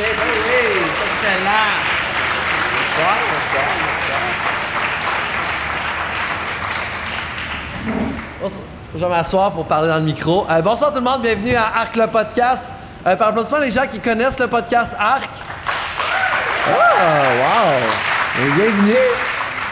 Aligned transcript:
ben 0.00 0.16
oui, 0.18 0.80
excellent. 1.06 1.70
Bonsoir, 2.96 3.16
bonsoir, 3.30 3.68
bonsoir. 8.40 8.60
Je 8.92 8.98
vais 8.98 9.08
m'asseoir 9.08 9.52
pour 9.52 9.66
parler 9.66 9.88
dans 9.88 9.98
le 9.98 10.02
micro. 10.02 10.46
Euh, 10.50 10.62
bonsoir 10.62 10.90
tout 10.90 10.98
le 10.98 11.04
monde, 11.04 11.22
bienvenue 11.22 11.54
à 11.54 11.66
Arc 11.80 11.94
le 11.96 12.06
podcast. 12.06 12.72
Euh, 13.06 13.14
par 13.16 13.28
applaudissement 13.28 13.58
les 13.58 13.70
gens 13.70 13.86
qui 13.90 14.00
connaissent 14.00 14.38
le 14.38 14.48
podcast 14.48 14.96
Arc. 14.98 15.30
Oh, 16.68 16.72
wow! 16.72 17.78
Bienvenue. 18.56 18.94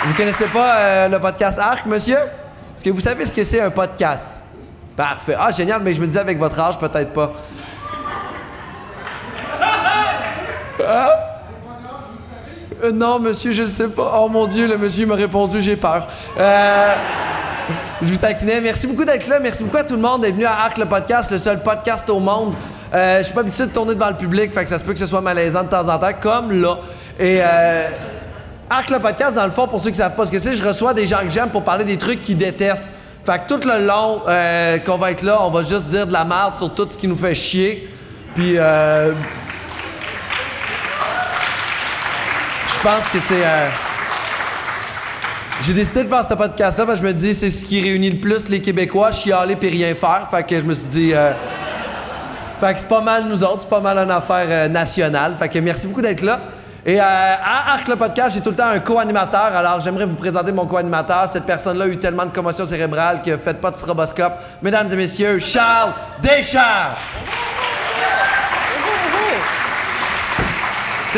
Vous 0.04 0.10
ne 0.12 0.16
connaissez 0.16 0.46
pas 0.46 0.76
euh, 0.76 1.08
le 1.08 1.18
podcast 1.18 1.58
Arc, 1.58 1.84
monsieur? 1.86 2.18
Est-ce 2.18 2.84
que 2.84 2.90
vous 2.90 3.00
savez 3.00 3.24
ce 3.24 3.32
que 3.32 3.42
c'est 3.44 3.60
un 3.60 3.70
podcast? 3.70 4.38
Parfait. 4.96 5.36
Ah, 5.38 5.50
génial, 5.50 5.82
mais 5.82 5.94
je 5.94 6.00
me 6.00 6.06
disais 6.06 6.20
avec 6.20 6.38
votre 6.38 6.58
âge, 6.60 6.78
peut-être 6.78 7.12
pas. 7.12 7.32
Hein? 10.88 11.08
Euh, 12.88 12.92
non, 12.92 13.18
monsieur, 13.18 13.52
je 13.52 13.62
le 13.62 13.68
sais 13.68 13.88
pas. 13.88 14.20
Oh 14.20 14.28
mon 14.28 14.46
Dieu, 14.46 14.66
le 14.66 14.78
monsieur 14.78 15.06
m'a 15.06 15.14
répondu, 15.14 15.60
j'ai 15.60 15.76
peur. 15.76 16.06
Euh, 16.38 16.94
je 18.02 18.06
vous 18.06 18.16
taquinais. 18.16 18.60
Merci 18.60 18.86
beaucoup 18.86 19.04
d'être 19.04 19.28
là. 19.28 19.38
Merci 19.40 19.64
beaucoup 19.64 19.76
à 19.76 19.84
tout 19.84 19.94
le 19.94 20.00
monde 20.00 20.22
d'être 20.22 20.34
venu 20.34 20.44
à 20.44 20.64
Arc 20.64 20.78
le 20.78 20.86
podcast, 20.86 21.30
le 21.30 21.38
seul 21.38 21.62
podcast 21.62 22.08
au 22.10 22.18
monde. 22.18 22.54
Euh, 22.94 23.18
je 23.18 23.24
suis 23.24 23.34
pas 23.34 23.40
habitué 23.40 23.66
de 23.66 23.70
tourner 23.70 23.94
devant 23.94 24.08
le 24.08 24.16
public, 24.16 24.52
ça 24.54 24.78
se 24.78 24.84
peut 24.84 24.94
que 24.94 24.98
ce 24.98 25.06
soit 25.06 25.20
malaisant 25.20 25.62
de 25.62 25.68
temps 25.68 25.86
en 25.88 25.98
temps, 25.98 26.12
comme 26.18 26.52
là. 26.52 26.78
Et 27.18 27.40
euh, 27.42 27.88
Arc 28.70 28.88
le 28.88 28.98
podcast, 28.98 29.34
dans 29.34 29.44
le 29.44 29.50
fond, 29.50 29.66
pour 29.66 29.80
ceux 29.80 29.90
qui 29.90 29.96
savent 29.96 30.14
pas 30.14 30.24
ce 30.24 30.32
que 30.32 30.38
c'est, 30.38 30.54
je 30.54 30.66
reçois 30.66 30.94
des 30.94 31.06
gens 31.06 31.18
que 31.18 31.30
j'aime 31.30 31.50
pour 31.50 31.64
parler 31.64 31.84
des 31.84 31.98
trucs 31.98 32.22
qu'ils 32.22 32.38
détestent. 32.38 32.88
Fait 33.24 33.42
tout 33.46 33.60
le 33.62 33.86
long 33.86 34.22
qu'on 34.86 34.96
va 34.96 35.10
être 35.10 35.22
là, 35.22 35.38
on 35.42 35.50
va 35.50 35.62
juste 35.62 35.86
dire 35.86 36.06
de 36.06 36.12
la 36.14 36.24
merde 36.24 36.56
sur 36.56 36.72
tout 36.72 36.88
ce 36.88 36.96
qui 36.96 37.08
nous 37.08 37.16
fait 37.16 37.34
chier. 37.34 37.90
Puis 38.34 38.56
je 42.78 42.82
pense 42.88 43.08
que 43.12 43.20
c'est. 43.20 43.44
euh, 43.44 43.68
J'ai 45.62 45.72
décidé 45.74 46.04
de 46.04 46.08
faire 46.08 46.22
ce 46.28 46.34
podcast-là 46.34 46.86
parce 46.86 47.00
que 47.00 47.06
je 47.06 47.12
me 47.12 47.14
dis 47.14 47.34
c'est 47.34 47.50
ce 47.50 47.64
qui 47.64 47.80
réunit 47.82 48.10
le 48.10 48.20
plus 48.20 48.48
les 48.48 48.60
Québécois, 48.60 49.10
chialer 49.12 49.56
puis 49.56 49.68
rien 49.70 49.94
faire. 49.94 50.26
Fait 50.30 50.42
que 50.44 50.56
je 50.56 50.62
me 50.62 50.72
suis 50.72 50.86
dit. 50.88 51.12
euh, 51.14 51.32
Fait 52.60 52.74
que 52.74 52.80
c'est 52.80 52.88
pas 52.88 53.00
mal 53.00 53.24
nous 53.28 53.42
autres, 53.42 53.60
c'est 53.62 53.68
pas 53.70 53.80
mal 53.80 53.98
une 53.98 54.10
affaire 54.10 54.46
euh, 54.48 54.68
nationale. 54.68 55.34
Fait 55.38 55.48
que 55.48 55.58
merci 55.58 55.86
beaucoup 55.86 56.02
d'être 56.02 56.22
là. 56.22 56.40
Et 56.86 56.98
euh, 57.00 57.04
à 57.04 57.72
Arc 57.74 57.88
le 57.88 57.96
podcast, 57.96 58.34
j'ai 58.36 58.40
tout 58.40 58.50
le 58.50 58.56
temps 58.56 58.68
un 58.68 58.78
co-animateur. 58.78 59.50
Alors 59.56 59.80
j'aimerais 59.80 60.06
vous 60.06 60.16
présenter 60.16 60.52
mon 60.52 60.64
co-animateur. 60.66 61.28
Cette 61.30 61.44
personne-là 61.44 61.84
a 61.84 61.88
eu 61.88 61.98
tellement 61.98 62.24
de 62.24 62.30
commotion 62.30 62.64
cérébrale 62.64 63.20
que 63.22 63.36
faites 63.36 63.60
pas 63.60 63.70
de 63.70 63.76
stroboscope. 63.76 64.34
Mesdames 64.62 64.88
et 64.92 64.96
messieurs, 64.96 65.38
Charles 65.40 65.92
Deschamps. 66.22 66.94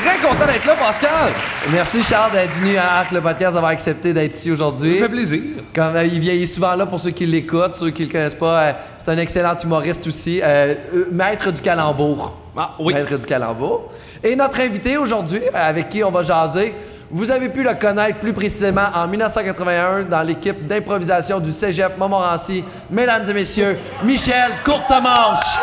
Très 0.00 0.16
content 0.18 0.46
d'être 0.46 0.64
là, 0.64 0.74
Pascal. 0.76 1.32
Merci 1.70 2.02
Charles 2.02 2.32
d'être 2.32 2.52
venu 2.52 2.76
à 2.76 3.00
Arc 3.00 3.10
le 3.10 3.20
podcast, 3.20 3.52
d'avoir 3.52 3.72
accepté 3.72 4.14
d'être 4.14 4.34
ici 4.34 4.50
aujourd'hui. 4.50 4.94
Ça 4.94 5.04
fait 5.04 5.10
plaisir. 5.10 5.40
Comme 5.74 5.94
euh, 5.94 6.04
il 6.04 6.18
vieillit 6.20 6.46
souvent 6.46 6.74
là 6.74 6.86
pour 6.86 6.98
ceux 6.98 7.10
qui 7.10 7.26
l'écoutent, 7.26 7.74
ceux 7.74 7.90
qui 7.90 8.06
le 8.06 8.10
connaissent 8.10 8.34
pas, 8.34 8.60
euh, 8.62 8.72
c'est 8.96 9.10
un 9.10 9.18
excellent 9.18 9.54
humoriste 9.62 10.06
aussi, 10.06 10.40
euh, 10.42 10.74
maître 11.12 11.50
du 11.50 11.60
calembour. 11.60 12.34
Ah, 12.56 12.76
oui. 12.78 12.94
Maître 12.94 13.18
du 13.18 13.26
calembour. 13.26 13.92
Et 14.24 14.34
notre 14.34 14.60
invité 14.60 14.96
aujourd'hui, 14.96 15.42
avec 15.52 15.90
qui 15.90 16.02
on 16.02 16.10
va 16.10 16.22
jaser, 16.22 16.74
vous 17.10 17.30
avez 17.30 17.50
pu 17.50 17.62
le 17.62 17.74
connaître 17.74 18.20
plus 18.20 18.32
précisément 18.32 18.86
en 18.94 19.06
1981 19.06 20.04
dans 20.04 20.22
l'équipe 20.22 20.66
d'improvisation 20.66 21.40
du 21.40 21.52
Cégep 21.52 21.98
Montmorency. 21.98 22.64
Mesdames 22.90 23.28
et 23.28 23.34
messieurs, 23.34 23.76
Michel 24.02 24.52
Courtemanche. 24.64 25.58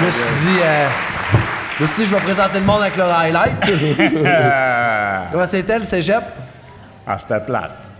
Je 0.00 0.06
me 0.06 0.10
suis 0.10 0.34
dit, 0.46 0.58
euh, 0.62 0.86
je 1.78 1.82
me 1.82 1.86
suis 1.86 2.02
dit, 2.04 2.10
je 2.10 2.14
vais 2.16 2.22
présenter 2.22 2.58
le 2.58 2.64
monde 2.64 2.80
avec 2.82 2.96
leur 2.96 3.10
highlight. 3.10 3.56
Comment 5.32 5.46
c'était 5.46 5.78
le 5.78 5.84
Cégep? 5.84 6.22
Ah, 7.06 7.18
c'était 7.18 7.40
plate. 7.40 7.90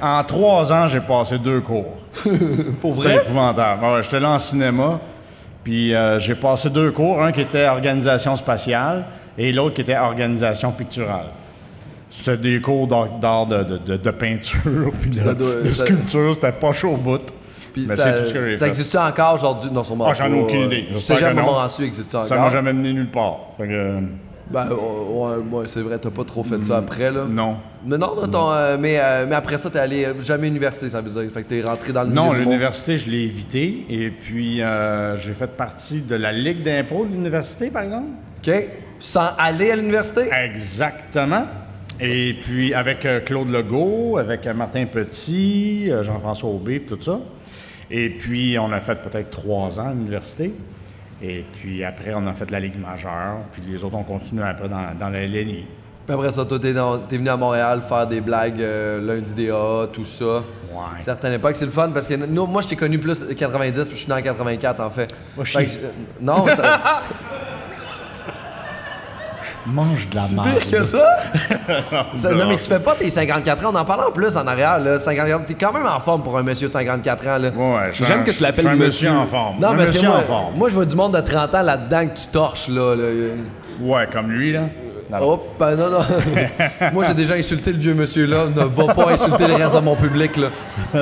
En 0.00 0.22
trois 0.24 0.72
ans, 0.72 0.88
j'ai 0.88 1.00
passé 1.00 1.38
deux 1.38 1.60
cours. 1.60 1.96
Pour 2.80 2.96
C'était 2.96 3.16
épouvantable. 3.16 3.84
Ouais, 3.84 4.02
J'étais 4.02 4.20
là 4.20 4.30
en 4.30 4.38
cinéma, 4.38 4.98
puis 5.62 5.94
euh, 5.94 6.18
j'ai 6.20 6.34
passé 6.34 6.70
deux 6.70 6.90
cours, 6.90 7.22
un 7.22 7.32
qui 7.32 7.42
était 7.42 7.66
organisation 7.68 8.34
spatiale 8.36 9.04
et 9.38 9.52
l'autre 9.52 9.74
qui 9.76 9.82
était 9.82 9.96
organisation 9.96 10.72
picturale. 10.72 11.26
C'était 12.10 12.36
des 12.38 12.60
cours 12.60 12.88
d'art 12.88 13.46
de, 13.46 13.62
de- 13.62 13.78
de- 13.78 13.96
de 13.96 14.10
peinture, 14.10 14.90
puis 15.00 15.10
de, 15.10 15.16
Ça 15.16 15.34
doit- 15.34 15.62
de 15.62 15.70
ça- 15.70 15.84
sculpture. 15.84 16.34
C'était 16.34 16.52
pas 16.52 16.72
chaud 16.72 16.90
au 16.92 16.96
bout. 16.96 17.20
Puis 17.72 17.86
Mais 17.88 17.96
ça, 17.96 18.04
c'est 18.04 18.22
tout 18.22 18.28
ce 18.28 18.34
que 18.34 18.44
j'ai 18.46 18.54
ça 18.54 18.64
fait. 18.64 18.68
existe 18.70 18.94
encore 18.96 19.34
aujourd'hui? 19.34 19.70
Non, 19.72 19.84
sûrement 19.84 20.06
Ah, 20.08 20.14
j'en 20.14 20.32
ai 20.32 20.40
aucune 20.40 20.62
idée. 20.62 20.86
Le 20.88 20.94
J'espère 20.94 21.18
Cégep 21.18 21.30
que 21.32 21.36
non. 21.36 21.42
Montmorency 21.42 21.82
existe 21.84 22.14
encore? 22.14 22.26
Ça 22.26 22.36
m'a 22.36 22.50
jamais 22.50 22.72
mené 22.72 22.92
nulle 22.92 23.10
part. 23.10 23.38
Fait 23.58 23.66
que, 23.68 23.72
euh, 23.72 24.00
Ben, 24.50 24.66
euh, 24.70 24.74
ouais, 24.74 25.58
ouais, 25.58 25.64
c'est 25.66 25.80
vrai, 25.80 25.96
t'as 25.98 26.10
pas 26.10 26.24
trop 26.24 26.42
fait 26.42 26.62
ça 26.64 26.78
après, 26.78 27.10
là. 27.12 27.24
Non. 27.28 27.56
Mais 27.86 27.96
non, 27.96 28.16
non, 28.16 28.26
ton, 28.26 28.50
euh, 28.50 28.76
mais, 28.80 28.96
euh, 28.98 29.24
mais 29.28 29.36
après 29.36 29.58
ça, 29.58 29.70
t'es 29.70 29.78
allé 29.78 30.04
euh, 30.04 30.14
jamais 30.22 30.46
à 30.48 30.50
l'université, 30.50 30.88
ça 30.90 31.00
veut 31.00 31.08
dire. 31.10 31.30
Fait 31.32 31.44
que 31.44 31.48
t'es 31.48 31.62
rentré 31.62 31.92
dans 31.92 32.02
le 32.02 32.08
Non, 32.08 32.32
milieu 32.32 32.42
l'université, 32.44 32.98
je 32.98 33.08
l'ai 33.10 33.22
évité. 33.22 33.86
Et 33.88 34.10
puis, 34.10 34.60
euh, 34.60 35.16
j'ai 35.18 35.32
fait 35.34 35.46
partie 35.46 36.00
de 36.02 36.16
la 36.16 36.32
Ligue 36.32 36.64
d'impro 36.64 37.04
de 37.06 37.12
l'université, 37.12 37.70
par 37.70 37.82
exemple. 37.84 38.08
OK? 38.44 38.52
Sans 38.98 39.28
aller 39.38 39.70
à 39.70 39.76
l'université? 39.76 40.22
Exactement. 40.32 41.44
Et 42.02 42.34
puis 42.42 42.72
avec 42.74 43.04
euh, 43.04 43.20
Claude 43.20 43.50
Legault, 43.50 44.16
avec 44.18 44.46
euh, 44.46 44.54
Martin 44.54 44.86
Petit, 44.86 45.90
euh, 45.90 46.02
Jean-François 46.02 46.48
Aubé, 46.48 46.80
puis 46.80 46.96
tout 46.96 47.02
ça. 47.02 47.20
Et 47.90 48.08
puis 48.08 48.58
on 48.58 48.70
a 48.72 48.80
fait 48.80 48.96
peut-être 48.96 49.30
trois 49.30 49.78
ans 49.80 49.88
à 49.88 49.92
l'université. 49.92 50.54
Et 51.22 51.44
puis 51.60 51.84
après, 51.84 52.14
on 52.14 52.26
a 52.26 52.32
fait 52.32 52.50
la 52.50 52.60
Ligue 52.60 52.80
majeure. 52.80 53.38
Puis 53.52 53.62
les 53.68 53.82
autres 53.84 53.96
ont 53.96 54.02
continué 54.04 54.42
après 54.44 54.68
dans, 54.68 54.94
dans 54.98 55.08
la 55.10 55.26
LNI. 55.26 55.66
Puis 56.06 56.14
après 56.14 56.32
ça, 56.32 56.44
toi, 56.44 56.58
t'es, 56.58 56.72
venu 56.72 57.28
à 57.28 57.36
Montréal 57.36 57.82
faire 57.86 58.06
des 58.06 58.20
blagues 58.20 58.60
euh, 58.60 59.00
lundi 59.00 59.32
DA, 59.34 59.86
tout 59.92 60.04
ça. 60.04 60.38
Ouais. 60.72 61.00
Certaines 61.00 61.34
époques, 61.34 61.56
c'est 61.56 61.66
le 61.66 61.70
fun 61.70 61.90
parce 61.90 62.08
que 62.08 62.14
nous, 62.14 62.46
moi, 62.46 62.62
je 62.62 62.68
t'ai 62.68 62.76
connu 62.76 62.98
plus 62.98 63.20
90, 63.36 63.88
puis 63.88 63.96
je 63.96 64.02
suis 64.02 64.08
né 64.08 64.14
en 64.14 64.22
84, 64.22 64.80
en 64.80 64.90
fait. 64.90 65.14
Que 65.36 65.44
je- 65.44 65.78
non, 66.20 66.46
ça, 66.46 67.02
Mange 69.66 70.08
de 70.08 70.14
la 70.16 70.22
c'est 70.22 70.34
pire 70.36 70.70
que 70.70 70.84
ça? 70.84 71.04
Ça- 72.14 72.30
non, 72.32 72.46
mais 72.48 72.54
tu 72.56 72.62
fais 72.62 72.80
pas 72.80 72.94
tes 72.94 73.10
54 73.10 73.66
ans. 73.66 73.70
On 73.74 73.78
en 73.78 73.84
parle 73.84 74.08
en 74.08 74.10
plus 74.10 74.36
en 74.36 74.46
arrière, 74.46 74.78
là. 74.78 74.98
54, 74.98 75.44
t'es 75.46 75.54
quand 75.54 75.72
même 75.72 75.86
en 75.86 76.00
forme 76.00 76.22
pour 76.22 76.36
un 76.38 76.42
monsieur 76.42 76.68
de 76.68 76.72
54 76.72 77.26
ans, 77.26 77.38
là. 77.38 77.48
Ouais, 77.50 77.88
je 77.90 77.96
suis 77.96 78.04
J'aime 78.06 78.24
que 78.24 78.30
tu 78.30 78.42
l'appelles 78.42 78.68
un 78.68 78.74
monsieur. 78.76 79.10
en 79.10 79.26
forme. 79.26 79.60
Non, 79.60 79.72
mais 79.74 79.86
c'est 79.86 79.92
monsieur 79.94 80.08
moi, 80.08 80.16
en 80.18 80.20
forme. 80.22 80.54
moi, 80.56 80.68
je 80.70 80.74
vois 80.74 80.86
du 80.86 80.96
monde 80.96 81.14
de 81.14 81.20
30 81.20 81.54
ans 81.54 81.62
là-dedans 81.62 82.06
que 82.08 82.18
tu 82.18 82.26
torches, 82.28 82.68
là. 82.68 82.94
là. 82.96 83.04
Ouais, 83.82 84.08
comme 84.12 84.30
lui, 84.30 84.52
là. 84.52 84.62
Hop, 85.20 85.48
ben 85.58 85.76
non, 85.76 85.90
non. 85.90 85.98
moi, 86.92 87.04
j'ai 87.08 87.14
déjà 87.14 87.34
insulté 87.34 87.72
le 87.72 87.78
vieux 87.78 87.94
monsieur 87.94 88.26
là. 88.26 88.44
Ne 88.54 88.64
va 88.64 88.94
pas 88.94 89.10
insulter 89.12 89.46
le 89.48 89.54
reste 89.54 89.74
de 89.74 89.80
mon 89.80 89.96
public, 89.96 90.36
là. 90.36 90.48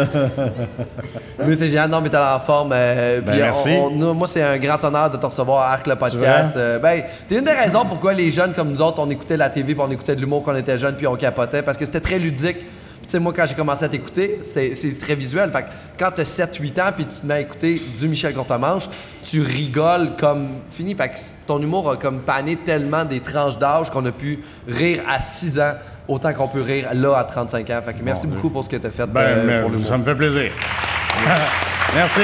mais 1.46 1.54
c'est 1.56 1.68
génial. 1.68 1.90
Non, 1.90 2.00
mais 2.00 2.08
t'as 2.08 2.36
en 2.36 2.40
forme. 2.40 2.70
euh, 2.72 3.20
Ben, 3.20 3.36
merci. 3.36 3.68
on- 3.70 4.00
on- 4.00 4.14
moi, 4.14 4.26
c'est 4.26 4.42
un 4.42 4.56
grand 4.58 4.82
honneur 4.84 5.10
de 5.10 5.16
te 5.16 5.26
recevoir 5.26 5.62
à 5.68 5.72
Arc 5.72 5.86
le 5.86 5.96
podcast. 5.96 6.54
Euh, 6.56 6.78
ben, 6.78 7.02
t'es 7.26 7.36
une 7.38 7.44
des 7.44 7.52
raisons 7.52 7.84
pourquoi 7.84 8.12
les 8.12 8.30
jeunes 8.30 8.52
comme 8.54 8.70
nous 8.70 8.82
autres, 8.82 9.00
on 9.00 9.10
écoutait 9.10 9.36
la 9.36 9.50
TV, 9.50 9.74
puis 9.74 9.84
on 9.86 9.90
écoutait 9.90 10.14
de 10.16 10.20
l'humour 10.20 10.42
quand 10.44 10.52
on 10.52 10.56
était 10.56 10.78
jeunes, 10.78 10.96
puis 10.96 11.06
on 11.06 11.16
capotait, 11.16 11.62
parce 11.62 11.76
que 11.76 11.84
c'était 11.84 12.00
très 12.00 12.18
ludique. 12.18 12.58
Tu 13.08 13.12
sais, 13.12 13.18
moi, 13.20 13.32
quand 13.34 13.46
j'ai 13.46 13.54
commencé 13.54 13.82
à 13.84 13.88
t'écouter, 13.88 14.40
c'est 14.44 14.98
très 15.00 15.14
visuel. 15.14 15.50
Fait 15.50 15.62
que 15.62 15.68
quand 15.98 16.10
t'as 16.14 16.24
7-8 16.24 16.82
ans, 16.82 16.92
puis 16.94 17.06
tu 17.06 17.20
te 17.20 17.24
mets 17.26 17.34
à 17.34 17.40
écouter 17.40 17.80
du 17.98 18.06
Michel 18.06 18.34
Courtemanche, 18.34 18.84
tu 19.22 19.40
rigoles 19.40 20.10
comme 20.20 20.48
fini. 20.70 20.94
Fait 20.94 21.08
que 21.08 21.14
ton 21.46 21.58
humour 21.62 21.90
a 21.90 21.96
comme 21.96 22.20
pané 22.20 22.56
tellement 22.56 23.06
des 23.06 23.20
tranches 23.20 23.56
d'âge 23.56 23.88
qu'on 23.88 24.04
a 24.04 24.12
pu 24.12 24.40
rire 24.68 25.02
à 25.08 25.20
6 25.22 25.58
ans 25.58 25.72
autant 26.06 26.34
qu'on 26.34 26.48
peut 26.48 26.60
rire 26.62 26.88
là 26.92 27.14
à 27.16 27.24
35 27.24 27.70
ans. 27.70 27.80
Fait 27.82 27.94
que 27.94 28.02
merci 28.02 28.26
Bon, 28.26 28.34
beaucoup 28.34 28.50
pour 28.50 28.62
ce 28.64 28.68
que 28.68 28.76
t'as 28.76 28.90
fait 28.90 29.06
Ben, 29.06 29.20
euh, 29.22 29.60
pour 29.62 29.70
l'humour. 29.70 29.86
ça 29.86 29.96
me 29.96 30.04
fait 30.04 30.14
plaisir. 30.14 30.52
Merci. 31.94 32.20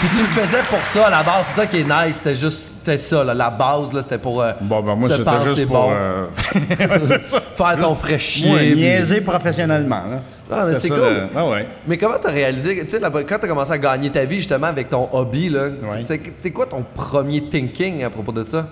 Puis 0.00 0.08
tu 0.10 0.18
le 0.18 0.26
faisais 0.26 0.62
pour 0.68 0.84
ça 0.84 1.06
à 1.06 1.10
la 1.10 1.22
base, 1.22 1.46
c'est 1.46 1.60
ça 1.60 1.66
qui 1.66 1.78
est 1.80 1.84
nice. 1.84 2.16
C'était 2.16 2.34
juste 2.36 2.72
c'était 2.86 2.98
ça, 2.98 3.24
là, 3.24 3.34
la 3.34 3.50
base, 3.50 3.92
là, 3.92 4.02
c'était 4.02 4.18
pour 4.18 4.40
euh, 4.42 4.52
Bon, 4.60 4.80
ben 4.80 4.94
moi, 4.94 5.08
te 5.08 5.20
penser 5.22 5.54
juste 5.56 5.66
bon, 5.68 5.74
pour... 5.82 5.92
euh, 5.92 6.26
ouais, 6.78 7.00
ça. 7.00 7.40
faire 7.40 7.78
ton 7.80 7.94
frais 7.96 8.18
chier. 8.18 8.54
Puis- 8.56 8.74
niaiser 8.76 9.20
professionnellement. 9.22 10.02
Là. 10.08 10.18
Ah, 10.52 10.64
mais 10.68 10.78
c'est 10.78 10.88
cool. 10.90 10.98
le- 10.98 11.28
Ah 11.34 11.48
ouais. 11.48 11.66
Mais 11.86 11.96
comment 11.96 12.14
t'as 12.20 12.30
réalisé, 12.30 12.84
tu 12.84 12.90
sais, 12.90 13.00
quand 13.00 13.38
t'as 13.40 13.48
commencé 13.48 13.72
à 13.72 13.78
gagner 13.78 14.10
ta 14.10 14.24
vie 14.24 14.36
justement 14.36 14.68
avec 14.68 14.88
ton 14.88 15.08
hobby, 15.12 15.48
là, 15.48 15.64
Ouais. 15.64 16.02
c'est 16.38 16.50
quoi 16.52 16.66
ton 16.66 16.84
premier 16.94 17.48
thinking 17.48 18.04
à 18.04 18.10
propos 18.10 18.30
de 18.32 18.44
ça? 18.44 18.66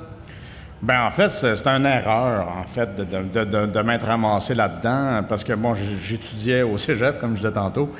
Ben 0.83 1.07
en 1.07 1.11
fait, 1.11 1.31
c'est 1.31 1.67
une 1.67 1.87
erreur, 1.87 2.47
en 2.61 2.65
fait, 2.67 2.95
de, 2.95 3.05
de, 3.05 3.45
de, 3.45 3.67
de- 3.67 3.81
m'être 3.81 4.07
ramassé 4.07 4.55
là-dedans, 4.55 5.23
parce 5.29 5.43
que 5.43 5.55
bon, 5.55 5.75
j'étudiais 5.75 6.63
au 6.63 6.77
cégep, 6.77 7.19
comme 7.21 7.33
je 7.33 7.37
disais 7.41 7.53
tantôt, 7.53 7.91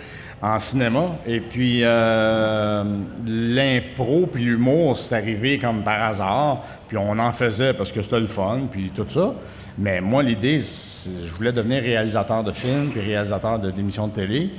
en 0.47 0.59
cinéma, 0.59 1.05
et 1.27 1.41
puis 1.41 1.81
euh, 1.83 2.85
l'impro 3.27 4.27
puis 4.27 4.45
l'humour, 4.45 4.97
c'est 4.97 5.15
arrivé 5.15 5.59
comme 5.59 5.83
par 5.83 6.03
hasard, 6.03 6.63
puis 6.87 6.99
on 6.99 7.19
en 7.19 7.33
faisait 7.33 7.73
parce 7.73 7.91
que 7.91 8.03
c'était 8.03 8.21
le 8.21 8.27
fun, 8.27 8.61
puis 8.71 8.91
tout 8.95 9.07
ça. 9.09 9.33
Mais 9.79 10.01
moi, 10.03 10.23
l'idée, 10.23 10.61
c'est- 10.61 11.11
je 11.29 11.35
voulais 11.35 11.51
devenir 11.53 11.83
réalisateur 11.83 12.45
de 12.45 12.53
films, 12.53 12.91
puis 12.93 13.01
réalisateur 13.01 13.59
d'émissions 13.59 14.07
de 14.09 14.13
télé. 14.13 14.51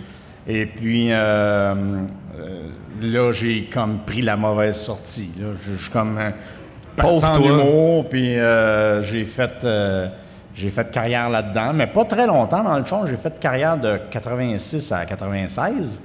Et 0.48 0.66
puis, 0.66 1.12
euh, 1.12 1.16
euh, 1.16 2.68
là, 3.02 3.32
j'ai 3.32 3.66
comme 3.72 4.00
pris 4.06 4.22
la 4.22 4.36
mauvaise 4.36 4.78
sortie. 4.78 5.32
Là. 5.40 5.48
Je 5.68 5.76
suis 5.82 5.92
comme 5.92 6.20
Pauvre 6.96 7.32
toi. 7.34 7.46
humour, 7.48 8.10
puis 8.10 8.38
euh, 8.40 9.04
j'ai 9.04 9.26
fait, 9.26 9.54
j'ai 10.56 10.72
fait 10.72 10.90
carrière 10.90 11.30
là-dedans, 11.30 11.74
mais 11.74 11.88
pas 11.88 12.06
très 12.06 12.26
longtemps, 12.26 12.64
dans 12.64 12.78
le 12.78 12.86
fond. 12.86 13.06
J'ai 13.06 13.18
fait 13.18 13.38
carrière 13.40 13.78
de 13.78 14.00
86 14.10 14.92
à 14.92 15.06
96. 15.06 16.02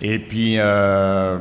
Et 0.00 0.18
puis, 0.18 0.58
euh, 0.58 1.38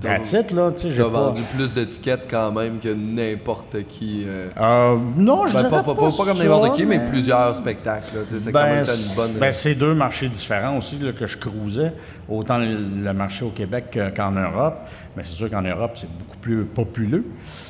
that's 0.00 0.32
it, 0.32 0.50
là, 0.52 0.70
tu 0.76 0.90
sais, 0.94 1.02
pas... 1.02 1.08
vendu 1.08 1.42
plus 1.54 1.72
d'étiquettes 1.72 2.26
quand 2.30 2.50
même 2.52 2.78
que 2.80 2.88
n'importe 2.88 3.76
qui. 3.88 4.24
euh. 4.26 4.48
Euh, 4.60 4.96
non, 5.16 5.46
je 5.46 5.54
Ben, 5.54 5.64
pas, 5.64 5.82
pas, 5.82 5.94
pas- 5.94 6.10
pas 6.10 6.24
comme 6.24 6.38
n'importe 6.38 6.74
qui, 6.76 6.86
mais 6.86 6.98
plusieurs 7.04 7.54
spectacles. 7.56 8.10
C'est 8.28 8.38
quand 8.46 8.52
Ben, 8.52 8.74
même 8.76 8.84
une 8.86 9.16
bonne. 9.16 9.32
ben, 9.40 9.52
c'est 9.52 9.74
deux 9.74 9.94
marchés 9.94 10.28
différents 10.28 10.78
aussi 10.78 10.98
là, 10.98 11.12
que 11.12 11.26
je 11.26 11.36
cruisais. 11.36 11.92
Autant 12.28 12.58
le, 12.58 12.76
le 13.02 13.12
marché 13.12 13.44
au 13.44 13.50
Québec 13.50 13.86
que- 13.90 14.10
qu'en 14.14 14.30
Europe. 14.32 14.76
Mais 15.16 15.22
c'est 15.24 15.34
sûr 15.34 15.50
qu'en 15.50 15.62
Europe, 15.62 15.92
c'est 15.96 16.08
beaucoup 16.08 16.36
plus 16.40 16.64
populeux. 16.64 17.24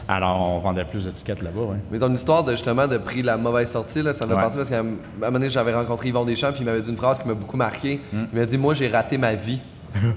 Alors, 0.06 0.40
on 0.40 0.58
vendait 0.58 0.84
plus 0.84 1.04
d'étiquettes 1.06 1.42
là-bas. 1.42 1.60
ouais. 1.62 1.76
Mais 1.90 1.98
ton 1.98 2.12
histoire 2.12 2.44
de 2.44 2.52
justement 2.52 2.86
de 2.86 2.98
pris 2.98 3.22
la 3.22 3.36
mauvaise 3.38 3.70
sortie, 3.70 4.02
là, 4.02 4.12
ça 4.12 4.26
m'a 4.26 4.34
Ouais. 4.34 4.42
pensé 4.42 4.56
parce 4.58 4.68
qu'à 4.70 4.80
un 4.80 4.82
moment 4.82 5.32
donné, 5.32 5.48
j'avais 5.48 5.74
rencontré 5.74 6.08
Yvon 6.08 6.24
Deschamps, 6.24 6.52
puis 6.52 6.60
il 6.60 6.66
m'avait 6.66 6.80
dit 6.82 6.90
une 6.90 6.96
phrase 6.96 7.22
qui 7.22 7.28
m'a 7.28 7.34
beaucoup 7.34 7.56
marqué. 7.56 8.00
Hmm. 8.12 8.24
Il 8.32 8.38
m'a 8.38 8.44
dit 8.46 8.58
Moi, 8.58 8.74
j'ai 8.74 8.88
raté 8.88 9.16
ma 9.18 9.34
vie 9.34 9.60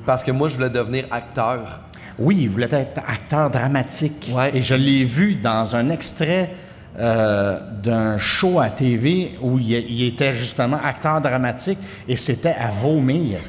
parce 0.06 0.24
que 0.24 0.31
moi, 0.31 0.50
je 0.50 0.56
voulais 0.56 0.69
devenir 0.69 1.06
acteur. 1.10 1.80
Oui, 2.19 2.38
il 2.42 2.50
voulait 2.50 2.68
être 2.71 3.01
acteur 3.07 3.50
dramatique. 3.50 4.31
Ouais. 4.33 4.51
Et 4.56 4.62
je 4.62 4.75
l'ai 4.75 5.04
vu 5.04 5.36
dans 5.36 5.75
un 5.75 5.89
extrait 5.89 6.51
euh, 7.00 7.60
d'un 7.81 8.18
show 8.18 8.60
à 8.60 8.69
TV 8.69 9.31
où 9.42 9.57
il, 9.57 9.71
il 9.71 10.07
était 10.07 10.31
justement 10.33 10.77
acteur 10.83 11.19
dramatique 11.21 11.80
et 12.07 12.15
c'était 12.15 12.50
à 12.60 12.68
vomir. 12.69 13.39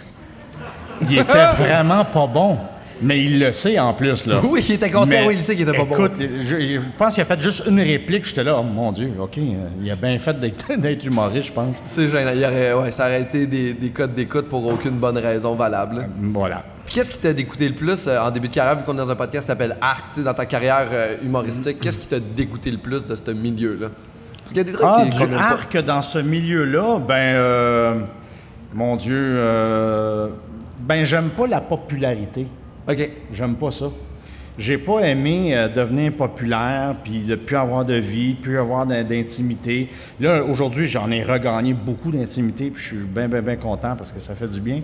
Il 1.02 1.18
était 1.18 1.46
vraiment 1.58 2.04
pas 2.04 2.26
bon. 2.26 2.58
Mais 3.02 3.22
il 3.24 3.40
le 3.40 3.50
sait 3.50 3.76
en 3.78 3.92
plus, 3.92 4.24
là. 4.24 4.40
Oui, 4.44 4.64
il 4.68 4.76
était 4.76 4.90
conscient, 4.90 5.26
oui, 5.26 5.34
il 5.36 5.42
sait 5.42 5.56
qu'il 5.56 5.68
était 5.68 5.76
pas 5.76 5.84
bon. 5.84 5.92
Écoute, 5.94 6.12
je, 6.18 6.44
je 6.44 6.80
pense 6.96 7.14
qu'il 7.14 7.22
a 7.22 7.26
fait 7.26 7.40
juste 7.40 7.64
une 7.68 7.80
réplique. 7.80 8.24
J'étais 8.24 8.44
là, 8.44 8.56
oh 8.58 8.62
mon 8.62 8.92
Dieu, 8.92 9.10
OK. 9.20 9.36
euh, 9.36 9.68
Il 9.82 9.90
a 9.90 9.96
bien 9.96 10.16
fait 10.20 10.38
d'être 10.38 10.70
humoriste, 11.04 11.48
je 11.48 11.52
pense. 11.52 11.82
C'est 11.84 12.08
gênant. 12.08 12.30
Il 12.34 12.44
aurait, 12.44 12.72
ouais, 12.72 12.90
ça 12.92 13.06
aurait 13.06 13.22
été 13.22 13.46
des, 13.48 13.74
des 13.74 13.90
codes 13.90 14.14
d'écoute 14.14 14.48
pour 14.48 14.64
aucune 14.66 14.92
bonne 14.92 15.18
raison 15.18 15.54
valable. 15.56 16.08
Voilà. 16.18 16.62
Qu'est-ce 16.86 17.10
qui 17.10 17.18
t'a 17.18 17.32
dégoûté 17.32 17.68
le 17.68 17.74
plus 17.74 18.06
euh, 18.06 18.20
en 18.20 18.30
début 18.30 18.48
de 18.48 18.54
carrière, 18.54 18.76
vu 18.76 18.84
qu'on 18.84 18.94
est 18.94 18.98
dans 18.98 19.10
un 19.10 19.16
podcast 19.16 19.44
qui 19.44 19.46
s'appelle 19.48 19.76
Arc, 19.80 20.18
dans 20.22 20.34
ta 20.34 20.46
carrière 20.46 20.86
euh, 20.92 21.16
humoristique, 21.24 21.80
qu'est-ce 21.80 21.98
qui 21.98 22.06
t'a 22.06 22.20
dégoûté 22.20 22.70
le 22.70 22.78
plus 22.78 23.06
de 23.06 23.14
ce 23.14 23.30
milieu-là? 23.30 23.88
Parce 24.38 24.48
qu'il 24.52 24.58
y 24.58 24.60
a 24.60 24.64
des 24.64 24.72
trucs 24.72 24.84
Ah, 24.86 25.02
qui 25.04 25.18
du 25.18 25.26
pas. 25.32 25.40
arc 25.40 25.76
dans 25.78 26.02
ce 26.02 26.18
milieu-là, 26.18 26.98
ben, 26.98 27.14
euh, 27.14 28.00
mon 28.74 28.96
Dieu, 28.96 29.40
ben, 30.80 31.04
j'aime 31.04 31.30
pas 31.30 31.46
la 31.46 31.60
popularité. 31.62 32.46
OK. 32.86 33.10
J'aime 33.32 33.54
pas 33.54 33.70
ça. 33.70 33.86
J'ai 34.58 34.76
pas 34.78 35.00
aimé 35.00 35.68
devenir 35.74 36.12
populaire, 36.12 36.94
puis 37.02 37.20
de 37.20 37.34
plus 37.34 37.56
avoir 37.56 37.84
de 37.84 37.94
vie, 37.94 38.34
plus 38.34 38.58
avoir 38.58 38.84
d'in- 38.86 39.02
d'intimité. 39.02 39.88
Là, 40.20 40.44
aujourd'hui, 40.44 40.86
j'en 40.86 41.10
ai 41.10 41.22
regagné 41.24 41.72
beaucoup 41.72 42.12
d'intimité, 42.12 42.70
puis 42.70 42.80
je 42.82 42.88
suis 42.88 42.96
bien, 43.04 43.26
bien, 43.28 43.40
bien 43.42 43.56
content 43.56 43.96
parce 43.96 44.12
que 44.12 44.20
ça 44.20 44.34
fait 44.34 44.46
du 44.46 44.60
bien. 44.60 44.82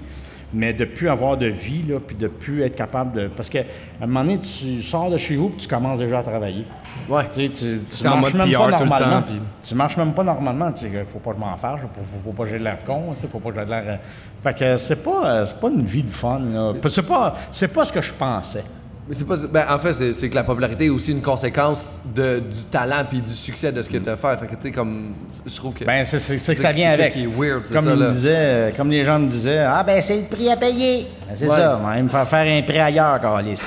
Mais 0.52 0.72
de 0.72 0.84
plus 0.84 1.08
avoir 1.08 1.36
de 1.36 1.46
vie, 1.46 1.82
là, 1.84 2.00
puis 2.04 2.16
de 2.16 2.26
plus 2.26 2.62
être 2.62 2.74
capable 2.74 3.12
de... 3.12 3.28
Parce 3.28 3.48
qu'à 3.48 3.62
un 4.02 4.06
moment 4.06 4.24
donné, 4.24 4.38
tu 4.40 4.82
sors 4.82 5.08
de 5.08 5.16
chez 5.16 5.36
vous, 5.36 5.50
puis 5.50 5.58
tu 5.58 5.68
commences 5.68 6.00
déjà 6.00 6.18
à 6.18 6.22
travailler. 6.24 6.64
Ouais. 7.08 7.24
Tu 7.28 7.34
sais, 7.34 7.48
tu, 7.50 7.80
tu 7.88 8.02
T'es 8.02 8.08
en 8.08 8.16
marches 8.16 8.34
même 8.34 8.52
pas 8.52 8.70
normalement. 8.70 9.20
temps, 9.20 9.26
puis- 9.26 9.40
Tu 9.62 9.74
marches 9.76 9.96
même 9.96 10.12
pas 10.12 10.24
normalement. 10.24 10.72
Tu 10.72 10.88
sais, 10.90 11.04
faut 11.06 11.20
pas 11.20 11.30
que 11.30 11.36
je 11.36 11.40
m'en 11.40 11.56
fâche, 11.56 11.80
faut, 11.82 11.88
faut, 12.02 12.18
faut 12.24 12.32
pas 12.32 12.44
que 12.44 12.50
j'ai 12.50 12.58
de 12.58 12.64
l'air 12.64 12.78
con, 12.84 13.12
faut 13.30 13.38
pas 13.38 13.50
que 13.50 13.60
j'ai 13.60 13.64
de 13.64 13.70
l'air. 13.70 13.84
euh, 13.86 13.96
Fait 14.42 14.58
que 14.58 14.76
c'est 14.76 15.04
pas, 15.04 15.24
euh, 15.24 15.44
c'est 15.44 15.60
pas 15.60 15.68
une 15.68 15.84
vie 15.84 16.02
de 16.02 16.10
fun. 16.10 16.40
là. 16.52 16.72
C'est 16.88 17.06
pas, 17.06 17.36
c'est 17.52 17.72
pas 17.72 17.84
ce 17.84 17.92
que 17.92 18.00
je 18.00 18.12
pensais. 18.12 18.64
Mais 19.10 19.16
c'est 19.16 19.26
pas. 19.26 19.34
Ben, 19.36 19.64
en 19.68 19.78
fait, 19.80 20.14
c'est, 20.14 20.28
que 20.28 20.34
la 20.36 20.44
popularité 20.44 20.86
est 20.86 20.90
aussi 20.90 21.10
une 21.10 21.20
conséquence 21.20 22.00
de, 22.14 22.38
du 22.38 22.62
talent 22.70 23.04
puis 23.10 23.20
du 23.20 23.32
succès 23.32 23.72
de 23.72 23.82
ce 23.82 23.90
que 23.90 23.96
tu 23.96 24.08
as 24.08 24.16
fait. 24.16 24.36
Fait 24.38 24.46
que, 24.46 24.54
tu 24.54 24.62
sais, 24.62 24.70
comme. 24.70 25.14
Je 25.44 25.56
trouve 25.56 25.74
que. 25.74 25.84
Ben 25.84 26.04
c'est, 26.04 26.36
que 26.36 26.38
ça 26.38 26.70
vient 26.70 26.92
avec. 26.92 27.14
qui 27.14 27.24
est 27.24 27.26
weird, 27.26 27.62
c'est 27.64 27.74
comme 27.74 27.86
ça, 27.86 27.96
là. 27.96 28.08
disait, 28.08 28.30
euh, 28.36 28.70
comme 28.76 28.88
les 28.88 29.04
gens 29.04 29.18
me 29.18 29.28
disaient, 29.28 29.58
ah 29.58 29.82
ben 29.82 30.00
c'est 30.00 30.14
le 30.16 30.26
prix 30.26 30.48
à 30.48 30.56
payer. 30.56 31.08
Ben, 31.28 31.34
c'est 31.34 31.48
Ouais. 31.48 31.56
ça. 31.56 31.80
On 31.82 31.86
va 31.88 32.00
me 32.00 32.08
faire 32.08 32.28
faire 32.28 32.58
un 32.58 32.62
prix 32.62 32.78
ailleurs, 32.78 33.20
Carlis. 33.20 33.60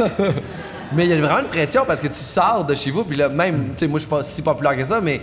Mais 0.95 1.07
il 1.07 1.10
y 1.10 1.13
a 1.13 1.18
vraiment 1.18 1.40
une 1.40 1.48
pression 1.48 1.84
parce 1.86 2.00
que 2.00 2.07
tu 2.07 2.19
sors 2.19 2.63
de 2.63 2.75
chez 2.75 2.92
vous, 2.92 3.04
puis 3.04 3.18
là, 3.18 3.28
même, 3.28 3.69
tu 3.69 3.80
sais, 3.80 3.88
moi, 3.88 4.00
je 4.00 4.04
suis 4.04 4.10
pas 4.10 4.24
si 4.24 4.42
populaire 4.42 4.78
que 4.78 4.86
ça, 4.86 5.01
mais. 5.01 5.19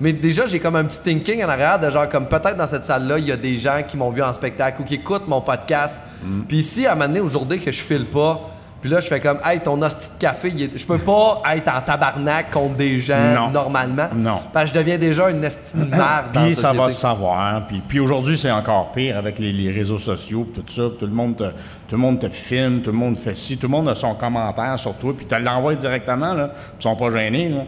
Mais 0.00 0.12
déjà, 0.12 0.44
j'ai 0.44 0.58
comme 0.58 0.74
un 0.74 0.84
petit 0.84 1.00
thinking 1.00 1.44
en 1.44 1.48
arrière 1.48 1.78
de 1.80 1.88
genre, 1.88 2.08
comme 2.08 2.26
peut-être 2.26 2.56
dans 2.56 2.66
cette 2.66 2.84
salle-là, 2.84 3.18
il 3.18 3.28
y 3.28 3.32
a 3.32 3.36
des 3.36 3.56
gens 3.58 3.80
qui 3.86 3.96
m'ont 3.96 4.10
vu 4.10 4.22
en 4.22 4.32
spectacle 4.32 4.82
ou 4.82 4.84
qui 4.84 4.94
écoutent 4.94 5.28
mon 5.28 5.40
podcast. 5.40 6.00
Mm. 6.22 6.42
Puis 6.48 6.58
ici, 6.58 6.86
à 6.86 6.92
un 6.92 6.94
moment 6.94 7.06
donné, 7.06 7.20
aujourd'hui, 7.20 7.60
que 7.60 7.70
je 7.70 7.80
file 7.80 8.06
pas, 8.06 8.53
puis 8.84 8.92
là, 8.92 9.00
je 9.00 9.08
fais 9.08 9.18
comme, 9.18 9.38
hey, 9.46 9.60
ton 9.60 9.80
hostie 9.80 10.10
de 10.14 10.20
café, 10.20 10.48
est- 10.48 10.76
je 10.76 10.84
peux 10.84 10.98
pas 10.98 11.42
être 11.54 11.68
en 11.74 11.80
tabarnak 11.80 12.50
contre 12.50 12.74
des 12.74 13.00
gens 13.00 13.16
Non. 13.34 13.50
normalement. 13.50 14.08
Non. 14.14 14.40
Parce 14.52 14.70
que 14.70 14.76
je 14.76 14.80
deviens 14.82 14.98
déjà 14.98 15.30
une 15.30 15.42
hostie 15.42 15.74
de 15.78 15.84
merde. 15.86 16.26
dans 16.34 16.40
la 16.40 16.46
Puis 16.48 16.54
ça 16.54 16.74
va 16.74 16.90
se 16.90 16.96
savoir. 17.00 17.66
Puis, 17.66 17.80
puis 17.88 17.98
aujourd'hui, 17.98 18.36
c'est 18.36 18.50
encore 18.50 18.92
pire 18.92 19.16
avec 19.16 19.38
les, 19.38 19.52
les 19.54 19.70
réseaux 19.72 19.96
sociaux, 19.96 20.46
puis 20.52 20.62
tout 20.62 20.70
ça. 20.74 20.82
Tout 21.00 21.06
le, 21.06 21.12
monde 21.12 21.34
te, 21.34 21.44
tout 21.44 21.52
le 21.92 21.96
monde 21.96 22.18
te 22.18 22.28
filme, 22.28 22.82
tout 22.82 22.90
le 22.90 22.98
monde 22.98 23.16
fait 23.16 23.34
ci, 23.34 23.56
tout 23.56 23.68
le 23.68 23.70
monde 23.72 23.88
a 23.88 23.94
son 23.94 24.14
commentaire 24.16 24.78
sur 24.78 24.92
toi, 24.96 25.14
puis 25.16 25.24
tu 25.24 25.34
l'envoies 25.42 25.76
directement, 25.76 26.34
là. 26.34 26.50
Ils 26.78 26.82
sont 26.82 26.94
pas 26.94 27.10
gênés, 27.10 27.48
là. 27.48 27.62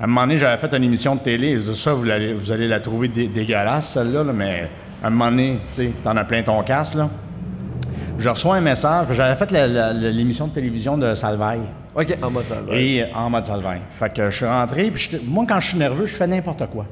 À 0.00 0.04
un 0.04 0.06
moment 0.06 0.20
donné, 0.22 0.38
j'avais 0.38 0.56
fait 0.56 0.72
une 0.76 0.84
émission 0.84 1.16
de 1.16 1.20
télé. 1.20 1.58
Ça, 1.60 1.94
vous 1.94 2.08
allez, 2.08 2.32
vous 2.32 2.52
allez 2.52 2.68
la 2.68 2.78
trouver 2.78 3.08
dé- 3.08 3.26
dégueulasse, 3.26 3.88
celle-là, 3.88 4.22
là, 4.22 4.32
mais 4.32 4.68
à 5.02 5.08
un 5.08 5.10
moment 5.10 5.32
donné, 5.32 5.58
tu 5.72 5.82
sais, 5.82 5.92
t'en 6.02 6.16
as 6.16 6.22
plein 6.24 6.44
ton 6.44 6.62
casse, 6.62 6.94
là. 6.94 7.08
Je 8.20 8.28
reçois 8.28 8.56
un 8.56 8.60
message. 8.60 9.06
J'avais 9.12 9.34
fait 9.34 9.50
l'émission 9.50 10.46
de 10.46 10.52
télévision 10.52 10.96
de 10.98 11.14
Salvaille. 11.14 11.62
Ok, 11.92 12.16
en 12.22 12.30
mode 12.30 12.44
ouais. 12.68 12.82
Et 12.84 13.04
en 13.12 13.28
mode 13.28 13.44
salvaille. 13.44 13.80
Fait 13.98 14.12
que 14.14 14.30
je 14.30 14.36
suis 14.36 14.46
rentré, 14.46 14.92
puis 14.92 15.20
moi, 15.26 15.44
quand 15.48 15.58
je 15.58 15.70
suis 15.70 15.78
nerveux, 15.78 16.06
je 16.06 16.14
fais 16.14 16.26
n'importe 16.28 16.64
quoi. 16.66 16.86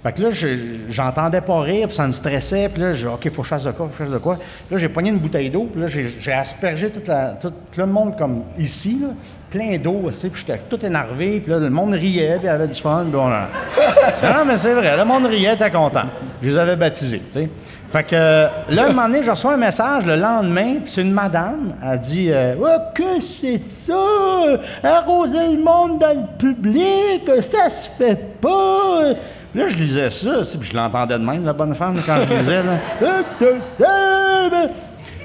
Fait 0.00 0.12
que 0.12 0.22
là, 0.22 0.30
je- 0.30 0.84
j'entendais 0.90 1.40
pas 1.40 1.60
rire, 1.60 1.88
puis 1.88 1.96
ça 1.96 2.06
me 2.06 2.12
stressait, 2.12 2.68
puis 2.68 2.80
là, 2.82 2.92
je 2.92 3.08
OK, 3.08 3.28
faut 3.30 3.42
que 3.42 3.48
je 3.48 3.48
fasse 3.48 3.64
de 3.64 3.72
quoi, 3.72 3.86
faut 3.86 3.90
que 3.90 3.98
je 3.98 4.04
fasse 4.04 4.12
de 4.12 4.18
quoi. 4.18 4.38
Là, 4.70 4.76
j'ai 4.76 4.88
pogné 4.88 5.10
une 5.10 5.18
bouteille 5.18 5.50
d'eau, 5.50 5.68
puis 5.72 5.80
là, 5.80 5.88
j'ai 5.88 6.32
aspergé 6.32 6.88
toute 6.90 7.08
la- 7.08 7.30
tout, 7.32 7.52
le 7.76 7.86
monde 7.86 8.16
comme 8.16 8.42
ici, 8.56 9.00
là, 9.02 9.08
plein 9.50 9.76
d'eau, 9.78 10.04
tu 10.06 10.14
sais, 10.14 10.28
puis 10.28 10.44
j'étais 10.46 10.60
tout 10.70 10.86
énervé, 10.86 11.40
puis 11.40 11.50
là, 11.50 11.58
le 11.58 11.70
monde 11.70 11.94
riait, 11.94 12.36
puis 12.36 12.44
il 12.44 12.46
y 12.46 12.48
avait 12.48 12.68
du 12.68 12.80
fun, 12.80 13.06
puis 13.10 13.18
on 13.20 13.26
a- 13.26 13.48
non, 14.22 14.44
mais 14.46 14.56
c'est 14.56 14.74
vrai, 14.74 14.96
le 14.96 15.04
monde 15.04 15.26
riait, 15.26 15.54
était 15.54 15.70
content. 15.70 16.04
Je 16.40 16.48
les 16.48 16.58
avais 16.58 16.76
baptisés, 16.76 17.22
tu 17.32 17.40
sais. 17.40 17.48
Fait 17.90 18.04
que 18.04 18.14
là, 18.14 18.84
un 18.84 18.88
moment 18.88 19.08
donné, 19.08 19.24
je 19.24 19.30
reçois 19.30 19.54
un 19.54 19.58
message 19.58 20.04
le 20.04 20.16
lendemain, 20.16 20.74
puis 20.82 20.92
c'est 20.92 21.00
une 21.00 21.12
madame, 21.12 21.74
elle 21.82 21.98
dit 22.00 22.28
euh, 22.30 22.54
Ouais, 22.56 22.76
que 22.94 23.20
c'est 23.22 23.62
ça? 23.86 24.90
Arroser 24.96 25.56
le 25.56 25.62
monde 25.64 25.98
dans 25.98 26.14
le 26.14 26.36
public, 26.38 27.22
ça 27.50 27.70
se 27.70 27.88
fait 27.90 28.40
pas. 28.40 29.14
Là, 29.54 29.68
je 29.68 29.76
lisais 29.76 30.10
ça, 30.10 30.42
puis 30.60 30.68
je 30.70 30.76
l'entendais 30.76 31.18
de 31.18 31.24
même, 31.24 31.46
la 31.46 31.54
bonne 31.54 31.74
femme, 31.74 31.98
quand 32.04 32.18
je 32.28 32.34
lisais. 32.34 32.62
Là. 32.62 32.78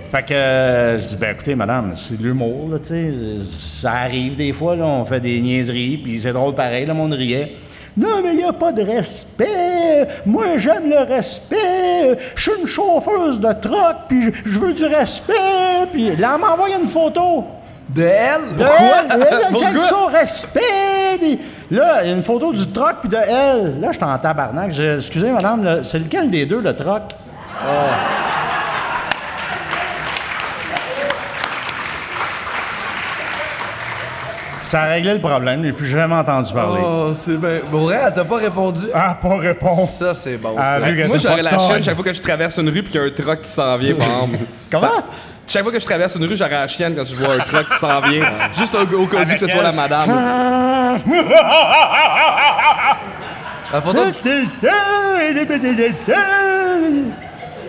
Fait 0.10 0.22
que 0.22 0.34
euh, 0.36 1.02
je 1.02 1.08
dis, 1.08 1.16
ben 1.16 1.34
écoutez, 1.34 1.56
madame, 1.56 1.94
c'est 1.96 2.22
l'humour, 2.22 2.70
là, 2.70 2.78
tu 2.78 2.90
sais. 2.90 3.12
Ça 3.50 3.94
arrive 3.94 4.36
des 4.36 4.54
fois, 4.54 4.76
là, 4.76 4.86
on 4.86 5.04
fait 5.06 5.20
des 5.20 5.42
niaiseries, 5.42 5.98
puis 5.98 6.20
c'est 6.20 6.34
drôle 6.34 6.54
pareil, 6.54 6.86
le 6.86 6.94
monde 6.94 7.14
riait. 7.14 7.54
Non, 7.96 8.22
mais 8.24 8.32
il 8.32 8.38
n'y 8.38 8.44
a 8.44 8.54
pas 8.54 8.72
de 8.72 8.82
respect. 8.82 10.08
Moi, 10.26 10.58
j'aime 10.58 10.90
le 10.90 11.00
respect. 11.04 12.18
Je 12.36 12.42
suis 12.42 12.62
une 12.62 12.68
chauffeuse 12.68 13.40
de 13.40 13.54
truck, 13.54 13.96
puis 14.08 14.24
je, 14.24 14.52
je 14.52 14.60
veux 14.60 14.74
du 14.74 14.86
respect. 14.86 15.34
Puis 15.92 16.16
là, 16.16 16.32
elle 16.36 16.42
m'a 16.42 16.54
envoyé 16.54 16.76
une 16.76 16.90
photo. 16.90 17.44
De 17.90 18.02
elle? 18.04 18.58
De 18.58 18.64
elle, 18.64 19.06
elle, 19.12 19.28
elle, 19.30 19.58
j'aime 19.60 19.82
son 19.88 20.06
respect. 20.08 21.18
Puis 21.20 21.40
là, 21.70 22.04
il 22.04 22.10
y 22.10 22.14
a 22.14 22.16
une 22.16 22.24
photo 22.24 22.52
du 22.52 22.68
truck, 22.72 22.96
puis 23.02 23.10
de 23.10 23.18
elle. 23.18 23.80
Là, 23.80 23.90
j'étais 23.92 24.06
en 24.06 24.18
tabarnak. 24.18 24.72
Je- 24.72 24.96
excusez, 24.98 25.30
madame, 25.32 25.84
c'est 25.84 26.00
lequel 26.00 26.32
des 26.32 26.46
deux, 26.48 26.62
le 26.62 26.76
truck? 26.76 27.04
Ça 34.74 34.82
a 34.82 34.86
réglé 34.86 35.14
le 35.14 35.20
problème. 35.20 35.62
Je 35.62 35.68
n'ai 35.68 35.72
plus 35.72 35.86
jamais 35.88 36.16
entendu 36.16 36.52
parler. 36.52 36.82
Oh, 36.84 37.12
c'est 37.14 37.38
bien. 37.38 37.60
Vrai, 37.72 38.00
elle 38.08 38.12
t'a 38.16 38.26
pas 38.26 38.38
répondu? 38.38 38.88
Ah, 38.92 39.16
pas 39.22 39.38
réponse. 39.38 39.88
Ça, 39.88 40.16
c'est 40.16 40.36
bon. 40.38 40.56
Ah, 40.58 40.80
ça. 40.80 40.90
vu 40.90 40.98
que 41.00 41.06
Moi, 41.06 41.16
t'as 41.18 41.22
j'aurais 41.22 41.44
pas 41.44 41.52
la 41.52 41.52
de 41.58 41.60
chienne 41.62 41.84
chaque 41.84 41.94
fois 41.94 42.04
que 42.04 42.12
je 42.14 42.20
traverse 42.20 42.58
une 42.58 42.70
rue 42.70 42.82
puis 42.82 42.92
qu'il 42.92 43.00
y 43.00 43.04
a 43.04 43.06
un 43.06 43.12
truck 43.12 43.44
qui 43.44 43.52
s'en 43.52 43.78
vient, 43.78 43.94
par 43.94 44.08
exemple. 44.08 44.38
Comment? 44.72 44.82
Ça- 44.88 45.04
chaque 45.46 45.62
fois 45.62 45.72
que 45.72 45.80
je 45.80 45.86
traverse 45.86 46.16
une 46.16 46.26
rue, 46.26 46.36
j'aurais 46.36 46.50
la 46.50 46.66
chienne 46.66 46.96
quand 46.96 47.04
je 47.04 47.14
vois 47.16 47.36
un 47.36 47.38
truck 47.38 47.70
qui 47.70 47.78
s'en 47.78 48.02
vient. 48.02 48.26
Juste 48.58 48.74
au, 48.74 48.80
au 48.82 49.06
cas 49.06 49.18
où 49.22 49.26
que 49.32 49.38
ce 49.40 49.48
soit 49.48 49.62
la 49.62 49.72
madame. 49.72 50.10
La 53.72 53.80
photo, 53.80 54.00
du, 54.06 54.12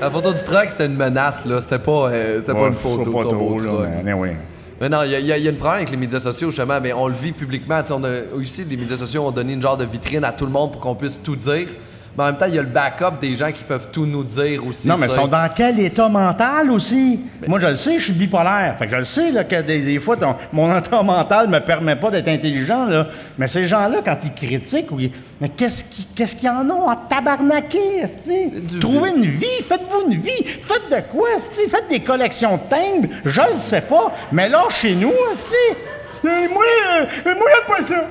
la 0.00 0.10
photo 0.10 0.32
du 0.32 0.42
truck, 0.42 0.66
c'était 0.70 0.86
une 0.86 0.96
menace, 0.96 1.44
là. 1.44 1.60
C'était 1.60 1.78
pas, 1.78 2.08
euh, 2.08 2.38
c'était 2.38 2.58
pas 2.58 2.66
une 2.66 2.72
photo 2.72 3.04
de 3.04 3.10
pas 3.14 3.22
ton 3.24 3.36
beau 3.36 3.56
trop, 3.56 3.58
là, 3.58 3.66
truck. 3.66 3.88
mais 4.02 4.10
anyway. 4.10 4.36
Mais 4.80 4.88
non, 4.88 5.02
il 5.04 5.10
y, 5.24 5.32
a- 5.32 5.36
une 5.38 5.56
problème 5.56 5.76
avec 5.78 5.90
les 5.90 5.96
médias 5.96 6.20
sociaux, 6.20 6.48
justement. 6.48 6.80
Mais 6.80 6.92
on 6.92 7.06
le 7.06 7.14
vit 7.14 7.32
publiquement. 7.32 7.80
On 7.90 8.02
a, 8.04 8.40
ici, 8.42 8.64
les 8.64 8.76
médias 8.76 8.96
sociaux 8.96 9.22
ont 9.26 9.30
donné 9.30 9.52
une 9.52 9.62
genre 9.62 9.76
de 9.76 9.84
vitrine 9.84 10.24
à 10.24 10.32
tout 10.32 10.46
le 10.46 10.52
monde 10.52 10.72
pour 10.72 10.80
qu'on 10.80 10.94
puisse 10.94 11.20
tout 11.22 11.36
dire. 11.36 11.68
Mais 12.16 12.22
en 12.22 12.26
même 12.26 12.36
temps, 12.36 12.46
il 12.46 12.54
y 12.54 12.58
a 12.58 12.62
le 12.62 12.68
backup 12.68 13.18
des 13.20 13.34
gens 13.34 13.50
qui 13.50 13.64
peuvent 13.64 13.88
tout 13.90 14.06
nous 14.06 14.22
dire 14.22 14.64
aussi. 14.66 14.86
Non, 14.86 14.96
mais 14.96 15.06
ils 15.06 15.12
sont 15.12 15.26
dans 15.26 15.48
quel 15.54 15.80
état 15.80 16.08
mental 16.08 16.70
aussi? 16.70 17.20
Moi, 17.46 17.58
je 17.58 17.66
le 17.66 17.74
sais, 17.74 17.98
je 17.98 18.04
suis 18.04 18.12
bipolaire. 18.12 18.76
Fait 18.78 18.86
que 18.86 18.92
je 18.92 18.96
le 18.98 19.04
sais 19.04 19.32
là, 19.32 19.42
que 19.44 19.60
des, 19.62 19.80
des 19.80 19.98
fois, 19.98 20.16
ton- 20.16 20.36
mon 20.52 20.76
état 20.78 21.02
mental 21.02 21.48
me 21.48 21.58
permet 21.58 21.96
pas 21.96 22.10
d'être 22.10 22.28
intelligent. 22.28 22.84
Là. 22.86 23.08
Mais 23.36 23.48
ces 23.48 23.66
gens-là, 23.66 23.98
quand 24.04 24.16
ils 24.22 24.32
critiquent, 24.32 24.92
ou 24.92 25.00
ils- 25.00 25.10
mais 25.40 25.48
qu'est-ce 25.48 25.82
qu'ils 25.84 26.06
qu'est-ce 26.14 26.36
qu'ils 26.36 26.48
en 26.50 26.68
ont 26.70 26.86
à 26.86 26.96
tabarnaquer? 27.08 28.02
Trouvez 28.80 29.10
une 29.10 29.24
vie, 29.24 29.60
faites-vous 29.66 30.10
une 30.12 30.20
vie. 30.20 30.44
Faites 30.44 30.88
de 30.90 31.00
quoi? 31.12 31.28
esti? 31.36 31.68
Faites 31.68 31.88
des 31.90 32.00
collections 32.00 32.56
de 32.56 32.62
timbres. 32.68 33.08
Je 33.24 33.40
le 33.50 33.56
sais 33.56 33.80
pas. 33.80 34.12
Mais 34.30 34.48
là, 34.48 34.62
chez 34.70 34.94
nous, 34.94 35.08
euh, 35.10 36.28
moi, 36.52 36.62
euh, 36.96 37.34
moi, 37.34 37.34
j'aime 37.34 37.76
pas 37.76 37.82
ça. 37.94 38.04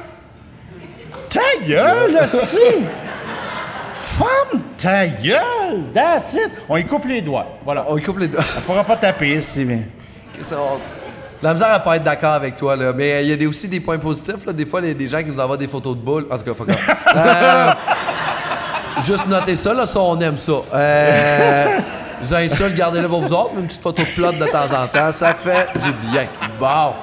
Ta 1.29 1.65
gueule, 1.65 2.19
ta 4.77 5.07
gueule! 5.07 5.91
That's 5.93 6.33
it! 6.33 6.49
On 6.69 6.77
y 6.77 6.83
coupe 6.85 7.05
les 7.05 7.21
doigts. 7.21 7.45
Voilà. 7.65 7.85
On 7.89 7.97
coupe 7.99 8.19
les 8.19 8.27
doigts. 8.27 8.43
On 8.57 8.61
pourra 8.61 8.83
pas 8.83 8.95
taper, 8.97 9.39
si 9.41 9.63
mais. 9.65 9.87
Ça, 10.43 10.55
on- 10.59 10.79
La 11.41 11.53
misère 11.53 11.69
à 11.73 11.79
pas 11.79 11.95
être 11.97 12.03
d'accord 12.03 12.33
avec 12.33 12.55
toi, 12.55 12.75
là. 12.75 12.93
Mais 12.93 13.13
euh, 13.13 13.21
il 13.21 13.27
y 13.29 13.33
a 13.33 13.35
des- 13.35 13.47
aussi 13.47 13.67
des 13.67 13.79
points 13.79 13.97
positifs, 13.97 14.45
là. 14.45 14.53
Des 14.53 14.65
fois, 14.65 14.79
il 14.81 14.87
y 14.87 14.91
a 14.91 14.93
des 14.93 15.07
gens 15.07 15.19
qui 15.19 15.25
nous 15.25 15.39
envoient 15.39 15.57
des 15.57 15.67
photos 15.67 15.95
de 15.95 16.01
boules. 16.01 16.25
En 16.31 16.37
tout 16.37 16.43
cas, 16.45 16.53
fuck 16.53 16.69
off. 16.69 16.89
Euh, 17.15 17.71
Juste 19.03 19.27
noter 19.27 19.55
ça, 19.55 19.73
là. 19.73 19.85
Ça, 19.85 19.99
on 19.99 20.19
aime 20.19 20.37
ça. 20.37 20.51
Euh, 20.73 21.79
les 22.21 22.33
insultes, 22.33 22.75
gardez-les 22.75 23.07
pour 23.07 23.21
vous 23.21 23.33
autres. 23.33 23.51
Une 23.57 23.65
petite 23.67 23.81
photo 23.81 24.03
de 24.03 24.07
plot 24.15 24.31
de 24.33 24.45
temps 24.45 24.71
en 24.83 24.87
temps. 24.87 25.11
Ça 25.11 25.33
fait 25.33 25.67
du 25.79 25.91
bien. 26.11 26.25
Bon. 26.59 26.93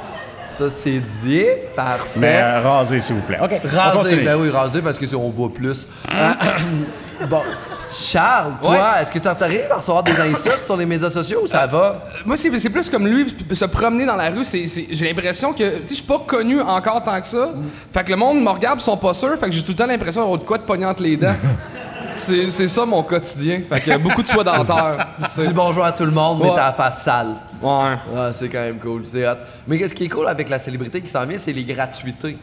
Ça, 0.51 0.69
c'est 0.69 0.99
dit. 0.99 1.45
Parfait. 1.75 2.05
Mais 2.17 2.41
euh, 2.43 2.61
rasez, 2.61 3.01
s'il 3.01 3.15
vous 3.15 3.23
plaît. 3.23 3.39
OK. 3.43 3.51
continue. 3.93 4.25
ben 4.25 4.37
oui, 4.37 4.51
raser 4.51 4.83
parce 4.83 4.99
que 4.99 5.07
si 5.07 5.15
on 5.15 5.31
voit 5.31 5.49
plus. 5.53 5.87
Euh, 6.15 7.27
bon. 7.29 7.41
Charles, 7.93 8.53
toi, 8.63 8.71
Ouais. 8.71 9.03
est-ce 9.03 9.11
que 9.11 9.19
ça 9.21 9.35
t'arrive 9.35 9.67
de 9.69 9.75
recevoir 9.75 10.05
des 10.05 10.13
insultes 10.21 10.65
sur 10.65 10.77
les 10.77 10.87
médias 10.87 11.11
sociaux 11.11 11.41
ou 11.43 11.47
ça 11.49 11.67
va? 11.67 11.97
Moi, 12.25 12.37
c'est 12.37 12.57
c'est 12.61 12.71
plus 12.71 12.89
comme 12.89 13.07
lui, 13.09 13.35
se 13.53 13.65
promener 13.65 14.07
dans 14.07 14.15
la 14.15 14.31
rue, 14.31 14.45
c'est- 14.45 14.69
c'est- 14.69 14.87
j'ai 14.91 15.09
l'impression 15.09 15.53
que, 15.53 15.79
tu 15.79 15.83
sais, 15.83 15.89
je 15.89 15.95
suis 15.95 16.05
pas 16.05 16.23
connu 16.25 16.61
encore 16.61 17.03
tant 17.03 17.21
que 17.21 17.27
ça. 17.27 17.49
Fait 17.93 18.05
que 18.05 18.11
le 18.11 18.17
monde 18.17 18.41
me 18.43 18.49
regarde, 18.51 18.79
ils 18.81 18.85
sont 18.85 18.97
pas 18.97 19.13
sûrs, 19.15 19.37
fait 19.41 19.47
que 19.47 19.53
j'ai 19.53 19.63
tout 19.63 19.73
le 19.73 19.77
temps 19.77 19.87
l'impression 19.87 20.21
d'avoir 20.21 20.39
de 20.39 20.45
quoi 20.45 20.59
de 20.59 20.63
pogner 20.63 20.87
entre 20.87 21.03
les 21.03 21.17
dents. 21.17 21.35
c'est 22.13 22.51
c'est 22.51 22.69
ça 22.69 22.85
mon 22.87 23.03
quotidien. 23.03 23.61
Fait 23.69 23.81
que 23.81 23.97
beaucoup 23.99 24.23
de 24.23 24.29
soie 24.29 24.45
dentaire. 24.45 25.09
Tu 25.35 25.41
dis 25.47 25.53
bonjour 25.53 25.85
à 25.85 25.93
tout 25.93 26.05
le 26.05 26.11
monde, 26.11 26.39
mais 26.43 26.51
Ouais. 26.51 26.57
t'as 26.57 26.67
la 26.67 26.73
face 26.73 27.03
sale. 27.03 27.35
Ouais. 27.63 27.95
Ah, 28.17 28.31
c'est 28.33 28.49
quand 28.49 28.61
même 28.61 28.79
cool, 28.79 29.03
c'est 29.05 29.27
hot. 29.29 29.35
Mais 29.67 29.79
qu'est-ce 29.79 29.95
qui 29.95 30.05
est 30.05 30.09
cool 30.09 30.27
avec 30.29 30.49
la 30.49 30.59
célébrité 30.59 31.01
qui 31.01 31.09
s'en 31.09 31.25
vient, 31.27 31.39
c'est 31.39 31.53
les 31.53 31.65
gratuités. 31.65 32.39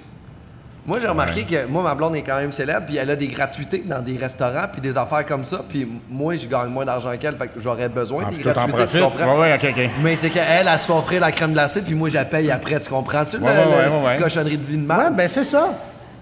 Moi, 0.86 1.00
j'ai 1.02 1.08
remarqué 1.08 1.44
que 1.44 1.66
moi, 1.68 1.84
ma 1.84 1.94
blonde 1.96 2.16
est 2.16 2.22
quand 2.22 2.38
même 2.38 2.54
célèbre, 2.54 2.86
puis 2.86 2.96
elle 2.96 3.10
a 3.12 3.16
des 3.18 3.28
gratuités 3.28 3.84
dans 3.86 4.00
des 4.00 4.16
restaurants, 4.16 4.68
puis 4.72 4.80
des 4.80 4.98
affaires 4.98 5.26
comme 5.26 5.44
ça, 5.44 5.60
puis 5.68 5.86
moi, 6.10 6.38
je 6.38 6.48
gagne 6.48 6.70
moins 6.70 6.86
d'argent 6.86 7.12
qu'elle, 7.20 7.36
fait 7.36 7.48
que 7.50 7.60
j'aurais 7.60 7.90
besoin 7.90 8.24
Ah, 8.26 8.30
des 8.32 8.38
gratuités, 8.42 8.86
tu 8.90 9.00
comprends? 9.02 9.38
Ouais, 9.38 9.60
ouais. 9.62 9.90
Mais 10.02 10.16
c'est 10.16 10.30
qu'elle, 10.30 10.46
elle, 10.66 10.80
se 10.80 10.86
fait 10.86 10.94
offrir 10.94 11.20
la 11.20 11.34
crème 11.34 11.52
glacée, 11.52 11.82
puis 11.82 11.94
moi, 11.94 12.08
je 12.08 12.14
la 12.14 12.24
paye 12.24 12.50
après, 12.52 12.80
tu 12.80 12.90
comprends-tu? 12.90 13.36
Ouais, 13.36 13.42
le- 13.42 13.70
ouais, 13.70 13.76
ouais, 13.90 14.00
ouais, 14.02 14.06
ouais. 14.08 14.16
cochonnerie 14.18 14.58
de 14.58 14.66
vie 14.66 14.78
de 14.78 14.82
Ouais, 14.84 14.88
mal. 14.88 15.14
ben 15.14 15.28
c'est 15.28 15.44
ça. 15.44 15.72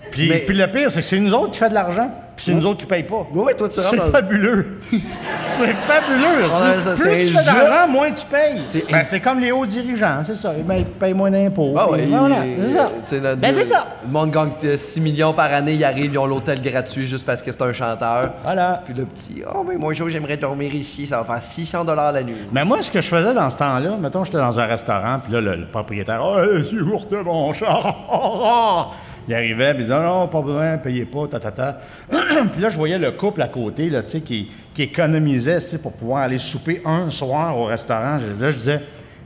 Puis, 0.09 0.29
Mais- 0.29 0.39
puis 0.39 0.57
le 0.57 0.65
pire, 0.65 0.89
c'est 0.89 1.01
que 1.01 1.05
c'est 1.07 1.19
nous 1.19 1.33
autres 1.35 1.51
qui 1.51 1.59
fait 1.59 1.69
de 1.69 1.75
l'argent, 1.75 2.09
puis 2.35 2.45
c'est 2.45 2.53
nous 2.53 2.65
autres 2.65 2.79
qui 2.79 2.85
payent 2.85 3.03
pas. 3.03 3.25
Ouais, 3.33 3.53
toi, 3.53 3.69
tu 3.69 3.79
C'est 3.79 3.89
rentres 3.97 4.05
dans- 4.07 4.11
fabuleux. 4.11 4.77
c'est 5.39 5.73
fabuleux. 5.73 6.49
Ça, 6.49 6.91
Plus 6.93 7.03
c'est 7.03 7.25
tu 7.25 7.37
fais 7.37 7.45
d'argent, 7.45 7.91
moins 7.91 8.11
tu 8.11 8.25
payes. 8.25 8.61
C'est 8.71 8.91
Ben, 8.91 9.03
c'est 9.03 9.19
comme 9.19 9.39
les 9.39 9.51
hauts 9.51 9.65
dirigeants, 9.65 10.21
c'est 10.23 10.35
ça. 10.35 10.53
Ben, 10.65 10.75
ils 10.79 10.85
payent 10.85 11.13
moins 11.13 11.31
d'impôts. 11.31 11.73
Ah 11.77 11.87
puis 11.91 12.01
ouais, 12.01 12.07
voilà, 12.07 12.45
il- 12.45 12.59
c'est 12.61 12.75
ça. 12.77 12.89
tu 12.93 13.15
sais, 13.15 13.19
là, 13.21 13.35
Ben, 13.35 13.51
le- 13.51 13.57
c'est 13.57 13.65
ça. 13.65 13.85
Le 14.05 14.11
monde 14.11 14.31
gagne 14.31 14.51
euh, 14.63 14.77
6 14.77 15.01
millions 15.01 15.33
par 15.33 15.53
année, 15.53 15.73
ils 15.73 15.83
arrivent, 15.83 16.11
ils 16.13 16.17
ont 16.19 16.25
l'hôtel 16.25 16.61
gratuit 16.61 17.07
juste 17.07 17.25
parce 17.25 17.41
que 17.41 17.51
c'est 17.51 17.61
un 17.61 17.73
chanteur. 17.73 18.33
Voilà. 18.43 18.81
Puis 18.85 18.93
le 18.93 19.05
petit, 19.05 19.41
oh, 19.53 19.63
mais 19.67 19.75
moi, 19.77 19.93
j'aimerais 19.93 20.37
dormir 20.37 20.73
ici, 20.75 21.07
ça 21.07 21.17
va 21.17 21.23
faire 21.23 21.41
600 21.41 21.83
la 21.85 22.23
nuit. 22.23 22.35
Mais 22.51 22.63
moi, 22.65 22.77
ce 22.81 22.91
que 22.91 23.01
je 23.01 23.07
faisais 23.07 23.33
dans 23.33 23.49
ce 23.49 23.57
temps-là, 23.57 23.97
mettons, 23.99 24.23
j'étais 24.23 24.37
dans 24.37 24.59
un 24.59 24.65
restaurant, 24.65 25.19
puis 25.23 25.31
là, 25.33 25.41
le, 25.41 25.55
le 25.55 25.65
propriétaire, 25.67 26.21
oh, 26.23 26.37
c'est 26.63 26.77
Courte, 26.83 27.13
mon 27.23 27.51
char. 27.53 28.93
Il 29.27 29.33
arrivait, 29.33 29.73
puis 29.73 29.83
il 29.83 29.87
disait, 29.87 29.99
non, 30.03 30.27
pas 30.27 30.41
besoin, 30.41 30.77
payez 30.77 31.05
pas, 31.05 31.27
ta, 31.27 31.39
ta, 31.39 31.51
ta. 31.51 31.79
puis 32.09 32.61
là, 32.61 32.69
je 32.69 32.77
voyais 32.77 32.99
le 32.99 33.11
couple 33.11 33.41
à 33.41 33.47
côté, 33.47 33.89
là, 33.89 34.03
tu 34.03 34.09
sais, 34.11 34.21
qui, 34.21 34.51
qui 34.73 34.83
économisait, 34.83 35.59
tu 35.59 35.65
sais, 35.67 35.77
pour 35.79 35.93
pouvoir 35.93 36.21
aller 36.23 36.37
souper 36.37 36.81
un 36.85 37.09
soir 37.09 37.57
au 37.57 37.65
restaurant. 37.65 38.19
Là, 38.39 38.51
je 38.51 38.57
disais, 38.57 38.81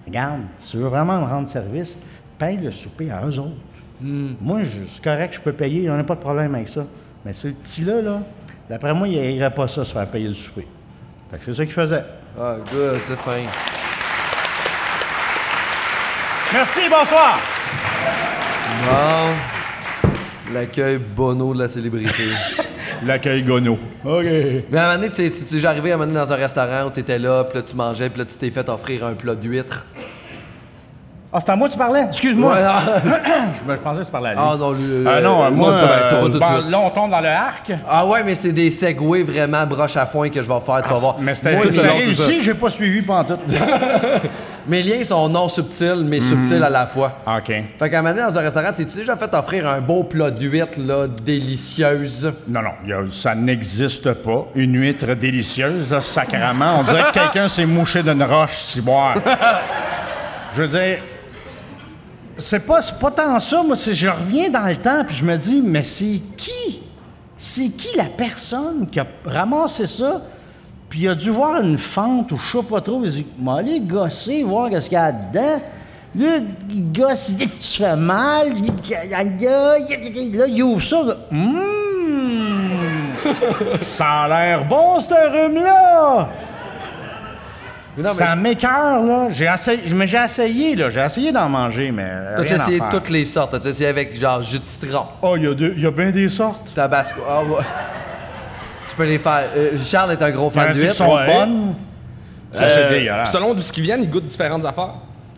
regarde, 0.08 0.42
si 0.58 0.72
tu 0.72 0.78
veux 0.78 0.88
vraiment 0.88 1.20
me 1.20 1.26
rendre 1.26 1.50
service, 1.50 1.98
paye 2.38 2.58
le 2.58 2.72
souper 2.72 3.12
à 3.12 3.26
eux 3.26 3.40
autres. 3.40 3.58
Moi, 4.02 4.62
je- 4.64 4.90
c'est 4.94 5.04
correct, 5.04 5.34
je 5.34 5.40
peux 5.42 5.52
payer, 5.52 5.82
il 5.84 5.92
n'y 5.92 6.00
a 6.00 6.04
pas 6.06 6.16
de 6.16 6.22
problème 6.22 6.56
avec 6.56 6.70
ça. 6.70 6.86
Mais 7.26 7.34
ce 7.34 7.50
petit-là, 7.50 8.02
là, 8.02 8.20
d'après 8.70 8.94
moi, 8.94 9.08
il 9.10 9.20
n'irait 9.20 9.54
pas 9.54 9.68
ça, 9.68 9.84
se 9.84 9.92
faire 9.92 10.08
payer 10.08 10.30
le 10.30 10.34
souper. 10.34 10.66
Fait 11.30 11.38
que 11.38 11.44
c'est 11.44 11.54
ça 11.54 11.66
qu'il 11.66 11.74
faisait. 11.74 12.06
Ah, 12.40 12.56
good, 12.72 13.00
c'est 13.06 13.18
fin. 13.18 13.32
Merci, 16.54 16.82
bonsoir! 16.90 17.40
Bon. 18.86 19.59
L'accueil 20.54 20.98
bono 20.98 21.54
de 21.54 21.60
la 21.60 21.68
célébrité. 21.68 22.24
L'accueil 23.06 23.44
Gono. 23.44 23.78
OK. 24.04 24.24
Mais 24.70 24.78
à 24.78 24.84
un 24.84 24.88
moment 24.88 25.02
donné, 25.02 25.10
tu 25.10 25.24
sais, 25.24 25.30
si 25.30 25.46
tu 25.46 25.54
es 25.54 25.56
déjà 25.58 25.70
arrivé 25.70 25.92
à 25.92 25.96
un 25.96 25.98
moment 25.98 26.12
donné 26.12 26.26
dans 26.26 26.34
un 26.34 26.38
restaurant 26.38 26.88
où 26.88 26.92
tu 26.92 27.00
étais 27.00 27.20
là, 27.20 27.44
puis 27.44 27.58
là, 27.58 27.62
tu 27.62 27.76
mangeais, 27.76 28.10
puis 28.10 28.20
là, 28.20 28.26
tu 28.26 28.36
t'es 28.36 28.50
fait 28.50 28.68
offrir 28.68 29.06
un 29.06 29.14
plat 29.14 29.36
d'huîtres. 29.36 29.86
Ah, 31.32 31.38
c'est 31.40 31.52
à 31.52 31.56
moi 31.56 31.68
que 31.68 31.74
tu 31.74 31.78
parlais? 31.80 32.06
Excuse-moi. 32.08 32.54
Ouais, 32.56 32.60
ah. 32.66 32.82
Je, 33.70 33.74
pensais 33.76 34.00
que 34.00 34.06
tu 34.06 34.12
parlais 34.12 34.30
à 34.30 34.34
lui. 34.34 34.42
Ah 34.44 34.56
non, 34.58 34.72
lui. 34.72 34.84
euh, 34.92 35.06
Ah 35.08 35.22
non, 35.22 35.44
euh, 35.46 35.52
moi, 35.52 35.70
euh, 35.78 36.10
pas 36.10 36.26
tout 36.26 36.32
suite. 36.44 36.72
là, 36.72 36.80
on 36.80 36.90
tombe 36.90 37.12
dans 37.12 37.22
le 37.22 37.28
arc. 37.28 37.72
Ah 37.88 38.04
ouais, 38.08 38.24
mais 38.24 38.34
c'est 38.34 38.52
des 38.52 38.72
segways 38.72 39.22
vraiment 39.22 39.64
broche 39.68 39.96
à 39.96 40.08
foin 40.08 40.30
que 40.30 40.42
je 40.42 40.48
vais 40.48 40.60
faire, 40.66 40.82
tu 40.82 40.92
vas 40.92 41.00
voir. 41.00 41.16
Mais 41.20 41.36
c'était 41.36 41.56
réussi, 41.58 42.42
j'ai 42.42 42.56
pas 42.56 42.70
suivi 42.70 43.04
pendant 43.04 43.24
tout. 43.26 43.40
Mes 44.68 44.82
liens 44.84 45.04
sont 45.04 45.30
non 45.30 45.50
subtils, 45.50 46.04
mais 46.04 46.18
Mhm. 46.18 46.22
subtils 46.22 46.64
à 46.64 46.70
la 46.70 46.86
fois. 46.88 47.12
OK. 47.28 47.46
Fait 47.80 47.90
qu'à 47.90 48.00
un 48.00 48.02
moment 48.02 48.14
donné, 48.16 48.28
dans 48.28 48.38
un 48.38 48.42
restaurant, 48.42 48.72
t'es-tu 48.76 48.98
déjà 48.98 49.16
fait 49.16 49.34
offrir 49.34 49.68
un 49.68 49.82
beau 49.82 50.04
plat 50.04 50.30
d'huîtres, 50.32 50.80
là, 50.86 51.06
délicieuse? 51.08 52.32
Non, 52.48 52.62
non, 52.64 52.72
il 52.84 52.90
y 52.90 52.94
a- 52.94 53.02
ça 53.12 53.34
n'existe 53.36 54.14
pas. 54.14 54.46
Une 54.56 54.76
huître 54.76 55.14
délicieuse, 55.16 55.92
là, 55.92 56.02
sacrément. 56.02 56.80
On 56.80 56.84
dirait 56.84 57.04
que 57.04 57.14
quelqu'un 57.20 57.48
s'est 57.48 57.66
mouché 57.66 58.02
d'une 58.04 58.24
roche, 58.24 58.58
si 58.60 58.82
boire. 58.82 59.16
Je 60.56 60.64
veux 60.64 60.68
dire, 60.68 60.98
c'est 62.40 62.66
pas, 62.66 62.80
pas 63.00 63.12
tant 63.12 63.40
ça. 63.40 63.64
Moi, 63.64 63.76
c'est 63.76 63.94
je 63.94 64.10
reviens 64.10 64.50
dans 64.50 64.66
le 64.66 64.76
temps 64.76 65.04
puis 65.06 65.16
je 65.16 65.26
me 65.26 65.38
dis, 65.38 65.62
mais 65.64 65.84
c'est 65.84 66.22
qui? 66.36 66.82
C'est 67.38 67.70
qui 67.70 67.96
la 67.96 68.06
personne 68.06 68.88
qui 68.92 69.00
a 69.00 69.08
ramassé 69.26 69.86
ça? 69.86 70.22
Puis 70.90 71.02
il 71.02 71.10
a 71.10 71.16
dû 71.16 71.30
voir 71.30 71.62
une 71.62 71.78
fente 71.78 72.32
ou 72.32 72.38
je 72.38 72.58
sais 72.58 72.64
pas 72.64 72.82
trop. 72.82 73.02
Il 73.04 73.12
dit, 73.12 73.26
m'a 73.38 73.58
allé 73.58 73.80
gosser, 73.80 74.44
voir 74.44 74.70
qu'est-ce 74.70 74.90
qu'il 74.90 74.98
y 74.98 75.02
a 75.02 75.12
dedans. 75.12 75.62
Là, 76.16 76.40
il 76.70 76.92
gosse, 76.92 77.30
il 77.30 77.48
fais 77.48 77.96
mal. 77.96 78.50
Là, 78.50 80.48
il 80.48 80.64
ouvre 80.64 80.82
ça. 80.84 81.04
là. 81.04 81.18
Hum! 81.32 81.60
ça 83.82 84.24
a 84.24 84.28
l'air 84.28 84.66
bon, 84.66 85.00
ce 85.00 85.10
rhume-là! 85.10 86.30
Mais 88.02 88.06
non, 88.06 88.10
mais 88.18 88.26
ça 88.26 88.28
je- 88.28 88.36
m'écœure, 88.40 89.04
là. 89.04 89.28
J'ai 89.30 89.46
essayé, 89.46 89.82
mais 89.94 90.08
j'ai 90.08 90.18
essayé, 90.24 90.76
là. 90.76 90.90
J'ai 90.90 91.02
essayé 91.02 91.32
d'en 91.34 91.50
manger, 91.50 91.92
mais. 91.92 92.10
T'as-tu 92.38 92.48
rien 92.54 92.60
à 92.60 92.64
essayé 92.64 92.78
faire. 92.78 92.90
toutes 92.90 93.10
les 93.10 93.26
sortes? 93.26 93.52
T'as-tu 93.52 93.68
essayé 93.68 93.90
avec, 93.90 94.18
genre, 94.18 94.42
jus 94.42 94.60
de 94.60 94.66
citron, 94.66 95.06
Oh, 95.22 95.36
il 95.36 95.44
y 95.44 95.48
a 95.48 95.54
deux- 95.54 95.74
il 95.76 95.84
y 95.84 95.86
a 95.86 95.92
bien 95.92 96.10
des 96.12 96.30
sortes. 96.30 96.74
tabasco? 96.74 97.20
Ah 97.30 97.42
ouais. 97.44 97.58
Tu 98.88 98.96
peux 98.96 99.04
les 99.04 99.20
faire. 99.20 99.44
Euh, 99.56 99.72
Charles 99.84 100.14
est 100.14 100.22
un 100.24 100.32
gros 100.32 100.50
Il 100.54 100.58
y 100.58 100.60
en 100.60 100.62
fan 100.62 100.70
a 100.70 100.74
qui 100.74 100.80
d'huîtres. 100.80 100.96
sont 100.96 101.14
Ouais. 101.16 101.26
bonnes. 101.26 101.74
Ça, 102.54 102.64
Euh, 102.64 102.70
c'est 102.70 102.90
dégueulasse. 103.00 103.32
Selon 103.32 103.54
d'où 103.54 103.62
ce 103.62 103.72
qui 103.74 103.82
viennent, 103.82 104.02
ils 104.04 104.10
goûtent 104.10 104.26
différentes 104.28 104.64
affaires. 104.66 104.94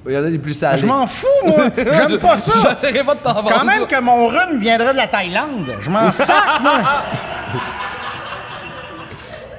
Il 0.08 0.13
y 0.13 0.18
en 0.18 0.24
a 0.24 0.30
des 0.30 0.38
plus 0.39 0.53
salés. 0.53 0.82
Je 0.82 0.86
m'en 0.86 1.06
fous, 1.08 1.27
moi. 1.46 1.65
J'aime 1.75 2.18
pas 2.20 2.38
ça. 2.38 2.70
J'essaierai 2.72 3.03
pas 3.03 3.15
de 3.15 3.20
t'en 3.20 3.34
vendre. 3.34 3.50
Quand 3.53 3.65
même 3.65 3.86
que 3.88 4.00
mon 4.01 4.27
rhume 4.27 4.60
viendrait 4.60 4.94
de 4.94 4.98
la 4.98 5.08
Thaïlande. 5.08 5.74
Je 5.82 5.89
m'en 5.89 6.12
sac, 6.12 6.62
moi. 6.62 6.80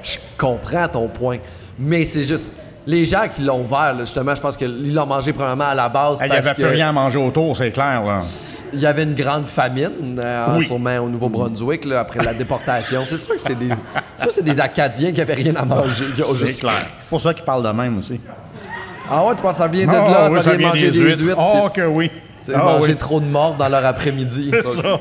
Je 0.03 0.17
comprends 0.37 0.87
ton 0.87 1.07
point. 1.07 1.37
Mais 1.79 2.05
c'est 2.05 2.23
juste. 2.25 2.51
Les 2.85 3.05
gens 3.05 3.23
qui 3.33 3.41
l'ont 3.41 3.61
ouvert, 3.61 3.93
là, 3.93 3.99
justement, 3.99 4.35
je 4.35 4.41
pense 4.41 4.57
qu'ils 4.57 4.93
l'ont 4.93 5.05
mangé 5.05 5.31
premièrement 5.31 5.69
à 5.69 5.73
la 5.75 5.87
base 5.87 6.17
Il 6.21 6.29
n'y 6.29 6.35
avait 6.35 6.49
que 6.49 6.55
plus 6.55 6.65
rien 6.65 6.89
à 6.89 6.91
manger 6.91 7.17
autour, 7.17 7.55
c'est 7.55 7.71
clair, 7.71 8.03
là. 8.03 8.19
il 8.73 8.79
y 8.81 8.85
avait 8.85 9.03
une 9.03 9.15
grande 9.15 9.47
famine, 9.47 10.19
euh, 10.19 10.45
Oui. 10.57 10.65
sûrement 10.65 10.97
au 10.97 11.07
Nouveau-Brunswick, 11.07 11.85
après 11.93 12.21
la 12.23 12.33
déportation. 12.33 13.01
C'est 13.07 13.17
sûr 13.17 13.35
que 13.35 13.41
c'est 13.41 13.57
des, 13.57 13.69
c'est 14.17 14.23
sûr 14.23 14.27
que 14.27 14.33
c'est 14.33 14.43
des 14.43 14.59
Acadiens 14.59 15.13
qui 15.13 15.21
avaient 15.21 15.33
rien 15.33 15.55
à 15.55 15.63
manger. 15.63 16.03
C'est 16.17 16.35
juste- 16.45 16.59
clair. 16.59 16.73
C'est 16.75 17.09
pour 17.09 17.21
ça 17.21 17.33
qu'ils 17.33 17.45
parlent 17.45 17.63
de 17.63 17.71
même 17.71 17.97
aussi. 17.99 18.19
Ah 19.09 19.23
ouais, 19.23 19.35
tu 19.35 19.41
penses 19.41 19.51
que 19.53 19.57
ça 19.59 19.67
vient 19.67 19.85
de 19.85 19.91
Ah, 19.91 20.09
là, 20.09 20.27
oui, 20.31 20.41
ça 20.41 20.55
vient 20.55 20.67
manger 20.69 20.91
des 20.91 20.99
huîtres. 20.99 21.37
Oh, 21.39 21.69
puis 21.73 21.81
que 21.81 21.87
oui. 21.87 22.11
c'est 22.39 22.53
Ah, 22.53 22.59
manger 22.63 22.91
oui. 22.91 22.97
trop 22.97 23.19
de 23.21 23.25
morts 23.27 23.55
dans 23.55 23.69
leur 23.69 23.85
après-midi. 23.85 24.51
C'est 24.51 24.61
ça. 24.61 24.81
ça. 24.81 24.99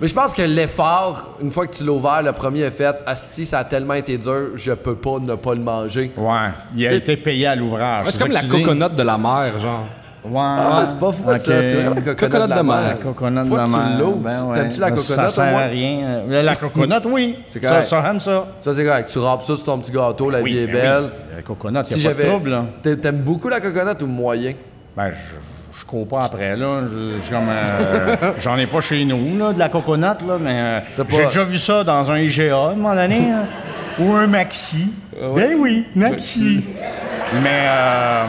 Mais 0.00 0.08
je 0.08 0.14
pense 0.14 0.34
que 0.34 0.42
l'effort, 0.42 1.36
une 1.40 1.50
fois 1.50 1.66
que 1.66 1.74
tu 1.74 1.82
l'as 1.84 1.92
ouvert, 1.92 2.22
le 2.22 2.32
premier 2.32 2.60
est 2.62 2.70
fait. 2.70 2.96
Asti, 3.06 3.46
ça 3.46 3.60
a 3.60 3.64
tellement 3.64 3.94
été 3.94 4.18
dur, 4.18 4.50
je 4.54 4.72
peux 4.72 4.94
pas 4.96 5.18
ne 5.20 5.34
pas 5.36 5.54
le 5.54 5.60
manger. 5.62 6.12
Ouais, 6.16 6.36
il 6.76 6.84
a 6.84 6.88
T'sais- 6.88 6.96
été 6.98 7.16
payé 7.16 7.46
à 7.46 7.56
l'ouvrage. 7.56 8.04
Ouais, 8.06 8.12
c'est 8.12 8.18
comme 8.22 8.32
la 8.32 8.40
tu 8.42 8.48
coconut 8.48 8.94
de 8.94 9.02
la 9.02 9.16
mer, 9.16 9.58
genre. 9.60 9.86
Ouais. 10.28 10.32
Ah, 10.38 10.82
c'est 10.86 10.98
pas 10.98 11.12
fou, 11.12 11.22
Ok. 11.30 11.36
ça. 11.36 11.62
C'est 11.62 11.74
vrai, 11.74 11.84
la 11.84 12.00
coconut, 12.00 12.16
Coconut 12.16 12.32
de 12.44 12.48
la 12.50 12.56
de 12.56 12.62
mer. 12.62 12.76
mer. 12.76 12.88
La 12.88 12.94
coconut 12.94 13.44
Faut 13.46 13.54
de 13.54 13.58
la 13.60 13.64
tu 13.64 13.70
mer. 13.70 13.98
l'ouvres. 14.00 14.16
Ben 14.18 14.42
ouais. 14.44 14.56
T'aimes-tu 14.58 14.80
la 14.80 14.86
Ça- 14.88 14.94
coconut, 14.94 15.06
Ça 15.16 15.28
sert 15.30 15.56
à 15.56 15.66
rien. 15.66 16.22
La 16.42 16.56
coconut, 16.56 16.94
oui. 17.06 17.38
C'est 17.46 17.62
ça, 17.62 17.68
correct. 17.70 17.88
ça 17.88 18.10
aime 18.10 18.20
ça. 18.20 18.46
Ça, 18.60 18.74
c'est 18.74 18.84
correct. 18.84 19.08
Tu 19.10 19.18
râpes 19.20 19.42
ça 19.44 19.54
sur 19.56 19.64
ton 19.64 19.78
petit 19.78 19.92
gâteau, 19.92 20.28
la 20.28 20.42
vie 20.42 20.58
est 20.58 20.66
ben 20.66 20.72
belle. 20.72 21.02
oui. 21.04 21.36
La 21.36 21.42
coconut, 21.42 21.78
Si 21.84 21.94
il 21.94 22.00
n'y 22.00 22.06
a 22.06 22.10
pas 22.10 22.14
de 22.16 22.22
j'avais. 22.22 22.28
trouble, 22.28 22.64
T'aimes 23.00 23.22
beaucoup 23.22 23.48
la 23.48 23.60
coconut 23.60 24.02
ou 24.02 24.06
moyen? 24.06 24.52
Ben, 24.96 25.10
je 25.10 25.16
cours 25.86 26.06
pas 26.08 26.20
après, 26.24 26.56
là. 26.56 26.66
Euh, 26.66 27.18
J'en 28.38 28.56
ai 28.58 28.66
pas 28.66 28.80
chez 28.80 29.04
nous, 29.04 29.38
là, 29.38 29.52
de 29.52 29.58
la 29.58 29.68
coconut, 29.68 30.02
là, 30.26 30.38
mais 30.40 30.82
euh, 30.98 31.04
j'ai 31.08 31.24
déjà 31.26 31.44
vu 31.44 31.58
ça 31.58 31.84
dans 31.84 32.10
un 32.10 32.18
IGA, 32.18 32.56
à 32.56 32.70
un 32.70 32.74
moment 32.74 32.94
donné, 32.94 33.30
hein. 33.30 33.44
ou 33.98 34.12
un 34.14 34.26
Maxi. 34.26 34.92
Ben 35.34 35.54
oui, 35.58 35.86
Maxi. 35.94 36.62
mais, 37.42 37.64
euh, 37.68 38.24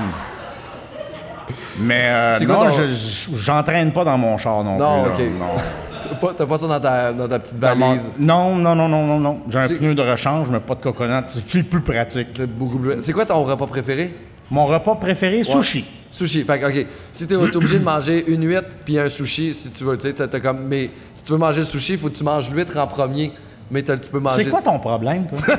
mais 1.79 2.01
euh, 2.05 2.45
quoi 2.45 2.69
non, 2.69 2.69
je- 2.71 3.35
j'entraîne 3.35 3.91
pas 3.91 4.03
dans 4.03 4.17
mon 4.17 4.37
char 4.37 4.63
non, 4.63 4.77
Non, 4.77 5.03
plus. 5.15 5.25
là. 5.25 5.31
Non. 5.39 5.61
T'as 6.37 6.45
pas, 6.45 6.57
ça 6.57 6.67
dans 6.67 6.79
ta, 6.79 7.11
dans 7.11 7.27
ta 7.27 7.37
petite 7.39 7.57
valise? 7.57 8.09
Non, 8.17 8.55
non, 8.55 8.75
non, 8.75 8.87
non, 8.87 9.05
non, 9.05 9.19
non. 9.19 9.41
J'ai 9.49 9.59
un 9.59 9.67
pneu 9.67 9.93
de 9.93 10.01
rechange, 10.01 10.47
mais 10.49 10.59
pas 10.61 10.75
de 10.75 10.81
coconut. 10.81 11.23
C'est 11.27 11.43
plus, 11.45 11.63
plus 11.63 11.81
pratique. 11.81 12.29
C'est 12.35 12.47
beaucoup 12.47 12.79
plus. 12.79 12.93
C'est 13.01 13.11
quoi 13.13 13.25
ton 13.25 13.43
repas 13.43 13.67
préféré? 13.67 14.13
Mon 14.49 14.65
repas 14.65 14.95
préféré, 14.95 15.43
sushi. 15.43 15.85
Sushi. 16.11 16.43
Fait 16.43 16.59
que, 16.59 16.65
OK. 16.65 16.87
Si 17.11 17.27
t'es 17.27 17.35
obligé 17.35 17.79
de 17.79 17.83
manger 17.83 18.23
une 18.27 18.45
huître 18.47 18.69
puis 18.85 18.97
un 18.99 19.09
sushi, 19.09 19.53
si 19.53 19.69
tu 19.71 19.83
veux, 19.83 19.97
tu 19.97 20.07
sais, 20.07 20.13
t'as- 20.13 20.27
t'as 20.27 20.39
comme. 20.39 20.61
Mais 20.67 20.89
si 21.13 21.23
tu 21.23 21.31
veux 21.31 21.37
manger 21.37 21.59
le 21.59 21.65
sushi, 21.65 21.93
il 21.93 21.99
faut 21.99 22.09
que 22.09 22.15
tu 22.17 22.23
manges 22.23 22.49
l'huître 22.49 22.77
en 22.77 22.87
premier. 22.87 23.31
Mais 23.69 23.81
t'as- 23.81 23.97
tu 23.97 24.09
peux 24.09 24.19
manger. 24.19 24.43
C'est 24.43 24.49
quoi 24.49 24.61
ton 24.61 24.79
problème, 24.79 25.27
toi? 25.27 25.37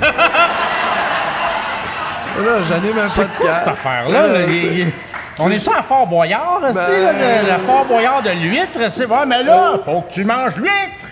Là, 2.38 2.62
j'anime 2.68 2.98
un 2.98 3.08
C'est 3.08 3.26
quoi 3.36 3.52
cette 3.52 3.68
affaire-là? 3.68 4.26
là? 4.28 4.40
Il- 4.46 4.78
il- 4.80 4.92
On 5.40 5.50
est-tu 5.50 5.70
à 5.70 5.82
Fort 5.82 6.06
Boyard, 6.06 6.58
Ben- 6.60 6.68
esti, 6.70 6.92
là, 7.02 7.12
le, 7.12 7.52
le 7.52 7.58
Fort 7.66 7.84
Boyard 7.84 8.22
de 8.22 8.30
l'huître? 8.30 8.78
C'est 8.90 9.06
ouais, 9.06 9.26
mais 9.26 9.42
là, 9.42 9.74
faut 9.84 10.00
que 10.02 10.12
tu 10.12 10.24
manges 10.24 10.56
l'huître! 10.56 11.06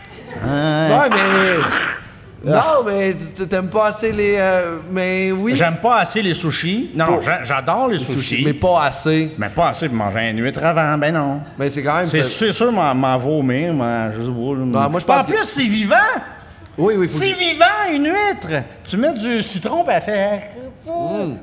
Ouais, 0.45 1.09
mais. 1.11 1.17
Non, 2.45 2.85
mais 2.87 3.15
tu- 3.15 3.47
t'aimes 3.49 3.71
pas 3.71 3.87
assez 3.89 4.13
les. 4.13 4.37
euh, 4.39 4.77
mais 4.93 5.33
oui. 5.33 5.57
J'aime 5.57 5.77
pas 5.77 5.97
assez 5.97 6.23
les 6.23 6.35
sushis. 6.35 6.91
Non, 6.95 7.21
j'a- 7.21 7.43
j'adore 7.43 7.89
les 7.89 7.99
sushis. 7.99 8.43
Mais 8.45 8.53
pas 8.53 8.85
assez. 8.85 9.33
Mais 9.39 9.49
pas 9.49 9.71
assez 9.71 9.89
pour 9.89 9.97
manger 9.97 10.31
une 10.31 10.43
huître 10.45 10.63
avant, 10.63 10.97
ben 10.99 11.13
non. 11.15 11.41
Mais 11.59 11.71
c'est 11.71 11.83
quand 11.83 11.97
même. 11.97 12.07
C'est 12.07 12.23
ça- 12.23 12.29
c'est 12.29 12.53
sûr 12.53 12.71
m'en 12.71 12.95
m'en 12.95 13.17
vomir, 13.19 13.73
je 14.17 14.23
sais 14.23 14.29
pas. 14.29 14.55
Ben, 14.83 14.89
moi, 14.89 15.01
je 15.01 15.05
en 15.05 15.07
pense 15.07 15.27
que- 15.27 15.33
plus, 15.33 15.45
c'est 15.45 15.65
vivant! 15.67 15.97
Oui, 16.79 16.95
oui, 16.99 17.09
faut. 17.09 17.19
C'est 17.19 17.33
vivant, 17.33 17.65
une 17.91 18.05
huître! 18.05 18.63
Tu 18.85 18.97
mets 18.99 19.15
du 19.15 19.43
citron, 19.43 19.83
ben 19.83 19.95
elle 19.97 20.03
fait... 20.03 20.41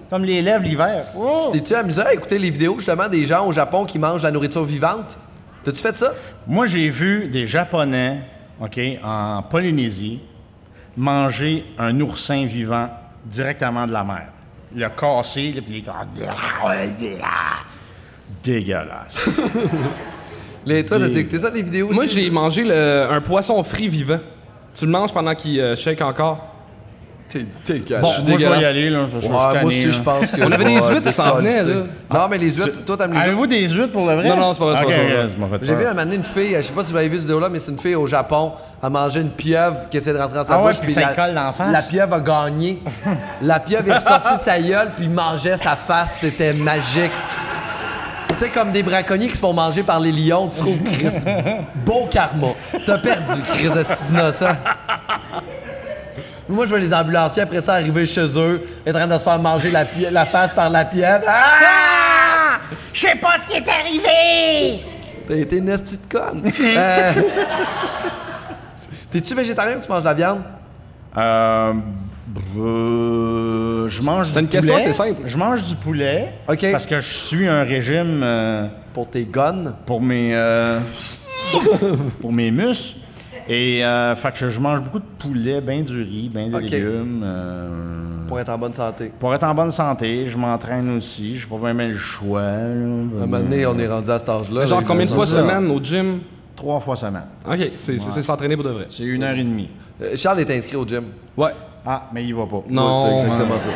Comme 0.10 0.24
les 0.24 0.42
lèvres 0.44 0.64
l'hiver. 0.64 1.06
T'es-tu 1.52 1.74
amusé 1.74 2.02
à 2.02 2.14
écouter 2.14 2.38
les 2.38 2.52
vidéos 2.52 2.76
justement 2.78 3.08
des 3.10 3.26
gens 3.26 3.46
au 3.46 3.52
Japon 3.52 3.84
qui 3.86 3.98
mangent 4.00 4.22
de 4.22 4.28
la 4.28 4.32
nourriture 4.32 4.64
vivante? 4.64 5.18
T'as-tu 5.64 5.80
fait 5.80 5.98
ça? 5.98 6.14
Moi, 6.48 6.68
j'ai 6.68 6.90
vu 6.90 7.28
des 7.30 7.48
Japonais, 7.48 8.20
OK, 8.62 8.80
en 9.04 9.42
Polynésie, 9.50 10.20
manger 10.96 11.66
un 11.78 12.00
oursin 12.02 12.46
vivant 12.46 12.90
directement 13.26 13.88
de 13.88 13.92
la 13.94 14.04
mer. 14.04 14.28
Le 14.76 14.88
casser, 14.90 15.54
là, 15.54 15.62
puis 15.62 15.74
les... 15.82 15.84
Dégueulasse. 18.44 19.40
Les, 20.66 20.86
toi, 20.86 20.98
t'as 20.98 21.08
écouté 21.10 21.40
ça, 21.40 21.50
les 21.50 21.62
vidéos 21.62 21.90
Moi, 21.92 22.06
aussi? 22.06 22.22
j'ai 22.24 22.30
mangé 22.30 22.64
le- 22.64 23.08
un 23.12 23.20
poisson 23.20 23.62
frit 23.64 23.90
vivant. 23.90 24.20
Tu 24.74 24.86
le 24.86 24.92
manges 24.92 25.14
pendant 25.14 25.36
qu'il 25.36 25.60
euh, 25.60 25.76
shake 25.76 26.02
encore? 26.02 26.53
T'es 27.30 27.46
dégueulasse. 27.66 28.02
Bon, 28.02 28.12
suis 28.12 28.22
moi, 28.24 28.38
je 28.40 28.46
vais 28.46 28.62
y 28.62 28.66
aller, 28.66 28.90
là, 28.92 29.00
je 29.14 29.20
suis 29.20 29.30
moi 29.30 29.54
tanné, 29.54 29.66
aussi, 29.66 29.86
là. 29.86 29.92
je 29.92 30.02
pense 30.02 30.32
que. 30.32 30.42
On 30.42 30.50
je 30.50 30.54
avait 30.54 30.64
des 30.66 30.82
huîtres, 30.82 31.12
ça 31.12 31.34
en 31.34 31.36
venait, 31.38 31.64
là. 31.64 31.74
Non, 32.14 32.28
mais 32.30 32.38
les 32.38 32.52
huîtres, 32.52 32.86
toi, 32.86 32.96
t'aimes 32.98 33.12
les 33.12 33.16
huîtres? 33.18 33.28
Avez-vous 33.28 33.48
des 33.48 33.68
huîtres 33.70 33.92
pour 33.92 34.06
le 34.06 34.14
vrai? 34.16 34.30
Non, 34.30 34.38
non, 34.38 34.54
c'est 34.54 34.60
pas 34.60 34.66
vrai, 34.66 34.76
c'est 34.78 34.84
Ok, 34.86 35.40
pas 35.40 35.46
vrai. 35.48 35.60
J'ai 35.64 35.76
vu 35.76 35.86
un 35.86 35.90
moment 35.90 36.04
donné 36.04 36.16
une 36.18 36.24
fille, 36.24 36.56
je 36.56 36.62
sais 36.62 36.74
pas 36.74 36.84
si 36.84 36.92
vous 36.92 36.98
avez 36.98 37.08
vu 37.08 37.16
cette 37.16 37.24
vidéo-là, 37.26 37.50
mais 37.50 37.60
c'est 37.60 37.72
une 37.72 37.80
fille 37.80 37.96
au 37.96 38.06
Japon, 38.06 38.52
à 38.82 38.90
manger 38.90 39.22
une 39.22 39.32
pieuvre 39.32 39.78
qui 39.90 39.98
essaie 39.98 40.14
de 40.14 40.20
rentrer 40.20 40.36
dans 40.36 40.46
sa 40.46 40.54
Ah 40.56 40.64
ouais, 40.64 40.72
bouche. 40.74 40.82
puis 40.82 40.92
ça 40.94 41.02
la, 41.02 41.08
colle 41.08 41.34
dans 41.34 41.46
la 41.46 41.54
face? 41.54 41.72
La 41.72 41.82
pieuvre 41.82 42.14
a 42.14 42.20
gagné. 42.20 42.80
la 43.42 43.60
pieuvre 43.60 43.90
est 43.90 43.98
ressortie 43.98 44.38
de 44.38 44.44
sa 44.44 44.60
gueule, 44.60 44.92
puis 44.96 45.06
il 45.06 45.12
mangeait 45.12 45.58
sa 45.58 45.76
face. 45.76 46.18
C'était 46.20 46.54
magique. 46.54 47.12
Tu 48.30 48.38
sais, 48.38 48.50
comme 48.50 48.72
des 48.72 48.82
braconniers 48.84 49.28
qui 49.28 49.36
se 49.36 49.42
font 49.42 49.54
manger 49.54 49.84
par 49.84 50.00
les 50.00 50.12
lions, 50.12 50.48
tu 50.48 50.60
trouves, 50.60 50.82
Chris, 50.84 51.16
beau 51.86 52.08
karma. 52.12 52.48
T'as 52.86 52.98
perdu, 52.98 53.42
Chris, 53.54 53.70
de 53.70 53.84
cet 53.84 54.10
innocent. 54.10 54.56
Moi, 56.50 56.66
je 56.66 56.70
vois 56.72 56.80
les 56.80 56.94
ambulanciers 56.94 57.44
après 57.44 57.62
ça 57.62 57.74
arriver 57.74 58.06
chez 58.06 58.26
eux, 58.38 58.62
être 58.86 58.96
en 58.96 59.00
train 59.00 59.08
de 59.08 59.18
se 59.18 59.24
faire 59.24 59.40
manger 59.40 59.72
la, 59.72 60.26
face 60.26 60.52
par 60.52 60.70
la 60.70 60.86
pieuvre. 60.86 61.24
Ah! 61.28 62.60
Je 62.94 63.02
sais 63.02 63.16
pas 63.16 63.38
ce 63.38 63.48
qui 63.48 63.54
est 63.58 63.68
arrivé! 63.68 64.86
T'as 65.28 65.36
été 65.36 65.58
une 65.58 65.70
esti 65.70 65.98
de 65.98 66.14
conne. 66.18 66.52
Euh, 66.60 67.12
T'es-tu 69.10 69.34
végétarien 69.36 69.78
ou 69.78 69.82
tu 69.82 69.90
manges 69.90 70.02
de 70.02 70.08
la 70.08 70.14
viande? 70.14 70.42
Euh, 71.16 71.74
euh, 72.58 73.88
je 73.88 74.02
mange 74.02 74.28
C'est 74.28 74.34
du 74.34 74.40
une 74.40 74.48
question 74.48 74.76
assez 74.76 74.94
simple. 74.94 75.22
Je 75.26 75.38
mange 75.38 75.64
du 75.64 75.76
poulet 75.76 76.34
OK. 76.48 76.72
parce 76.72 76.86
que 76.86 77.00
je 77.00 77.14
suis 77.14 77.48
un 77.48 77.64
régime 77.64 78.22
euh, 78.24 78.68
Pour 78.94 79.10
tes 79.10 79.26
guns? 79.26 79.74
pour 79.86 80.02
mes 80.02 80.32
euh, 80.34 80.80
pour 82.22 82.32
mes 82.32 82.52
muscles. 82.52 83.00
Et 83.48 83.84
euh, 83.84 84.16
fait 84.16 84.32
que 84.34 84.50
je 84.50 84.60
mange 84.60 84.82
beaucoup 84.82 85.00
de 85.00 85.06
poulet, 85.20 85.60
bien 85.62 85.82
du 85.82 86.02
riz, 86.02 86.30
bien 86.34 86.48
des 86.48 86.60
légumes. 86.60 87.22
euh, 87.24 87.68
Pour 88.28 88.40
être 88.40 88.50
en 88.50 88.58
bonne 88.58 88.74
santé. 88.74 89.12
pour 89.20 89.34
être 89.34 89.44
en 89.44 89.54
bonne 89.54 89.72
santé, 89.72 90.28
je 90.28 90.38
m'entraîne 90.38 90.96
aussi. 90.98 91.38
J'ai 91.40 91.46
pas 91.48 91.58
bien 91.58 91.74
bien 91.74 91.88
le 91.90 91.98
choix. 91.98 92.42
là. 92.42 92.48
À 92.50 92.62
un 92.62 93.26
moment 93.26 93.40
donné, 93.40 93.66
on 93.66 93.78
est 93.78 93.88
rendu 93.88 94.10
à 94.12 94.20
cet 94.20 94.30
âge-là. 94.30 94.66
Genre 94.66 94.80
là, 94.80 94.86
combien 94.88 95.06
de 95.06 95.12
fois 95.12 95.28
semaine 95.28 95.70
au 95.72 95.80
gym? 95.84 96.20
Trois 96.56 96.80
fois 96.80 96.96
semaine. 96.96 97.24
Ok, 97.46 97.58
c'est 97.76 98.00
c'est- 98.00 98.12
c'est 98.12 98.22
s'entraîner 98.22 98.56
pour 98.56 98.64
de 98.66 98.70
vrai. 98.70 98.86
C'est 98.90 99.04
une 99.04 99.24
heure 99.24 99.36
et 99.36 99.44
demie. 99.44 99.70
Euh, 100.02 100.16
Charles 100.16 100.40
est 100.40 100.52
inscrit 100.52 100.76
au 100.76 100.88
gym. 100.88 101.04
Ouais. 101.36 101.52
Ah, 101.86 102.04
mais 102.14 102.24
il 102.24 102.34
va 102.34 102.46
pas. 102.46 102.64
Non. 102.70 103.04
Ouais, 103.04 103.10
c'est 103.20 103.26
exactement 103.28 103.60
ça. 103.60 103.70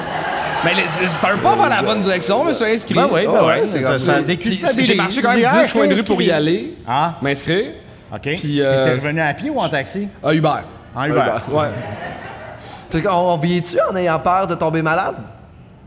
Mais 0.64 0.72
c'est 0.88 1.08
c'est 1.08 1.26
un 1.28 1.38
pas 1.38 1.56
vers 1.56 1.70
la 1.70 1.82
bonne 1.84 2.02
direction, 2.02 2.44
monsieur 2.46 2.68
inscrit. 2.68 2.94
Ben 2.96 3.08
oui, 3.12 3.26
ben 3.26 3.32
Oh, 3.42 3.46
ouais, 3.48 3.62
oui. 3.64 3.70
c'est 3.72 3.82
Ça, 3.82 4.00
ça 4.00 4.22
déculpabilise. 4.22 4.86
J'ai 4.86 4.96
marché 4.96 5.22
quand 5.22 5.36
même 5.36 5.46
ah, 5.48 5.62
10 5.62 5.68
je 5.68 5.74
coins 5.74 5.88
de 5.88 5.94
suis 5.94 6.02
rue 6.02 6.08
pour 6.08 6.22
y 6.22 6.32
aller, 6.32 6.78
Ah, 6.88 7.16
m'inscrire. 7.22 7.74
OK? 8.14 8.22
Puis, 8.22 8.62
euh, 8.62 8.86
T'es 8.86 8.92
revenu 8.94 9.22
à 9.22 9.34
pied 9.34 9.50
ou 9.50 9.60
en 9.60 9.70
taxi? 9.70 10.08
À 10.24 10.34
Uber. 10.34 10.50
En 10.96 11.06
Uber. 11.06 11.22
Ouais. 11.52 11.68
Tu 12.90 13.06
On, 13.06 13.34
on 13.34 13.38
vieillit-tu 13.38 13.78
en 13.92 13.96
ayant 13.98 14.18
peur 14.20 14.48
de 14.48 14.56
tomber 14.56 14.82
malade? 14.82 15.16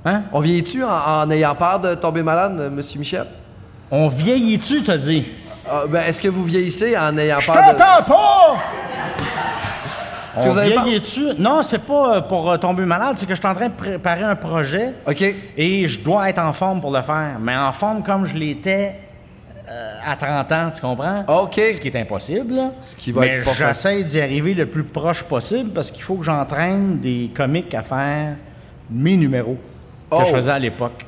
Hein? 0.05 0.23
On 0.33 0.41
vieillit-tu 0.41 0.85
en, 0.85 0.91
en 1.23 1.31
ayant 1.31 1.55
peur 1.55 1.81
de 1.81 1.95
tomber 1.95 2.23
malade, 2.23 2.57
euh, 2.61 2.69
monsieur 2.71 2.99
Michel? 2.99 3.27
On 3.91 4.09
vieillit-tu, 4.09 4.83
t'as 4.83 4.99
dit? 4.99 5.27
Ah, 5.67 5.85
ben, 5.89 6.03
Est-ce 6.03 6.21
que 6.21 6.29
vous 6.29 6.45
vieillissez 6.45 6.97
en 6.99 7.17
ayant 7.17 7.41
Je 7.41 7.47
peur 7.51 7.57
de... 7.73 7.79
t'entends 7.79 8.03
pas! 8.05 8.57
On 10.37 10.55
pas- 10.55 10.63
vieillit-tu? 10.65 11.21
Non, 11.39 11.63
c'est 11.63 11.81
pas 11.85 12.17
euh, 12.17 12.21
pour 12.21 12.51
euh, 12.51 12.57
tomber 12.57 12.85
malade, 12.85 13.15
c'est 13.17 13.27
que 13.27 13.35
je 13.35 13.41
suis 13.41 13.49
en 13.49 13.55
train 13.55 13.69
de 13.69 13.75
préparer 13.75 14.23
un 14.23 14.37
projet 14.37 14.95
OK. 15.07 15.23
et 15.57 15.87
je 15.89 16.01
dois 16.01 16.29
être 16.29 16.39
en 16.39 16.53
forme 16.53 16.81
pour 16.81 16.93
le 16.93 17.03
faire. 17.03 17.37
Mais 17.41 17.57
en 17.57 17.73
forme 17.73 18.03
comme 18.03 18.27
je 18.27 18.37
l'étais 18.37 18.95
euh, 19.71 19.95
à 20.05 20.17
30 20.17 20.53
ans, 20.53 20.71
tu 20.75 20.81
comprends? 20.81 21.25
OK. 21.43 21.55
Ce 21.73 21.81
qui 21.81 21.89
est 21.89 21.97
impossible. 21.97 22.55
là. 22.55 22.71
Ce 22.81 22.97
qui 22.97 23.13
va 23.13 23.21
Mais 23.21 23.41
j'essaie 23.57 24.03
d'y 24.03 24.21
arriver 24.21 24.55
le 24.55 24.67
plus 24.67 24.83
proche 24.85 25.23
possible 25.23 25.71
parce 25.71 25.91
qu'il 25.91 26.03
faut 26.03 26.17
que 26.17 26.25
j'entraîne 26.25 26.99
des 26.99 27.31
comiques 27.35 27.75
à 27.75 27.83
faire 27.83 28.37
mes 28.91 29.17
numéros 29.17 29.57
que 30.11 30.17
Oh. 30.17 30.23
je 30.27 30.33
faisais 30.35 30.51
à 30.51 30.59
l'époque. 30.59 31.07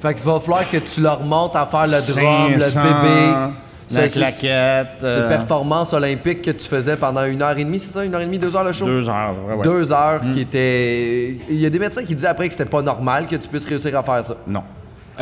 Fait 0.00 0.14
qu'il 0.14 0.24
va 0.24 0.38
falloir 0.38 0.70
que 0.70 0.76
tu 0.76 1.00
leur 1.00 1.20
montes 1.24 1.56
à 1.56 1.66
faire 1.66 1.84
le 1.86 2.12
drum, 2.12 2.58
500, 2.60 2.80
le 2.80 2.88
bébé. 2.88 3.54
La 3.92 4.08
claquette. 4.08 5.02
Euh, 5.02 5.28
performance 5.28 5.92
olympique 5.92 6.42
que 6.42 6.52
tu 6.52 6.64
faisais 6.68 6.96
pendant 6.96 7.24
une 7.24 7.42
heure 7.42 7.58
et 7.58 7.64
demie, 7.64 7.80
c'est 7.80 7.90
ça? 7.90 8.04
Une 8.04 8.14
heure 8.14 8.20
et 8.20 8.24
demie, 8.26 8.38
deux 8.38 8.54
heures 8.54 8.62
le 8.62 8.70
show? 8.70 8.84
Deux 8.86 9.08
heures, 9.08 9.34
ouais, 9.48 9.54
ouais. 9.56 9.64
Deux 9.64 9.90
heures 9.90 10.20
qui 10.32 10.42
était. 10.42 11.36
Il 11.50 11.56
y 11.56 11.66
a 11.66 11.70
des 11.70 11.78
médecins 11.80 12.04
qui 12.04 12.14
disaient 12.14 12.28
après 12.28 12.46
que 12.46 12.52
c'était 12.54 12.70
pas 12.70 12.82
normal 12.82 13.26
que 13.26 13.34
tu 13.34 13.48
puisses 13.48 13.66
réussir 13.66 13.98
à 13.98 14.02
faire 14.04 14.24
ça. 14.24 14.36
Non. 14.46 14.62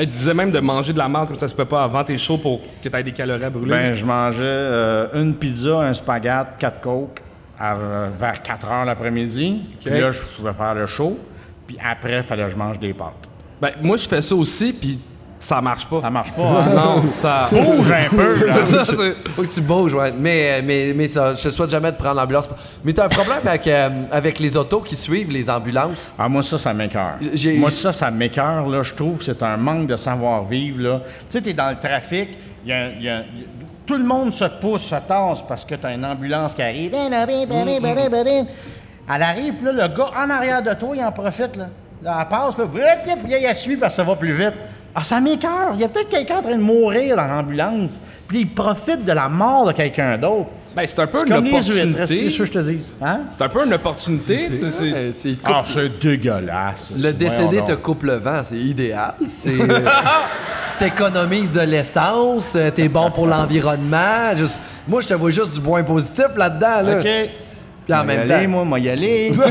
Elle 0.01 0.07
disait 0.07 0.33
même 0.33 0.53
de 0.53 0.61
manger 0.61 0.93
de 0.93 0.99
la 0.99 1.09
merde 1.09 1.27
comme 1.27 1.37
ça 1.37 1.49
se 1.49 1.55
peut 1.57 1.65
pas 1.65 1.83
avant 1.83 2.05
tes 2.05 2.17
shows 2.17 2.39
pour 2.39 2.61
que 2.81 2.89
tu 2.89 2.97
aies 2.97 3.03
des 3.03 3.11
calories 3.13 3.43
à 3.43 3.51
brûler? 3.51 3.71
Ben, 3.71 3.95
je 3.95 4.05
mangeais 4.05 4.43
euh, 4.45 5.09
une 5.21 5.35
pizza, 5.35 5.81
un 5.81 5.93
spaghette, 5.93 6.57
quatre 6.57 6.81
coke 6.81 7.21
à- 7.59 7.75
euh, 7.75 8.09
vers 8.17 8.41
4 8.41 8.69
heures 8.71 8.85
l'après-midi. 8.85 9.61
Puis 9.85 9.91
là, 9.91 10.13
je 10.13 10.21
pouvais 10.21 10.53
faire 10.53 10.75
le 10.77 10.87
show. 10.87 11.19
Puis 11.67 11.77
après, 11.85 12.19
il 12.19 12.23
fallait 12.23 12.45
que 12.45 12.51
je 12.51 12.57
mange 12.57 12.79
des 12.79 12.95
pâtes. 12.95 13.29
Ben, 13.61 13.73
moi, 13.83 13.97
je 13.97 14.09
fais 14.09 14.23
ça 14.23 14.37
aussi, 14.37 14.73
puis 14.73 15.01
ça 15.41 15.61
marche 15.61 15.87
pas. 15.87 16.01
Ça 16.01 16.11
marche 16.11 16.33
pas, 16.33 16.43
hein? 16.43 16.69
Non, 16.75 17.13
ça. 17.13 17.49
Bouge 17.51 17.91
un 17.91 18.09
peu, 18.15 18.37
c'est 18.51 18.65
ça, 18.65 18.85
c'est. 18.85 19.15
Faut 19.31 19.43
que 19.43 19.49
tu 19.53 19.61
bouges, 19.61 19.95
ouais. 19.95 20.13
Mais, 20.13 20.61
mais, 20.63 20.93
mais 20.95 21.09
ça, 21.09 21.35
je 21.35 21.43
te 21.45 21.51
souhaite 21.51 21.71
jamais 21.71 21.93
de 21.93 21.97
prendre 21.97 22.17
l'ambulance. 22.17 22.49
Mais 22.85 22.93
t'as 22.93 23.05
un 23.05 23.09
problème 23.09 23.39
avec, 23.47 23.67
euh, 23.67 23.89
avec 24.11 24.39
les 24.41 24.57
autos 24.57 24.81
qui 24.81 24.97
suivent 24.97 25.31
les 25.31 25.49
ambulances. 25.49 26.13
Ah, 26.19 26.29
moi, 26.29 26.43
ça, 26.43 26.59
ça 26.59 26.75
m'écœure. 26.75 27.15
Moi, 27.59 27.71
ça, 27.71 27.93
ça 27.93 28.11
m'écœure, 28.11 28.67
là. 28.69 28.83
Je 28.83 28.95
trouve 28.95 29.19
que 29.19 29.25
c'est 29.25 29.43
un 29.43 29.57
manque 29.57 29.87
de 29.87 29.97
savoir-vivre, 29.97 30.81
là. 30.83 31.01
Tu 31.01 31.15
sais, 31.31 31.41
t'es 31.41 31.53
dans 31.53 31.71
le 31.71 31.77
trafic, 31.79 32.31
il 32.65 32.71
y 32.71 32.73
a- 32.73 32.89
y 32.89 32.91
a- 32.91 32.95
il 32.99 33.05
y 33.05 33.09
a- 33.09 33.23
tout 33.87 33.97
le 33.97 34.05
monde 34.05 34.33
se 34.33 34.45
pousse, 34.61 34.83
se 34.83 34.97
tasse 34.97 35.41
parce 35.49 35.65
que 35.65 35.75
t'as 35.77 35.95
une 35.95 36.05
ambulance 36.05 36.55
qui 36.55 36.61
arrive. 36.63 36.91
Ben, 36.91 37.09
Elle 39.15 39.23
arrive, 39.23 39.55
puis 39.55 39.65
là, 39.65 39.73
le 39.89 39.97
gars 39.97 40.11
en 40.15 40.29
arrière 40.29 40.63
de 40.63 40.75
toi, 40.75 40.91
il 40.95 41.03
en 41.03 41.11
profite, 41.13 41.57
là. 41.57 41.69
Là, 42.03 42.19
elle 42.21 42.29
passe, 42.29 42.59
là, 42.59 42.65
puis 42.71 42.83
là, 43.33 43.39
il 43.51 43.57
suit 43.57 43.77
parce 43.77 43.95
que 43.95 43.97
ça 43.97 44.05
va 44.05 44.15
plus 44.17 44.35
vite. 44.37 44.53
Ah, 45.01 45.05
ça 45.05 45.21
m'écœure. 45.21 45.75
Il 45.75 45.81
y 45.81 45.85
a 45.85 45.89
peut-être 45.89 46.09
quelqu'un 46.09 46.39
en 46.39 46.43
train 46.43 46.57
de 46.57 46.63
mourir 46.63 47.15
dans 47.15 47.27
l'ambulance, 47.27 48.01
puis 48.27 48.41
il 48.41 48.49
profite 48.49 49.05
de 49.05 49.13
la 49.13 49.29
mort 49.29 49.67
de 49.69 49.73
quelqu'un 49.73 50.19
d'autre. 50.19 50.47
Ben, 50.75 50.85
c'est 50.87 50.99
un 50.99 51.07
peu 51.07 51.19
C'est 51.19 51.29
une 51.29 51.35
comme 51.35 51.47
c'est 51.47 51.53
opportunité. 51.85 52.31
ce 52.31 52.39
que 52.39 52.45
je 52.47 52.53
te 52.53 52.59
dis. 52.59 52.91
Hein? 53.01 53.21
C'est 53.37 53.45
un 53.45 53.49
peu 53.49 53.65
une 53.65 53.75
opportunité. 53.75 54.49
c'est- 54.57 55.13
c'est- 55.15 55.37
Ah, 55.45 55.63
c'est 55.65 55.99
dégueulasse. 56.01 56.95
Le 56.99 57.13
décédé 57.13 57.61
te 57.63 57.73
coupe 57.73 58.03
le 58.03 58.15
vent, 58.17 58.41
c'est 58.43 58.57
idéal. 58.57 59.15
C'est. 59.29 59.51
euh, 59.61 59.81
T'économises 60.79 61.53
de 61.53 61.61
l'essence, 61.61 62.55
euh, 62.57 62.71
t'es 62.71 62.89
bon 62.89 63.11
pour 63.11 63.27
l'environnement. 63.27 64.37
Juste- 64.37 64.59
moi, 64.87 65.01
je 65.01 65.09
te 65.09 65.15
vois 65.15 65.31
juste 65.31 65.55
du 65.55 65.61
point 65.61 65.83
positif 65.83 66.27
là-dedans. 66.37 66.83
Là. 66.83 66.99
OK. 66.99 67.31
Puis 67.85 67.95
en 67.95 68.05
Moi 68.05 68.15
y 68.15 68.17
même 68.17 68.31
aller, 68.33 68.45
temps- 68.45 68.51
moi, 68.51 68.65
moi 68.65 68.79
y 68.79 68.89
aller. 68.89 69.33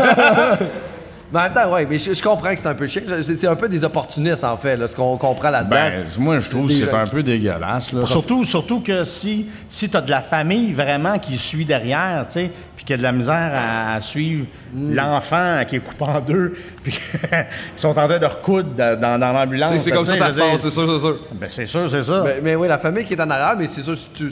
Mais 1.33 1.39
en 1.39 1.43
même 1.43 1.53
temps, 1.53 1.73
ouais, 1.73 1.85
mais 1.89 1.97
je, 1.97 2.13
je 2.13 2.23
comprends 2.23 2.53
que 2.53 2.59
c'est 2.59 2.67
un 2.67 2.73
peu 2.73 2.87
chiant. 2.87 3.01
C'est 3.21 3.47
un 3.47 3.55
peu 3.55 3.67
des 3.67 3.83
opportunistes, 3.83 4.43
en 4.45 4.55
fait, 4.55 4.77
là, 4.77 4.87
ce 4.87 4.95
qu'on 4.95 5.17
comprend 5.17 5.49
là-dedans. 5.49 5.69
Ben, 5.75 6.05
moi, 6.19 6.39
je 6.39 6.49
trouve 6.49 6.67
que 6.67 6.73
c'est 6.73 6.93
un 6.93 7.05
peu 7.05 7.21
dégueulasse. 7.21 7.91
là. 7.91 8.05
Surtout, 8.05 8.45
surtout 8.45 8.79
que 8.79 9.03
si, 9.03 9.47
si 9.67 9.89
tu 9.89 9.97
as 9.97 10.01
de 10.01 10.09
la 10.09 10.21
famille 10.21 10.71
vraiment 10.73 11.19
qui 11.19 11.35
suit 11.35 11.65
derrière, 11.65 12.25
tu 12.27 12.33
sais, 12.35 12.51
puis 12.75 12.85
qu'il 12.85 12.91
y 12.91 12.93
a 12.93 12.97
de 12.97 13.03
la 13.03 13.11
misère 13.11 13.51
à, 13.53 13.95
à 13.95 14.01
suivre 14.01 14.45
Mm. 14.73 14.95
l'enfant 14.95 15.61
qui 15.65 15.77
est 15.77 15.79
coupé 15.79 16.03
en 16.03 16.19
deux, 16.19 16.53
puis 16.83 16.91
qu'ils 16.91 17.45
sont 17.77 17.87
en 17.89 17.93
train 17.93 18.19
de 18.19 18.25
recoudre 18.25 18.69
dans, 18.75 18.99
dans- 18.99 19.17
dans 19.17 19.31
l'ambulance. 19.31 19.71
c'est- 19.71 19.79
c'est 19.79 19.91
comme 19.91 20.03
ça 20.03 20.11
que 20.13 20.19
ça 20.19 20.31
se 20.31 20.37
passe, 20.37 20.61
c'est 20.61 20.71
sûr, 20.71 20.85
c'est 20.93 20.99
sûr. 20.99 21.19
Ben, 21.39 21.47
c'est 21.49 21.65
sûr, 21.67 21.89
c'est 21.89 22.03
ça. 22.03 22.21
Mais, 22.25 22.39
mais 22.43 22.55
oui, 22.55 22.67
la 22.67 22.77
famille 22.77 23.05
qui 23.05 23.13
est 23.13 23.21
en 23.21 23.29
arrière, 23.29 23.55
mais 23.57 23.67
c'est 23.67 23.81
sûr, 23.81 23.95
si 23.97 24.09
tu 24.09 24.29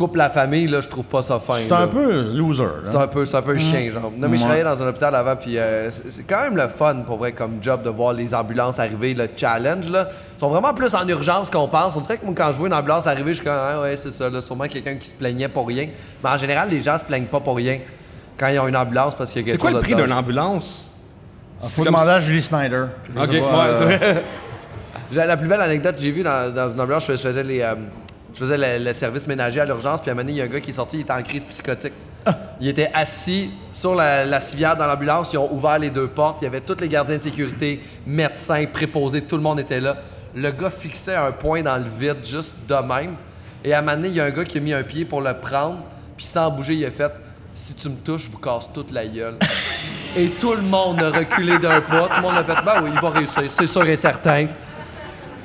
coupes 0.00 0.16
la 0.16 0.30
famille, 0.30 0.66
là, 0.66 0.80
je 0.80 0.88
trouve 0.88 1.04
pas 1.04 1.22
ça 1.22 1.38
fin. 1.38 1.58
c'est 1.60 1.68
là. 1.68 1.82
un 1.82 1.86
peu 1.86 2.22
loser. 2.32 2.62
là. 2.64 2.70
C'est 2.86 2.96
un 2.96 3.06
peu, 3.06 3.26
c'est 3.26 3.36
un 3.36 3.42
peu 3.42 3.58
chien, 3.58 3.90
genre. 3.90 4.10
Non, 4.16 4.28
mais 4.28 4.38
je 4.38 4.42
travaillais 4.42 4.64
dans 4.64 4.82
un 4.82 4.88
hôpital 4.88 5.14
avant, 5.14 5.36
puis 5.36 5.58
euh, 5.58 5.90
c'est 5.90 6.10
c'est 6.10 6.22
quand 6.22 6.40
même 6.42 6.56
le 6.56 6.68
fun, 6.68 6.96
pour 7.06 7.18
vrai, 7.18 7.32
comme 7.32 7.58
job, 7.60 7.82
de 7.82 7.90
voir 7.90 8.14
les 8.14 8.34
ambulances 8.34 8.78
arriver, 8.78 9.12
le 9.12 9.28
challenge, 9.36 9.90
là. 9.90 10.08
Ils 10.36 10.40
sont 10.40 10.48
vraiment 10.48 10.72
plus 10.72 10.94
en 10.94 11.06
urgence 11.06 11.50
qu'on 11.50 11.68
pense. 11.68 11.94
On 11.96 12.00
dirait 12.00 12.16
que 12.16 12.24
moi, 12.24 12.34
quand 12.34 12.50
je 12.50 12.56
vois 12.56 12.68
une 12.68 12.74
ambulance 12.74 13.06
arriver, 13.06 13.30
je 13.32 13.36
suis 13.36 13.44
comme, 13.44 13.54
ah 13.54 13.82
ouais, 13.82 13.96
c'est 13.98 14.10
ça, 14.10 14.30
là, 14.30 14.40
sûrement 14.40 14.64
quelqu'un 14.68 14.94
qui 14.94 15.06
se 15.08 15.12
plaignait 15.12 15.48
pour 15.48 15.66
rien. 15.68 15.88
Mais 16.24 16.30
en 16.30 16.36
général, 16.38 16.70
les 16.70 16.80
gens 16.80 16.98
se 16.98 17.04
plaignent 17.04 17.26
pas 17.26 17.40
pour 17.40 17.56
rien 17.56 17.78
quand 18.38 18.48
ils 18.48 18.58
ont 18.58 18.68
une 18.68 18.76
ambulance 18.76 19.14
parce 19.14 19.32
qu'il 19.32 19.42
y 19.42 19.44
a 19.44 19.46
C'est 19.46 19.50
quelque 19.52 19.60
quoi 19.60 19.70
le 19.70 19.76
chose 19.76 19.84
prix 19.84 19.94
d'une 20.02 20.12
ambulance? 20.14 20.90
Faut 21.60 21.68
C'est 21.68 21.84
demander 21.84 22.10
à 22.12 22.20
Julie 22.20 22.40
Snyder. 22.40 22.84
Ok, 23.14 23.28
ouais, 23.28 23.42
c'est 23.74 23.82
euh, 23.82 23.84
vrai. 23.84 24.24
J'ai- 25.12 25.26
La 25.26 25.36
plus 25.36 25.46
belle 25.48 25.60
anecdote 25.60 25.96
que 25.96 26.00
j'ai 26.02 26.10
vue 26.12 26.22
dans, 26.22 26.54
dans 26.54 26.70
une 26.70 26.80
ambulance, 26.80 27.02
je 27.06 27.12
faisais, 27.12 27.22
je 27.22 27.28
faisais 27.28 27.42
les, 27.42 27.60
euh, 27.60 27.74
je 28.34 28.38
faisais 28.40 28.56
le, 28.56 28.84
le 28.84 28.92
service 28.94 29.26
ménager 29.26 29.60
à 29.60 29.64
l'urgence, 29.64 30.00
puis 30.00 30.10
à 30.10 30.12
un 30.12 30.16
moment 30.16 30.24
donné, 30.24 30.34
il 30.34 30.38
y 30.38 30.42
a 30.42 30.44
un 30.44 30.48
gars 30.48 30.60
qui 30.60 30.70
est 30.70 30.74
sorti, 30.74 30.98
il 30.98 31.00
était 31.00 31.12
en 31.12 31.22
crise 31.22 31.44
psychotique. 31.44 31.92
Il 32.60 32.68
était 32.68 32.90
assis 32.92 33.50
sur 33.72 33.94
la, 33.94 34.26
la 34.26 34.40
civière 34.40 34.76
dans 34.76 34.86
l'ambulance, 34.86 35.32
ils 35.32 35.38
ont 35.38 35.52
ouvert 35.52 35.78
les 35.78 35.90
deux 35.90 36.08
portes, 36.08 36.42
il 36.42 36.44
y 36.44 36.48
avait 36.48 36.60
tous 36.60 36.78
les 36.80 36.88
gardiens 36.88 37.16
de 37.16 37.22
sécurité, 37.22 37.80
médecins, 38.06 38.64
préposés, 38.66 39.22
tout 39.22 39.36
le 39.36 39.42
monde 39.42 39.60
était 39.60 39.80
là. 39.80 39.96
Le 40.34 40.50
gars 40.50 40.70
fixait 40.70 41.16
un 41.16 41.32
point 41.32 41.62
dans 41.62 41.76
le 41.76 41.88
vide, 41.88 42.18
juste 42.22 42.56
de 42.68 42.74
même. 42.74 43.16
Et 43.64 43.72
à 43.72 43.78
un 43.78 43.82
moment 43.82 43.96
donné, 43.96 44.08
il 44.08 44.14
y 44.14 44.20
a 44.20 44.24
un 44.24 44.30
gars 44.30 44.44
qui 44.44 44.58
a 44.58 44.60
mis 44.60 44.72
un 44.72 44.82
pied 44.82 45.04
pour 45.04 45.20
le 45.20 45.34
prendre, 45.34 45.78
puis 46.16 46.26
sans 46.26 46.50
bouger, 46.50 46.74
il 46.74 46.84
a 46.84 46.90
fait 46.90 47.12
Si 47.54 47.74
tu 47.74 47.88
me 47.88 47.96
touches, 47.96 48.26
je 48.26 48.30
vous 48.30 48.38
casse 48.38 48.70
toute 48.72 48.92
la 48.92 49.06
gueule. 49.06 49.38
Et 50.16 50.28
tout 50.28 50.54
le 50.54 50.62
monde 50.62 51.02
a 51.02 51.10
reculé 51.10 51.58
d'un 51.58 51.80
pas. 51.80 52.08
Tout 52.08 52.16
le 52.16 52.22
monde 52.22 52.36
a 52.36 52.44
fait 52.44 52.62
Ben 52.64 52.82
oui, 52.82 52.90
il 52.92 53.00
va 53.00 53.10
réussir, 53.10 53.44
c'est 53.50 53.66
sûr 53.66 53.86
et 53.88 53.96
certain. 53.96 54.46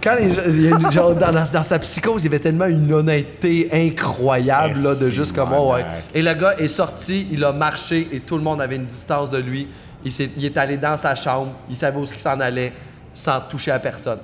Quand 0.06 0.16
les 0.18 0.32
gens, 0.32 0.92
genre, 0.92 1.16
dans, 1.16 1.32
dans- 1.32 1.64
sa 1.64 1.80
psychose, 1.80 2.22
il 2.22 2.26
y 2.26 2.28
avait 2.28 2.40
tellement 2.40 2.68
une 2.68 2.94
honnêteté 2.94 3.68
incroyable 3.74 4.80
là, 4.80 4.94
de 4.94 5.10
juste 5.10 5.34
comme 5.34 5.52
oh, 5.52 5.74
ouais. 5.74 5.84
Et 6.14 6.22
le 6.22 6.32
gars 6.36 6.54
est 6.60 6.68
sorti, 6.68 7.28
il 7.32 7.44
a 7.44 7.52
marché 7.52 8.08
et 8.12 8.20
tout 8.20 8.38
le 8.38 8.44
monde 8.44 8.62
avait 8.62 8.76
une 8.76 8.86
distance 8.86 9.32
de 9.32 9.40
lui. 9.40 9.68
Il, 10.06 10.46
est 10.46 10.58
allé 10.58 10.78
dans 10.78 10.96
sa 10.96 11.16
chambre, 11.16 11.54
il 11.68 11.76
savait 11.76 11.98
où 11.98 12.04
il 12.04 12.20
s'en 12.20 12.40
allait 12.40 12.72
sans 13.16 13.42
toucher 13.42 13.72
à 13.72 13.80
personne. 13.80 14.20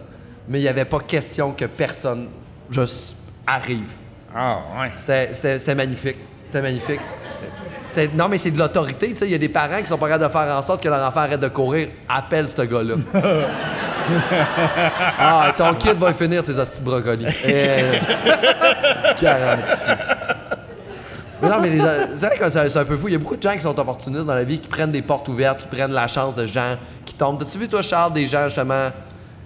Mais 0.48 0.60
il 0.60 0.62
n'y 0.62 0.68
avait 0.68 0.86
pas 0.86 1.00
question 1.00 1.52
que 1.54 1.66
personne 1.66 2.28
juste 2.70 3.18
arrive. 3.48 3.90
Ah, 4.36 4.60
ouais. 4.80 4.92
C'était, 5.34 5.74
magnifique. 5.74 6.18
C'était 6.46 6.62
magnifique. 6.62 7.00
C'était- 7.88 8.12
non, 8.14 8.30
mais 8.30 8.38
c'est 8.38 8.52
de 8.52 8.60
l'autorité. 8.60 9.10
tu 9.10 9.16
sais. 9.16 9.26
Il 9.26 9.32
y 9.32 9.36
a 9.36 9.40
des 9.40 9.50
parents 9.50 9.82
qui 9.82 9.88
sont 9.88 9.98
pas 9.98 10.10
capables 10.10 10.32
de 10.32 10.38
faire 10.38 10.56
en 10.56 10.62
sorte 10.62 10.84
que 10.84 10.90
leur 10.90 11.08
enfant 11.08 11.22
arrête 11.22 11.40
de 11.40 11.48
courir. 11.48 11.88
Appelle 12.08 12.48
ce 12.50 12.62
gars-là. 12.62 12.96
ah, 15.20 15.52
ton 15.58 15.74
kid 15.76 15.98
va 15.98 16.14
finir 16.14 16.44
ses 16.44 16.58
hosties 16.60 16.82
de 16.82 16.86
brocoli. 16.86 17.26
Eh, 17.46 18.00
garanti. 19.22 19.72
Mais 21.42 21.50
non, 21.50 21.56
mais 21.60 21.70
les- 21.70 21.80
c'est 22.16 22.28
vrai 22.28 22.38
que 22.38 22.50
c'est 22.50 22.70
c'est 22.70 22.80
un 22.80 22.86
peu 22.86 22.96
fou. 22.98 23.08
Il 23.08 23.14
y 23.14 23.16
a 23.16 23.20
beaucoup 23.20 23.36
de 23.36 23.42
gens 23.42 23.54
qui 23.54 23.62
sont 23.62 23.78
opportunistes 23.80 24.26
dans 24.26 24.36
la 24.36 24.44
vie, 24.44 24.60
qui 24.60 24.68
prennent 24.68 24.92
des 24.92 25.02
portes 25.02 25.28
ouvertes, 25.28 25.62
qui 25.62 25.76
prennent 25.76 25.92
la 25.94 26.08
chance 26.08 26.36
de 26.36 26.46
gens 26.46 26.76
qui 27.06 27.16
tombent. 27.16 27.40
T'as-tu 27.40 27.58
vu, 27.58 27.68
toi, 27.68 27.82
Charles, 27.82 28.14
des 28.14 28.28
gens, 28.28 28.44
justement, 28.46 28.90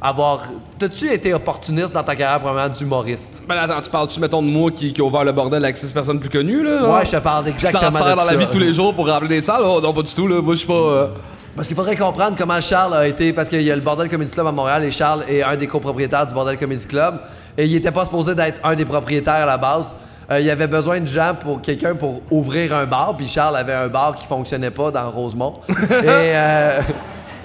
avoir... 0.02 0.42
T'as-tu 0.78 1.10
été 1.10 1.34
opportuniste 1.34 1.94
dans 1.94 2.04
ta 2.04 2.14
carrière, 2.18 2.40
probablement, 2.42 2.68
d'humoriste? 2.68 3.42
Ben 3.48 3.56
attends, 3.58 3.80
tu 3.82 3.90
parles-tu, 3.90 4.20
mettons, 4.20 4.42
de 4.42 4.48
moi 4.50 4.72
qui, 4.72 4.92
qui 4.92 5.00
a 5.00 5.06
ouvert 5.06 5.24
le 5.24 5.32
bordel 5.32 5.64
avec 5.64 5.78
six 5.78 5.94
personnes 5.94 6.20
plus 6.20 6.30
connues, 6.30 6.64
là? 6.64 6.98
Ouais, 6.98 7.06
je 7.06 7.12
te 7.12 7.16
parle 7.18 7.46
Qui 7.46 7.52
s'en 7.62 7.68
exactement 7.68 7.92
sert 7.92 8.06
de 8.08 8.12
dans 8.16 8.18
ça. 8.24 8.32
la 8.34 8.38
vie 8.40 8.46
de 8.46 8.52
tous 8.52 8.60
les 8.60 8.74
jours 8.74 8.94
pour 8.94 9.08
remplir 9.10 9.30
des 9.30 9.40
salles? 9.42 9.62
Oh, 9.64 9.80
non, 9.82 9.94
pas 9.94 10.02
du 10.02 10.14
tout, 10.14 10.28
là. 10.28 10.42
Moi, 10.42 10.54
je 10.56 10.60
suis 10.60 10.68
pas... 10.68 10.74
euh, 10.74 11.08
Parce 11.56 11.68
qu'il 11.70 11.78
faudrait 11.78 11.96
comprendre 11.96 12.36
comment 12.38 12.60
Charles 12.60 12.94
a 12.96 13.08
été, 13.08 13.32
parce 13.32 13.48
qu'il 13.48 13.62
y 13.62 13.72
a 13.72 13.76
le 13.76 13.82
Bordel 13.82 14.10
Comedy 14.10 14.32
Club 14.32 14.48
à 14.48 14.52
Montréal 14.52 14.84
et 14.84 14.92
Charles 14.92 15.24
est 15.30 15.42
un 15.42 15.56
des 15.56 15.68
copropriétaires 15.68 16.28
du 16.28 16.34
Bordel 16.34 16.58
Comedy 16.58 16.86
Club. 16.86 17.20
Et 17.58 17.66
il 17.66 17.76
était 17.76 17.92
pas 17.94 18.04
supposé 18.04 18.36
d'être 18.36 18.60
un 18.64 18.76
des 18.76 18.84
propriétaires 18.84 19.36
à 19.36 19.46
la 19.46 19.58
base. 19.58 19.96
Euh, 20.30 20.42
il 20.42 20.46
y 20.46 20.52
avait 20.52 20.68
besoin 20.68 21.00
de 21.00 21.06
gens 21.06 21.34
pour 21.40 21.62
quelqu'un 21.62 21.96
pour 21.96 22.22
ouvrir 22.30 22.76
un 22.76 22.86
bar, 22.86 23.16
puis 23.16 23.28
Charles 23.28 23.56
avait 23.56 23.74
un 23.74 23.88
bar 23.88 24.16
qui 24.16 24.26
fonctionnait 24.26 24.72
pas 24.72 24.92
dans 24.92 25.10
Rosemont. 25.10 25.62
et, 25.70 25.74
euh, 26.04 26.82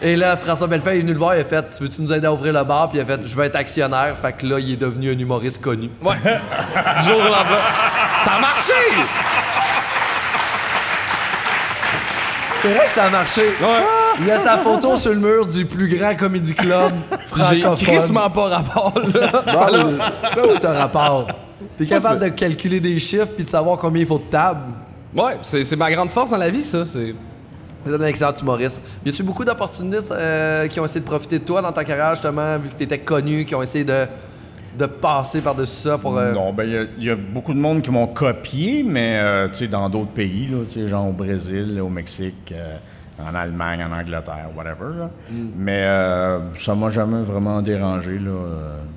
et 0.03 0.17
là, 0.17 0.37
François 0.37 0.67
Bellefeuille 0.67 0.99
est 0.99 1.03
venu 1.03 1.13
le 1.13 1.19
voir, 1.19 1.37
il 1.37 1.43
a 1.43 1.45
fait 1.45 1.71
Tu 1.71 1.85
veux-tu 1.85 2.03
nous 2.03 2.13
aider 2.13 2.27
à 2.27 2.33
ouvrir 2.33 2.53
le 2.53 2.65
bar? 2.65 2.89
Puis 2.89 2.99
il 2.99 3.03
a 3.03 3.05
fait 3.05 3.21
Je 3.25 3.37
veux 3.37 3.45
être 3.45 3.57
actionnaire. 3.57 4.17
Fait 4.21 4.33
que 4.33 4.45
là, 4.45 4.59
il 4.59 4.73
est 4.73 4.77
devenu 4.77 5.11
un 5.13 5.19
humoriste 5.19 5.61
connu. 5.61 5.89
Ouais. 6.03 6.17
du 6.17 7.03
jour 7.05 7.17
au 7.17 7.29
lendemain. 7.29 7.61
Ça 8.25 8.33
a 8.33 8.41
marché! 8.41 8.73
C'est 12.61 12.75
vrai 12.75 12.87
que 12.87 12.93
ça 12.93 13.05
a 13.05 13.11
marché. 13.11 13.43
Ouais. 13.61 14.00
Il 14.21 14.27
y 14.27 14.31
a 14.31 14.39
sa 14.39 14.59
photo 14.59 14.97
sur 14.97 15.13
le 15.13 15.19
mur 15.19 15.47
du 15.47 15.65
plus 15.65 15.89
grand 15.97 16.15
comédie 16.15 16.55
club 16.55 16.93
J'ai 17.11 17.61
francophone. 17.61 17.77
crissement 17.77 18.31
pas 18.31 18.49
rapport, 18.49 18.93
là. 18.99 19.43
Bon, 19.47 19.77
là 19.77 20.47
où 20.55 20.59
t'as 20.61 20.73
rapport? 20.75 21.27
T'es 21.79 21.87
capable 21.87 22.23
de 22.23 22.29
calculer 22.29 22.81
des 22.81 22.99
chiffres 23.01 23.29
puis 23.35 23.45
de 23.45 23.49
savoir 23.49 23.79
combien 23.79 24.03
il 24.03 24.07
faut 24.07 24.19
de 24.19 24.25
tables? 24.25 24.61
Ouais, 25.17 25.39
c'est 25.43 25.77
ma 25.77 25.91
grande 25.91 26.11
force 26.11 26.31
dans 26.31 26.37
la 26.37 26.51
vie, 26.51 26.63
ça. 26.63 26.85
C'est... 26.87 27.15
T'es 27.85 27.95
un 27.95 28.07
excellent 28.07 28.35
humoriste. 28.41 28.79
Y 29.07 29.09
a-tu 29.09 29.23
beaucoup 29.23 29.45
d'opportunistes 29.45 30.13
euh, 30.13 30.67
qui 30.67 30.79
ont 30.81 30.85
essayé 30.85 31.01
de 31.01 31.07
profiter 31.07 31.39
de 31.39 31.45
toi 31.45 31.63
dans 31.63 31.73
ta 31.73 31.83
carrière, 31.83 32.11
justement, 32.15 32.59
vu 32.59 32.69
que 32.69 32.75
t'étais 32.75 32.99
connu, 32.99 33.47
qui 33.47 33.55
ont 33.55 33.63
essayé 33.63 33.85
de, 33.85 34.07
de 34.79 34.85
passer 34.87 35.41
par-dessus 35.41 35.89
ça 35.89 35.97
pour. 35.97 36.19
euh, 36.19 36.33
Non, 36.33 36.53
ben 36.53 36.65
il 36.65 36.73
y 36.73 36.77
a- 36.77 36.85
il 36.99 37.05
y, 37.05 37.11
a 37.11 37.17
beaucoup 37.17 37.55
de 37.55 37.59
monde 37.59 37.81
qui 37.81 37.91
m'ont 37.91 38.07
copié, 38.07 38.83
mais 38.87 39.19
euh, 39.19 39.49
tu 39.49 39.55
sais, 39.55 39.67
dans 39.67 39.89
d'autres 39.89 40.11
pays, 40.11 40.47
là, 40.49 40.59
tu 40.71 40.75
sais, 40.83 40.89
genre 40.89 41.09
au 41.09 41.13
Brésil, 41.13 41.81
au 41.83 41.89
Mexique, 41.89 42.53
euh, 42.53 42.77
en 43.29 43.35
Allemagne, 43.35 43.85
en 43.85 43.93
Angleterre, 43.93 44.49
whatever. 44.57 44.99
là. 44.99 45.11
Mm. 45.31 45.49
Mais 45.57 45.83
euh, 45.85 46.39
ça 46.57 46.75
m'a 46.75 46.91
jamais 46.91 47.23
vraiment 47.23 47.61
dérangé. 47.63 48.19
Là. 48.19 48.31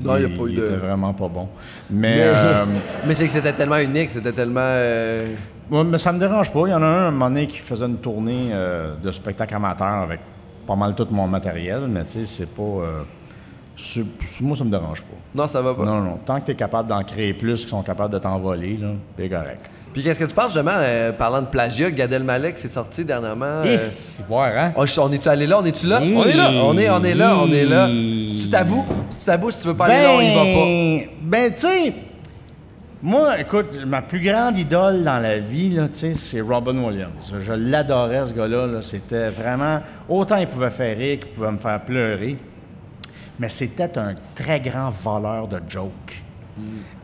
Non, 0.03 0.17
il 0.17 0.21
y 0.23 0.25
a 0.25 0.37
pas 0.37 0.43
eu 0.45 0.53
de- 0.55 0.65
était 0.65 0.75
vraiment 0.75 1.13
pas 1.13 1.27
bon. 1.27 1.47
Mais, 1.89 2.17
Mais, 2.17 2.21
euh, 2.25 2.65
mais 3.07 3.13
c'est 3.13 3.25
que 3.25 3.31
c'était 3.31 3.53
tellement 3.53 3.77
unique, 3.77 4.11
c'était 4.11 4.31
tellement. 4.33 4.59
euh, 4.63 5.33
ouais, 5.71 5.83
mais 5.83 5.97
ça 5.97 6.11
me 6.11 6.19
dérange 6.19 6.51
pas. 6.51 6.61
Il 6.67 6.71
y 6.71 6.73
en 6.73 6.81
a 6.81 6.85
un, 6.85 7.07
un 7.07 7.11
moment 7.11 7.29
donné, 7.29 7.47
qui 7.47 7.57
faisait 7.59 7.85
une 7.85 7.97
tournée 7.97 8.49
euh, 8.51 8.95
de 9.03 9.11
spectacle 9.11 9.53
amateur 9.55 9.87
avec 9.87 10.19
pas 10.67 10.75
mal 10.75 10.95
tout 10.95 11.07
mon 11.11 11.27
matériel, 11.27 11.81
mais 11.89 12.03
tu 12.05 12.25
sais, 12.25 12.25
c'est 12.25 12.55
pas... 12.55 13.03
moi, 14.41 14.55
ça 14.55 14.63
me 14.63 14.69
dérange 14.69 15.01
pas. 15.01 15.15
Non, 15.35 15.47
ça 15.47 15.61
va 15.61 15.73
pas. 15.73 15.83
Non, 15.83 15.99
non. 16.01 16.19
Tant 16.25 16.39
que 16.39 16.45
tu 16.45 16.51
es 16.51 16.55
capable 16.55 16.87
d'en 16.89 17.03
créer 17.03 17.33
plus 17.33 17.63
qui 17.63 17.69
sont 17.69 17.81
capables 17.83 18.13
de 18.13 18.19
t'envoler, 18.19 18.77
là, 18.77 18.89
c'est 19.17 19.29
correct. 19.29 19.69
Puis 19.93 20.01
qu'est-ce 20.03 20.19
que 20.19 20.25
tu 20.25 20.33
penses, 20.33 20.53
justement, 20.53 20.71
euh, 20.75 21.11
parlant 21.11 21.41
de 21.41 21.47
plagiat, 21.47 21.91
Gad 21.91 22.11
Elmaleh 22.11 22.55
s'est 22.55 22.67
sorti 22.67 23.05
dernièrement. 23.05 23.61
euh, 23.63 23.77
c'est 23.91 24.25
voir, 24.25 24.51
hein? 24.57 24.73
oh, 24.75 24.85
on 24.99 25.11
est-tu 25.11 25.29
allé 25.29 25.45
là? 25.45 25.59
On 25.59 25.65
est-tu 25.65 25.85
là? 25.85 26.01
On 26.01 26.23
est 26.25 26.33
là. 26.33 26.51
On 26.51 26.77
est, 26.77 26.89
on 26.89 27.03
est 27.03 27.13
là, 27.13 27.35
on 27.37 27.51
est 27.51 27.65
là. 27.65 27.87
C'est-tu 27.87 28.49
tabou? 28.49 28.83
C'est-tu 29.11 29.25
tabou? 29.25 29.51
Si 29.51 29.59
tu 29.59 29.67
veux 29.67 29.75
pas 29.75 29.85
aller 29.85 30.03
là, 30.03 30.13
on 30.15 30.21
y 30.21 30.33
va 30.33 31.05
pas? 31.05 31.11
Ben, 31.21 31.53
tu 31.53 31.61
sais, 31.61 31.93
moi, 33.03 33.39
écoute, 33.39 33.67
ma 33.85 34.01
plus 34.01 34.21
grande 34.21 34.57
idole 34.57 35.03
dans 35.03 35.19
la 35.19 35.37
vie, 35.37 35.69
là, 35.69 35.87
tu 35.89 35.99
sais, 35.99 36.13
c'est 36.15 36.41
Robin 36.41 36.77
Williams. 36.83 37.33
Je 37.41 37.53
l'adorais, 37.53 38.27
ce 38.27 38.33
gars-là. 38.33 38.65
là. 38.65 38.81
C'était 38.81 39.27
vraiment... 39.27 39.79
Autant 40.09 40.37
il 40.37 40.47
pouvait 40.47 40.71
faire 40.71 40.97
rire 40.97 41.19
qu'il 41.19 41.29
pouvait 41.29 41.51
me 41.51 41.57
faire 41.57 41.81
pleurer, 41.81 42.37
mais 43.39 43.49
c'était 43.49 43.97
un 43.97 44.15
très 44.35 44.59
grand 44.59 44.91
voleur 45.03 45.47
de 45.47 45.59
jokes. 45.67 46.23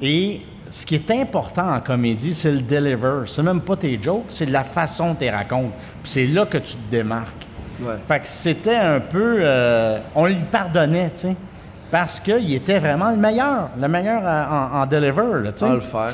Et 0.01 0.41
ce 0.71 0.85
qui 0.85 0.95
est 0.95 1.11
important 1.11 1.73
en 1.75 1.79
comédie, 1.81 2.33
c'est 2.33 2.51
le 2.51 2.61
deliver. 2.61 3.23
C'est 3.27 3.43
même 3.43 3.61
pas 3.61 3.75
tes 3.75 3.99
jokes, 4.01 4.25
c'est 4.29 4.45
la 4.45 4.63
façon 4.63 5.09
dont 5.09 5.15
tu 5.15 5.21
les 5.21 5.31
racontes. 5.31 5.71
Puis 6.03 6.11
c'est 6.11 6.27
là 6.27 6.45
que 6.45 6.57
tu 6.59 6.73
te 6.75 6.91
démarques. 6.91 7.45
Ouais. 7.81 7.95
Fait 8.07 8.19
que 8.19 8.27
c'était 8.27 8.75
un 8.75 8.99
peu... 8.99 9.37
euh, 9.41 9.99
on 10.15 10.25
lui 10.25 10.35
pardonnait, 10.51 11.09
tu 11.11 11.19
sais, 11.21 11.35
parce 11.89 12.19
qu'il 12.19 12.53
était 12.53 12.77
vraiment 12.79 13.09
le 13.11 13.17
meilleur, 13.17 13.69
le 13.79 13.87
meilleur 13.87 14.21
à- 14.25 14.71
en, 14.75 14.81
en 14.81 14.85
deliver, 14.85 15.41
là, 15.43 15.51
tu 15.53 15.59
sais. 15.59 15.65
On 15.65 15.73
le 15.75 15.79
faire. 15.81 16.13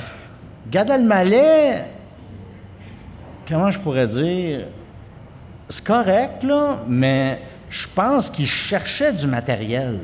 Gad 0.71 0.89
Elmaleh, 0.89 1.81
comment 3.47 3.71
je 3.71 3.79
pourrais 3.79 4.07
dire, 4.07 4.65
c'est 5.69 5.83
correct, 5.83 6.43
là, 6.43 6.77
mais 6.87 7.41
je 7.69 7.87
pense 7.93 8.29
qu'il 8.29 8.47
cherchait 8.47 9.11
du 9.13 9.27
matériel. 9.27 9.99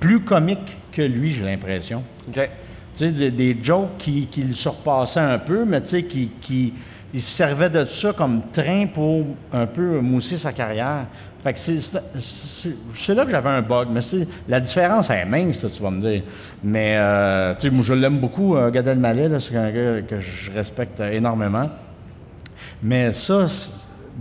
plus 0.00 0.20
comiques 0.20 0.76
que 0.92 1.00
lui, 1.02 1.32
j'ai 1.32 1.44
l'impression. 1.44 2.02
OK. 2.28 2.50
Des, 2.98 3.30
des 3.30 3.58
jokes 3.60 3.98
qui, 3.98 4.28
le 4.36 4.52
surpassaient 4.52 5.20
un 5.20 5.38
peu, 5.38 5.64
mais 5.64 5.82
qui, 5.82 6.30
qui 6.40 6.72
il 7.14 7.22
se 7.22 7.30
servait 7.30 7.70
de 7.70 7.84
ça 7.84 8.12
comme 8.12 8.42
train 8.52 8.86
pour 8.86 9.24
un 9.52 9.66
peu 9.66 10.00
mousser 10.00 10.36
sa 10.36 10.52
carrière. 10.52 11.06
Fait 11.44 11.52
que 11.52 11.58
c'est, 11.60 13.14
là 13.14 13.24
que 13.24 13.30
j'avais 13.30 13.50
un 13.50 13.62
bug. 13.62 13.88
Mais 13.92 14.00
la 14.48 14.58
différence 14.58 15.10
est 15.10 15.24
mince, 15.24 15.60
tu 15.60 15.82
vas 15.82 15.90
me 15.90 16.00
dire. 16.00 16.22
Mais, 16.64 16.96
euh, 16.96 17.54
moi, 17.70 17.84
je 17.84 17.94
l'aime 17.94 18.18
beaucoup, 18.18 18.56
euh, 18.56 18.70
Gad 18.70 18.86
c'est 19.38 19.56
un 19.56 19.70
gars 19.70 20.02
que 20.02 20.18
je 20.18 20.50
respecte 20.50 20.98
énormément. 21.00 21.70
Mais 22.82 23.12
ça, 23.12 23.46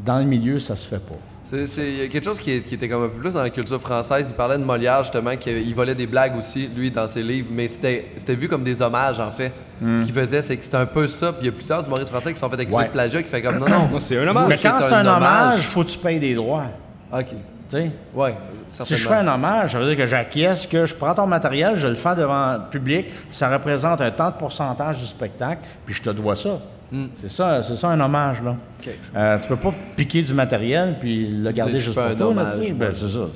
dans 0.05 0.19
le 0.19 0.25
milieu, 0.25 0.59
ça 0.59 0.75
se 0.75 0.87
fait 0.87 1.01
pas. 1.03 1.15
Il 1.53 1.97
y 1.97 2.01
a 2.01 2.07
quelque 2.07 2.23
chose 2.25 2.39
qui, 2.39 2.51
est- 2.51 2.61
qui 2.61 2.73
était 2.75 2.89
comme 2.89 3.03
un 3.03 3.07
peu 3.09 3.19
plus 3.19 3.33
dans 3.33 3.43
la 3.43 3.49
culture 3.51 3.79
française. 3.79 4.27
Il 4.31 4.35
parlait 4.35 4.57
de 4.57 4.63
Molière, 4.63 5.03
justement, 5.03 5.35
qu'il 5.35 5.75
volait 5.75 5.93
des 5.93 6.07
blagues 6.07 6.35
aussi, 6.37 6.67
lui, 6.75 6.89
dans 6.89 7.07
ses 7.07 7.21
livres, 7.21 7.49
mais 7.51 7.67
c'était 7.67 8.07
c'était 8.17 8.33
vu 8.35 8.47
comme 8.47 8.63
des 8.63 8.81
hommages, 8.81 9.19
en 9.19 9.29
fait. 9.31 9.51
Ce 9.81 10.03
qu'il 10.05 10.13
faisait, 10.13 10.41
c'est 10.41 10.57
que 10.57 10.63
c'était 10.63 10.77
un 10.77 10.85
peu 10.85 11.07
ça. 11.07 11.31
Puis 11.33 11.41
il 11.41 11.45
y 11.45 11.49
a 11.49 11.51
plusieurs 11.51 11.85
humoristes 11.85 12.09
français 12.09 12.29
qui 12.29 12.35
se 12.35 12.41
sont 12.41 12.49
fait 12.49 12.59
accuser 12.59 12.75
Ouais. 12.75 12.85
de 12.85 12.91
plagiat, 12.91 13.21
qui 13.21 13.27
se 13.27 13.35
fait 13.35 13.41
comme 13.41 13.59
non, 13.59 13.67
non. 13.69 13.87
Non, 13.89 13.99
c'est 13.99 14.17
un 14.17 14.27
hommage. 14.27 14.47
Mais 14.49 14.57
quand 14.57 14.77
c'est 14.79 14.93
un 14.93 15.05
un, 15.05 15.15
hommage, 15.17 15.57
il 15.59 15.63
faut 15.63 15.83
que 15.83 15.89
tu 15.89 15.97
payes 15.97 16.19
des 16.19 16.33
droits. 16.35 16.65
OK. 17.11 17.25
Tu 17.27 17.35
sais? 17.77 17.91
Ouais, 18.13 18.35
Si 18.69 18.95
je 18.97 19.07
fais 19.07 19.15
un 19.15 19.27
hommage, 19.27 19.71
ça 19.73 19.79
veut 19.79 19.85
dire 19.87 19.97
que 19.97 20.05
j'acquiesce, 20.05 20.65
que 20.67 20.85
je 20.85 20.95
prends 20.95 21.13
ton 21.13 21.25
matériel, 21.27 21.77
je 21.77 21.87
le 21.87 21.95
fais 21.95 22.15
devant 22.15 22.53
le 22.53 22.69
public, 22.71 23.07
ça 23.31 23.49
représente 23.51 23.99
un 24.01 24.11
tant 24.11 24.29
de 24.29 24.35
pourcentage 24.35 24.97
du 24.99 25.05
spectacle, 25.05 25.61
puis 25.85 25.93
je 25.95 26.01
te 26.01 26.09
dois 26.09 26.35
ça. 26.35 26.59
C'est 27.15 27.31
ça, 27.31 27.63
c'est 27.63 27.75
ça 27.75 27.89
un 27.89 27.99
hommage, 27.99 28.41
là. 28.43 28.51
Hmm. 28.51 28.57
OK. 28.81 28.89
Euh, 29.15 29.39
tu 29.39 29.47
peux 29.47 29.55
pas 29.55 29.73
piquer 29.95 30.21
du 30.21 30.33
matériel 30.33 30.97
puis 30.99 31.27
le 31.27 31.51
garder 31.51 31.79
juste 31.79 31.93
pour 31.93 32.03
un 32.03 32.15
toi, 32.15 32.33
là, 32.33 32.41
hommage, 32.41 32.59
ouais. 32.59 32.71
Ben, 32.73 32.91
c'est 32.93 33.09
ça. 33.09 33.27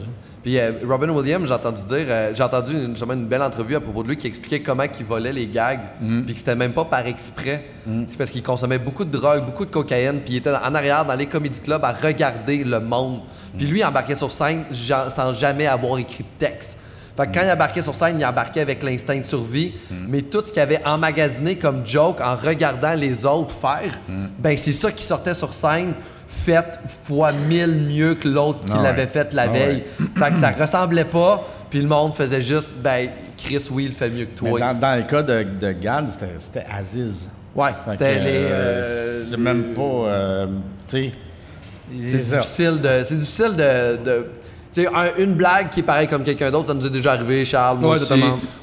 Puis 0.44 0.58
euh, 0.60 0.72
Robin 0.88 1.10
Williams, 1.10 1.48
j'ai 1.48 1.54
entendu 1.54 1.82
dire, 1.88 2.06
euh, 2.08 2.32
j'ai 2.34 2.44
entendu 2.44 2.72
une, 2.72 2.96
une 2.96 3.26
belle 3.26 3.42
entrevue 3.42 3.76
à 3.76 3.82
propos 3.82 4.04
de 4.04 4.10
lui 4.10 4.18
qui 4.18 4.28
expliquait 4.28 4.62
comment 4.62 4.84
il 4.84 5.06
volait 5.06 5.34
les 5.34 5.48
gags, 5.48 5.80
puis 6.00 6.34
que 6.34 6.40
c'était 6.40 6.56
même 6.56 6.74
pas 6.74 6.86
par 6.86 7.06
exprès. 7.06 7.66
C'est 8.08 8.18
parce 8.18 8.32
qu'il 8.32 8.44
consommait 8.44 8.78
beaucoup 8.78 9.04
de 9.04 9.12
drogue, 9.12 9.46
beaucoup 9.46 9.66
de 9.66 9.72
cocaïne, 9.72 10.22
puis 10.24 10.36
il 10.36 10.38
était 10.38 10.52
en 10.52 10.74
arrière 10.76 11.06
dans 11.06 11.16
les 11.16 11.26
comédie 11.26 11.60
clubs 11.60 11.84
à 11.84 11.92
regarder 11.92 12.64
le 12.64 12.80
monde. 12.80 13.22
Puis 13.58 13.66
lui, 13.66 13.80
il 13.80 13.86
embarquait 13.86 14.16
sur 14.16 14.32
scène 14.32 14.64
sans 15.10 15.34
jamais 15.34 15.68
avoir 15.68 15.98
écrit 15.98 16.24
de 16.24 16.46
texte. 16.46 16.78
Fait 17.18 17.26
que 17.28 17.34
quand 17.34 17.42
il 17.44 17.52
embarquait 17.52 17.82
sur 17.82 17.96
scène, 17.96 18.18
il 18.20 18.26
embarquait 18.26 18.62
avec 18.62 18.84
l'instinct 18.84 19.18
de 19.20 19.26
survie, 19.26 19.74
mais 20.08 20.22
tout 20.22 20.44
ce 20.46 20.52
qu'il 20.54 20.62
avait 20.62 20.86
emmagasiné 20.86 21.56
comme 21.58 21.86
joke 21.86 22.22
en 22.22 22.36
regardant 22.36 22.94
les 22.94 23.26
autres 23.26 23.56
faire, 23.56 23.98
ben 24.38 24.56
c'est 24.58 24.72
ça 24.72 24.92
qui 24.92 25.04
sortait 25.04 25.34
sur 25.34 25.54
scène 25.54 25.94
fait 26.28 26.80
fois 27.04 27.32
mille 27.32 27.80
mieux 27.88 28.16
que 28.16 28.28
l'autre 28.28 28.60
qui 28.66 28.74
Ah 28.78 28.84
l'avait 28.84 29.08
fait 29.08 29.34
la 29.34 29.44
Ah 29.44 29.48
veille. 29.48 29.84
Fait 30.18 30.32
que 30.32 30.38
ça 30.38 30.52
ressemblait 30.52 31.06
pas, 31.06 31.44
puis 31.70 31.82
le 31.82 31.88
monde 31.88 32.14
faisait 32.16 32.42
juste, 32.42 32.76
ben, 32.76 33.10
Chris, 33.38 33.66
oui, 33.72 33.86
il 33.86 33.94
fait 33.94 34.10
mieux 34.10 34.26
que 34.26 34.38
toi. 34.38 34.60
dans, 34.60 34.74
dans 34.78 34.96
le 34.98 35.04
cas 35.04 35.24
de, 35.24 35.44
de 35.44 35.72
Gad, 35.72 36.10
c'était, 36.38 36.66
Aziz. 36.72 37.30
Ouais, 37.56 37.70
c'était 37.90 38.20
les. 38.20 38.30
euh, 38.44 38.84
euh, 38.84 39.24
c'est 39.30 39.38
même 39.38 39.74
pas. 39.74 39.82
euh, 39.82 40.48
tu 40.88 41.04
sais. 41.04 41.12
C'est 42.02 42.18
difficile 42.36 42.82
de. 42.82 43.02
C'est 43.06 43.18
difficile 43.18 43.56
de. 43.56 44.26
Un- 44.86 45.16
une 45.18 45.34
blague 45.34 45.70
qui 45.70 45.80
est 45.80 45.84
pareille 45.84 46.08
comme 46.08 46.24
quelqu'un 46.24 46.52
d'autre, 46.52 46.68
ça 46.68 46.74
nous 46.76 46.86
est 46.86 46.90
déjà 46.92 47.14
arrivé, 47.14 47.44
Charles, 47.46 47.80
moi 47.80 47.96
Ouais, 47.96 48.02
aussi. 48.02 48.14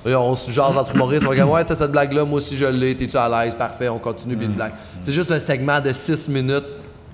Et 0.07 0.15
on 0.15 0.37
se 0.37 0.51
jase 0.53 0.77
entre 0.77 0.95
humoristes, 0.95 1.25
on 1.27 1.31
regarde, 1.31 1.51
ouais, 1.51 1.65
t'as 1.65 1.75
cette 1.75 1.91
blague-là, 1.91 2.25
moi 2.25 2.37
aussi 2.39 2.57
je 2.57 2.67
l'ai, 2.67 2.95
t'es-tu 2.95 3.17
à 3.17 3.29
l'aise, 3.45 3.55
parfait, 3.57 3.89
on 3.89 3.99
continue, 3.99 4.35
Mm. 4.37 4.39
puis 4.39 4.47
une 4.47 4.53
blague. 4.55 4.73
C'est 5.01 5.13
juste 5.13 5.31
le 5.31 5.41
segment 5.41 5.81
de 5.81 5.91
6 5.93 6.29
minutes, 6.29 6.65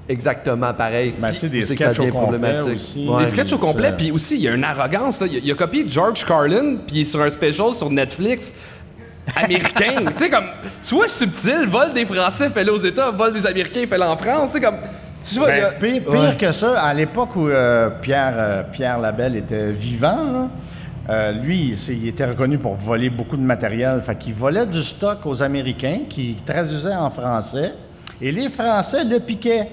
exactement 0.08 0.74
pareil. 0.74 1.14
Ben, 1.18 1.30
tu 1.30 1.38
sais, 1.38 1.48
des 1.48 1.62
sketchs 1.62 1.98
au 1.98 2.02
devient 2.02 2.10
complet 2.12 2.60
aussi. 2.62 3.08
Ouais. 3.08 3.20
Des 3.24 3.30
sketchs 3.30 3.52
au 3.52 3.58
complet, 3.58 3.94
puis 3.96 4.10
aussi, 4.10 4.34
il 4.34 4.42
y 4.42 4.48
a 4.48 4.54
une 4.54 4.64
arrogance. 4.64 5.20
là. 5.20 5.26
Il, 5.30 5.36
a, 5.36 5.40
il 5.44 5.50
a 5.50 5.54
copié 5.54 5.84
George 5.88 6.24
Carlin, 6.26 6.76
puis 6.86 6.96
il 6.96 7.00
est 7.02 7.04
sur 7.04 7.20
un 7.22 7.30
special 7.30 7.72
sur 7.74 7.88
Netflix 7.90 8.52
américain. 9.36 10.04
tu 10.16 10.24
sais, 10.24 10.30
comme, 10.30 10.46
soit 10.82 11.08
subtil, 11.08 11.68
vol 11.70 11.92
des 11.92 12.04
Français, 12.04 12.50
fait-le 12.50 12.72
aux 12.72 12.78
États, 12.78 13.10
vol 13.10 13.32
des 13.32 13.46
Américains, 13.46 13.84
fait-le 13.88 14.02
en 14.04 14.16
France. 14.16 14.50
Tu 14.52 14.58
sais, 14.58 14.64
comme, 14.64 14.76
a- 15.44 15.72
Ben, 15.80 16.00
pire 16.02 16.36
que 16.38 16.52
ça, 16.52 16.80
à 16.80 16.94
l'époque 16.94 17.36
où 17.36 17.48
euh, 17.48 17.90
Pierre, 18.00 18.34
euh, 18.36 18.62
Pierre 18.70 18.98
Labelle 18.98 19.36
était 19.36 19.70
vivant, 19.70 20.16
là, 20.32 20.48
euh, 21.08 21.32
lui, 21.32 21.74
il 21.88 22.08
était 22.08 22.26
reconnu 22.26 22.58
pour 22.58 22.74
voler 22.76 23.10
beaucoup 23.10 23.36
de 23.36 23.42
matériel. 23.42 24.00
Fait 24.02 24.16
qu'il 24.16 24.34
volait 24.34 24.66
du 24.66 24.82
stock 24.82 25.18
aux 25.26 25.42
Américains, 25.42 26.00
qui 26.08 26.36
traduisait 26.44 26.94
en 26.94 27.10
français, 27.10 27.74
et 28.20 28.30
les 28.32 28.48
Français 28.48 29.04
le 29.04 29.18
piquaient. 29.18 29.68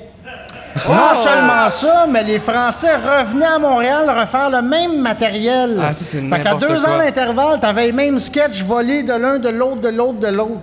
Non 0.88 1.22
seulement 1.24 1.70
ça, 1.72 2.06
mais 2.12 2.24
les 2.24 2.38
Français 2.40 2.96
revenaient 2.96 3.46
à 3.46 3.58
Montréal 3.58 4.06
refaire 4.10 4.50
le 4.50 4.62
même 4.62 5.02
matériel. 5.02 5.80
Ah, 5.82 5.92
ça, 5.94 6.06
c'est 6.06 6.22
Fait 6.22 6.42
qu'à 6.44 6.54
deux 6.56 6.68
quoi. 6.68 6.90
ans 6.92 6.98
d'intervalle, 7.00 7.60
t'avais 7.60 7.88
les 7.88 7.92
mêmes 7.92 8.20
sketchs 8.20 8.64
volés 8.64 9.02
de 9.04 9.14
l'un, 9.14 9.40
de 9.40 9.50
l'autre, 9.50 9.82
de 9.82 9.90
l'autre, 9.90 10.20
de 10.20 10.28
l'autre. 10.28 10.62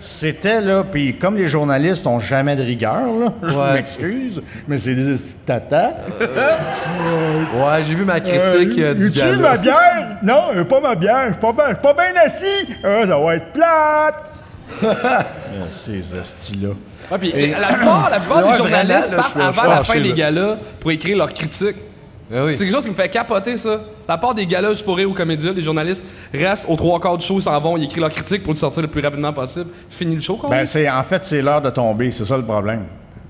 C'était 0.00 0.60
là, 0.60 0.84
puis 0.84 1.16
comme 1.18 1.36
les 1.36 1.48
journalistes 1.48 2.06
ont 2.06 2.20
jamais 2.20 2.54
de 2.56 2.62
rigueur, 2.62 3.02
là, 3.18 3.32
je 3.42 3.54
Ouais. 3.56 3.72
m'excuse, 3.74 4.42
mais 4.68 4.78
c'est 4.78 4.94
des 4.94 5.16
tata. 5.44 5.94
Ouais, 6.20 7.82
j'ai 7.86 7.94
vu 7.94 8.04
ma 8.04 8.20
critique 8.20 8.78
euh, 8.78 8.94
du 8.94 9.10
tu 9.10 9.18
gars. 9.18 9.32
ma 9.36 9.56
bière? 9.56 10.06
Non, 10.22 10.42
euh, 10.54 10.64
pas 10.64 10.80
ma 10.80 10.94
bière, 10.94 11.26
je 11.28 11.32
suis 11.32 11.40
pas, 11.40 11.52
bien- 11.52 11.74
pas 11.74 11.94
bien 11.94 12.22
assis. 12.24 12.74
Ah, 12.84 13.06
ça 13.06 13.18
va 13.18 13.34
être 13.36 13.52
plate. 13.52 14.30
Euh, 15.50 15.64
Ces. 15.70 16.02
Ouais, 16.14 17.18
puis 17.18 17.32
la, 17.50 17.58
la 17.58 17.66
plupart, 17.68 18.10
la 18.10 18.20
plupart 18.20 18.50
des 18.50 18.56
journalistes 18.58 19.16
partent 19.16 19.36
avant 19.40 19.62
la 19.70 19.82
fin 19.82 19.94
des 19.98 20.10
là. 20.10 20.14
galas 20.14 20.56
pour 20.78 20.90
écrire 20.90 21.16
leurs 21.16 21.32
critiques. 21.32 21.76
Ah 22.32 22.44
oui. 22.44 22.52
C'est 22.56 22.64
quelque 22.64 22.74
chose 22.74 22.84
qui 22.84 22.90
me 22.90 22.94
fait 22.94 23.08
capoter, 23.08 23.56
ça. 23.56 23.80
La 24.06 24.18
part 24.18 24.34
des 24.34 24.46
galas, 24.46 24.74
je 24.74 24.84
pourrais 24.84 25.04
aux 25.04 25.14
comédiens, 25.14 25.52
les 25.52 25.62
journalistes 25.62 26.04
restent 26.34 26.66
aux 26.68 26.76
trois 26.76 27.00
quarts 27.00 27.16
du 27.18 27.24
show, 27.24 27.36
ils 27.38 27.42
s'en 27.42 27.58
vont, 27.60 27.76
ils 27.76 27.84
écrivent 27.84 28.02
leurs 28.02 28.12
critiques 28.12 28.42
pour 28.44 28.52
le 28.52 28.58
sortir 28.58 28.82
le 28.82 28.88
plus 28.88 29.00
rapidement 29.00 29.32
possible. 29.32 29.70
Fini 29.88 30.14
le 30.14 30.20
show, 30.20 30.36
quoi. 30.36 30.50
Ben, 30.50 30.64
c'est, 30.66 30.88
en 30.90 31.02
fait, 31.04 31.24
c'est 31.24 31.40
l'heure 31.40 31.62
de 31.62 31.70
tomber, 31.70 32.10
c'est 32.10 32.24
ça 32.26 32.36
le 32.36 32.44
problème. 32.44 32.84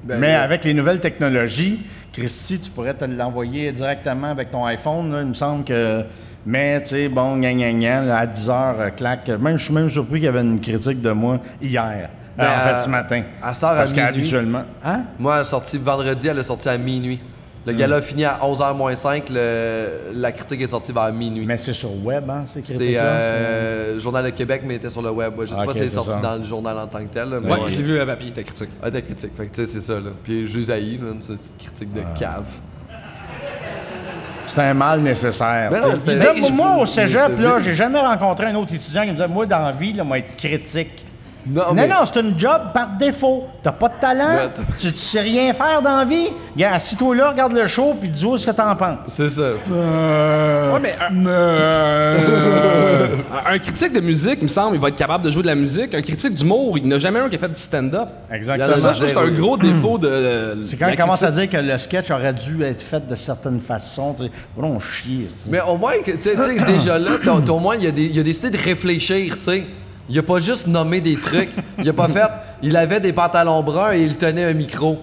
Ben, 0.05 0.19
Mais 0.19 0.29
oui. 0.29 0.33
avec 0.35 0.65
les 0.65 0.75
nouvelles 0.75 1.01
technologies, 1.01 1.81
Christy, 2.13 2.59
tu 2.61 2.71
pourrais 2.71 2.95
te 2.95 3.05
l'envoyer 3.05 3.71
directement 3.71 4.29
avec 4.29 4.51
ton 4.51 4.65
iPhone. 4.65 5.13
là. 5.13 5.21
Il 5.23 5.29
me 5.29 5.35
semble 5.35 5.65
que. 5.65 6.03
Mais, 6.47 6.81
tu 6.83 6.89
sais, 6.91 7.09
bon, 7.09 7.37
gna 7.37 7.53
gna 7.53 7.73
gna, 7.73 8.03
là, 8.03 8.19
à 8.19 8.27
10 8.27 8.49
heures, 8.51 8.77
euh, 8.81 8.91
clac. 8.91 9.29
Même, 9.29 9.59
je 9.59 9.65
suis 9.67 9.75
même 9.75 9.91
surpris 9.91 10.15
qu'il 10.19 10.25
y 10.25 10.29
avait 10.29 10.41
une 10.41 10.61
critique 10.61 11.01
de 11.03 11.11
moi 11.11 11.39
hier. 11.61 12.09
Ben, 12.37 12.45
Euh, 12.45 12.57
en 12.57 12.69
fait, 12.77 12.83
ce 12.85 12.89
matin. 12.89 13.23
elle 13.47 13.55
sort 13.55 13.71
à 13.71 13.75
Parce 13.77 13.91
minuit. 13.93 14.05
qu'habituellement. 14.07 14.63
Hein? 14.85 15.03
Moi, 15.19 15.35
elle 15.37 15.41
est 15.43 15.45
sortie 15.45 15.77
vendredi, 15.79 16.29
elle 16.29 16.39
est 16.39 16.43
sortie 16.45 16.69
à 16.69 16.79
minuit. 16.79 17.21
Le 17.67 17.73
gala 17.75 17.97
a 17.97 18.01
fini 18.03 18.25
à 18.25 18.39
11h 18.43 18.75
moins 18.75 18.97
5, 18.97 19.25
le- 19.31 19.89
la 20.15 20.33
critique 20.33 20.63
est 20.63 20.69
sortie 20.69 20.91
vers 20.93 21.13
minuit. 21.13 21.45
Mais 21.45 21.57
c'est 21.59 21.75
sur 21.75 21.91
web, 22.03 22.31
hein, 22.31 22.45
ces 22.47 22.63
critiques 22.63 22.83
C'est 22.83 22.99
euh, 22.99 24.01
Journal 24.01 24.25
de 24.25 24.31
Québec, 24.31 24.63
mais 24.65 24.77
était 24.77 24.89
sur 24.89 25.03
le 25.03 25.11
web. 25.11 25.39
Ouais, 25.39 25.45
Je 25.47 25.55
sais 25.55 25.61
Ok, 25.61 25.67
pas 25.67 25.73
si 25.75 25.79
c'est 25.81 25.89
c'est 25.89 25.95
sorti 25.95 26.13
ça. 26.13 26.21
dans 26.21 26.37
le 26.37 26.45
journal 26.45 26.79
en 26.79 26.87
tant 26.87 27.01
que 27.01 27.13
tel. 27.13 27.29
là, 27.29 27.39
mais 27.43 27.53
ouais, 27.53 27.59
je 27.69 27.77
l'ai 27.77 27.83
vu 27.83 28.01
à 28.01 28.07
papier, 28.07 28.31
ta 28.31 28.43
critique. 28.43 28.71
Ah, 28.83 28.91
ta 28.91 29.03
critique. 29.03 29.33
Fait 29.37 29.47
que 29.47 29.55
tu 29.55 29.67
sais, 29.67 29.73
c'est 29.73 29.81
ça. 29.83 29.95
Là. 29.95 30.11
Puis 30.25 30.47
je 30.47 30.59
les 30.59 30.71
haïs, 30.71 30.99
c'est 31.21 31.35
petite 31.37 31.59
critique 31.59 31.93
de 31.93 32.01
cave. 32.19 32.45
C'est 34.47 34.63
un 34.63 34.75
mal 34.75 35.01
nécessaire. 35.03 35.71
Ben 35.71 35.77
tu 35.77 35.83
sais. 35.83 35.89
non, 35.91 35.97
c'était- 35.99 36.15
Là, 36.17 36.33
moi, 36.55 36.75
je- 36.79 36.83
au 36.83 36.87
cégep, 36.87 37.21
c'est 37.37 37.43
là, 37.43 37.61
j'ai 37.61 37.75
jamais 37.75 38.01
rencontré 38.01 38.47
un 38.47 38.55
autre 38.55 38.73
étudiant 38.73 39.03
qui 39.03 39.09
me 39.09 39.13
disait 39.13 39.29
Moi, 39.29 39.45
dans 39.45 39.59
la 39.59 39.73
vie, 39.73 39.93
là, 39.93 40.05
moi, 40.05 40.19
être 40.19 40.37
critique. 40.37 41.05
Non, 41.47 41.63
Non, 41.69 41.75
mais- 41.75 41.87
non, 41.87 41.97
c'est 42.05 42.21
une 42.21 42.39
job 42.39 42.61
par 42.75 42.89
défaut. 42.99 43.45
T'as 43.63 43.73
pas 43.73 43.89
de 43.89 43.95
talent, 44.01 44.51
tu, 44.79 44.93
tu 44.93 44.99
sais 44.99 45.21
rien 45.21 45.53
faire 45.55 45.81
dans 45.81 45.97
la 45.99 46.05
vie. 46.05 46.29
Gars, 46.57 46.73
assis-toi 46.75 47.15
là, 47.17 47.31
regarde 47.31 47.53
le 47.55 47.67
show, 47.67 47.95
puis 47.99 48.09
dis-moi 48.11 48.39
ce 48.39 48.47
que 48.47 48.51
t'en 48.51 48.75
penses. 48.77 48.99
C'est 49.07 49.31
ça. 49.31 49.43
Ouais, 49.43 50.81
mais 50.81 50.95
un, 51.01 51.27
un- 51.27 52.17
un 53.55 53.59
critique 53.59 53.93
de 53.93 54.01
musique, 54.01 54.39
il 54.41 54.45
me 54.45 54.49
semble, 54.49 54.77
il 54.77 54.81
va 54.81 54.89
être 54.89 54.97
capable 54.97 55.25
de 55.25 55.31
jouer 55.31 55.43
de 55.43 55.47
la 55.49 55.55
musique. 55.55 55.95
Un 55.95 56.03
critique 56.03 56.35
d'humour, 56.35 56.77
il 56.79 56.85
n'y 56.85 56.93
en 56.93 56.97
a 56.97 56.99
jamais 56.99 57.21
un 57.21 57.29
qui 57.29 57.37
a 57.37 57.39
fait 57.39 57.49
du 57.49 57.61
stand-up. 57.61 58.09
Exactement. 58.31 58.75
Ça, 58.75 58.95
ça, 58.95 59.07
c'est 59.07 59.17
un 59.17 59.29
gros 59.29 59.57
défaut 59.57 59.99
de. 59.99 60.59
C'est 60.63 60.77
quand 60.77 60.89
il 60.89 60.97
commence 60.97 61.23
à 61.23 61.31
dire 61.31 61.49
que 61.49 61.57
le 61.57 61.79
sketch 61.79 62.11
aurait 62.11 62.33
dû 62.35 62.63
être 62.63 62.83
fait 62.83 63.07
de 63.07 63.15
certaines 63.15 63.61
façons. 63.61 64.15
Tu 64.15 64.25
sais, 64.25 64.31
on 64.57 64.79
chie. 64.81 65.27
c'est- 65.29 65.51
Mais 65.51 65.61
au 65.61 65.77
moins, 65.77 65.93
que, 66.05 66.11
tu 66.13 66.23
sais, 66.23 66.37
tu 66.37 66.43
sais, 66.43 66.65
déjà 66.65 66.99
là, 66.99 67.13
au 67.49 67.59
moins, 67.59 67.77
il 67.77 67.87
a, 67.87 67.91
des- 67.91 68.07
il 68.07 68.19
a 68.19 68.23
décidé 68.23 68.51
de 68.51 68.63
réfléchir, 68.63 69.35
tu 69.37 69.43
sais. 69.43 69.67
Il 70.11 70.19
a 70.19 70.23
pas 70.23 70.39
juste 70.39 70.67
nommé 70.67 71.01
des 71.03 71.17
trucs. 71.17 71.51
Il 71.79 71.89
a 71.89 71.93
pas 71.93 72.09
fait. 72.09 72.23
Il 72.63 72.77
avait 72.77 72.99
des 73.01 73.13
pantalons 73.13 73.63
bruns 73.63 73.93
et 73.93 74.01
il 74.03 74.17
tenait 74.17 74.45
un 74.45 74.55
micro. 74.55 74.99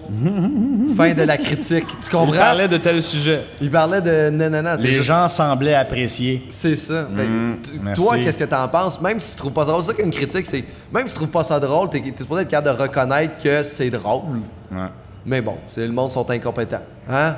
fin 0.96 1.12
de 1.14 1.22
la 1.22 1.36
critique. 1.38 1.86
Tu 1.86 1.94
Il 2.06 2.08
comprends? 2.10 2.32
parlait 2.36 2.68
de 2.68 2.76
tel 2.76 3.00
sujet. 3.02 3.42
Il 3.60 3.70
parlait 3.70 4.00
de 4.00 4.30
nanana. 4.30 4.76
Les 4.76 4.90
juste- 4.90 5.02
gens 5.04 5.28
semblaient 5.28 5.74
apprécier. 5.74 6.46
C'est 6.50 6.74
ça. 6.76 7.04
T- 7.04 7.70
merci. 7.82 8.02
toi, 8.02 8.16
qu'est-ce 8.18 8.38
que 8.38 8.44
t'en 8.44 8.66
penses? 8.68 9.00
Même 9.00 9.20
si 9.20 9.32
tu 9.32 9.36
trouves 9.36 9.52
pas 9.52 9.64
ça 9.64 9.70
drôle, 9.72 9.84
c'est 9.84 9.92
ça 9.92 9.96
qu'une 9.96 10.10
critique, 10.10 10.46
c'est. 10.46 10.64
Même 10.92 11.06
si 11.06 11.12
tu 11.12 11.18
trouves 11.18 11.28
pas 11.30 11.44
ça 11.44 11.60
drôle, 11.60 11.88
t'es 11.90 11.98
es 11.98 12.14
supposé 12.18 12.42
être 12.42 12.48
capable 12.48 12.76
de 12.76 12.82
reconnaître 12.82 13.36
que 13.42 13.62
c'est 13.62 13.90
drôle. 13.90 14.22
Ouais. 14.72 14.88
Mais 15.24 15.40
bon, 15.40 15.56
c'est 15.66 15.86
le 15.86 15.92
monde 15.92 16.10
sont 16.12 16.28
incompétents. 16.30 16.82
Hein? 17.10 17.36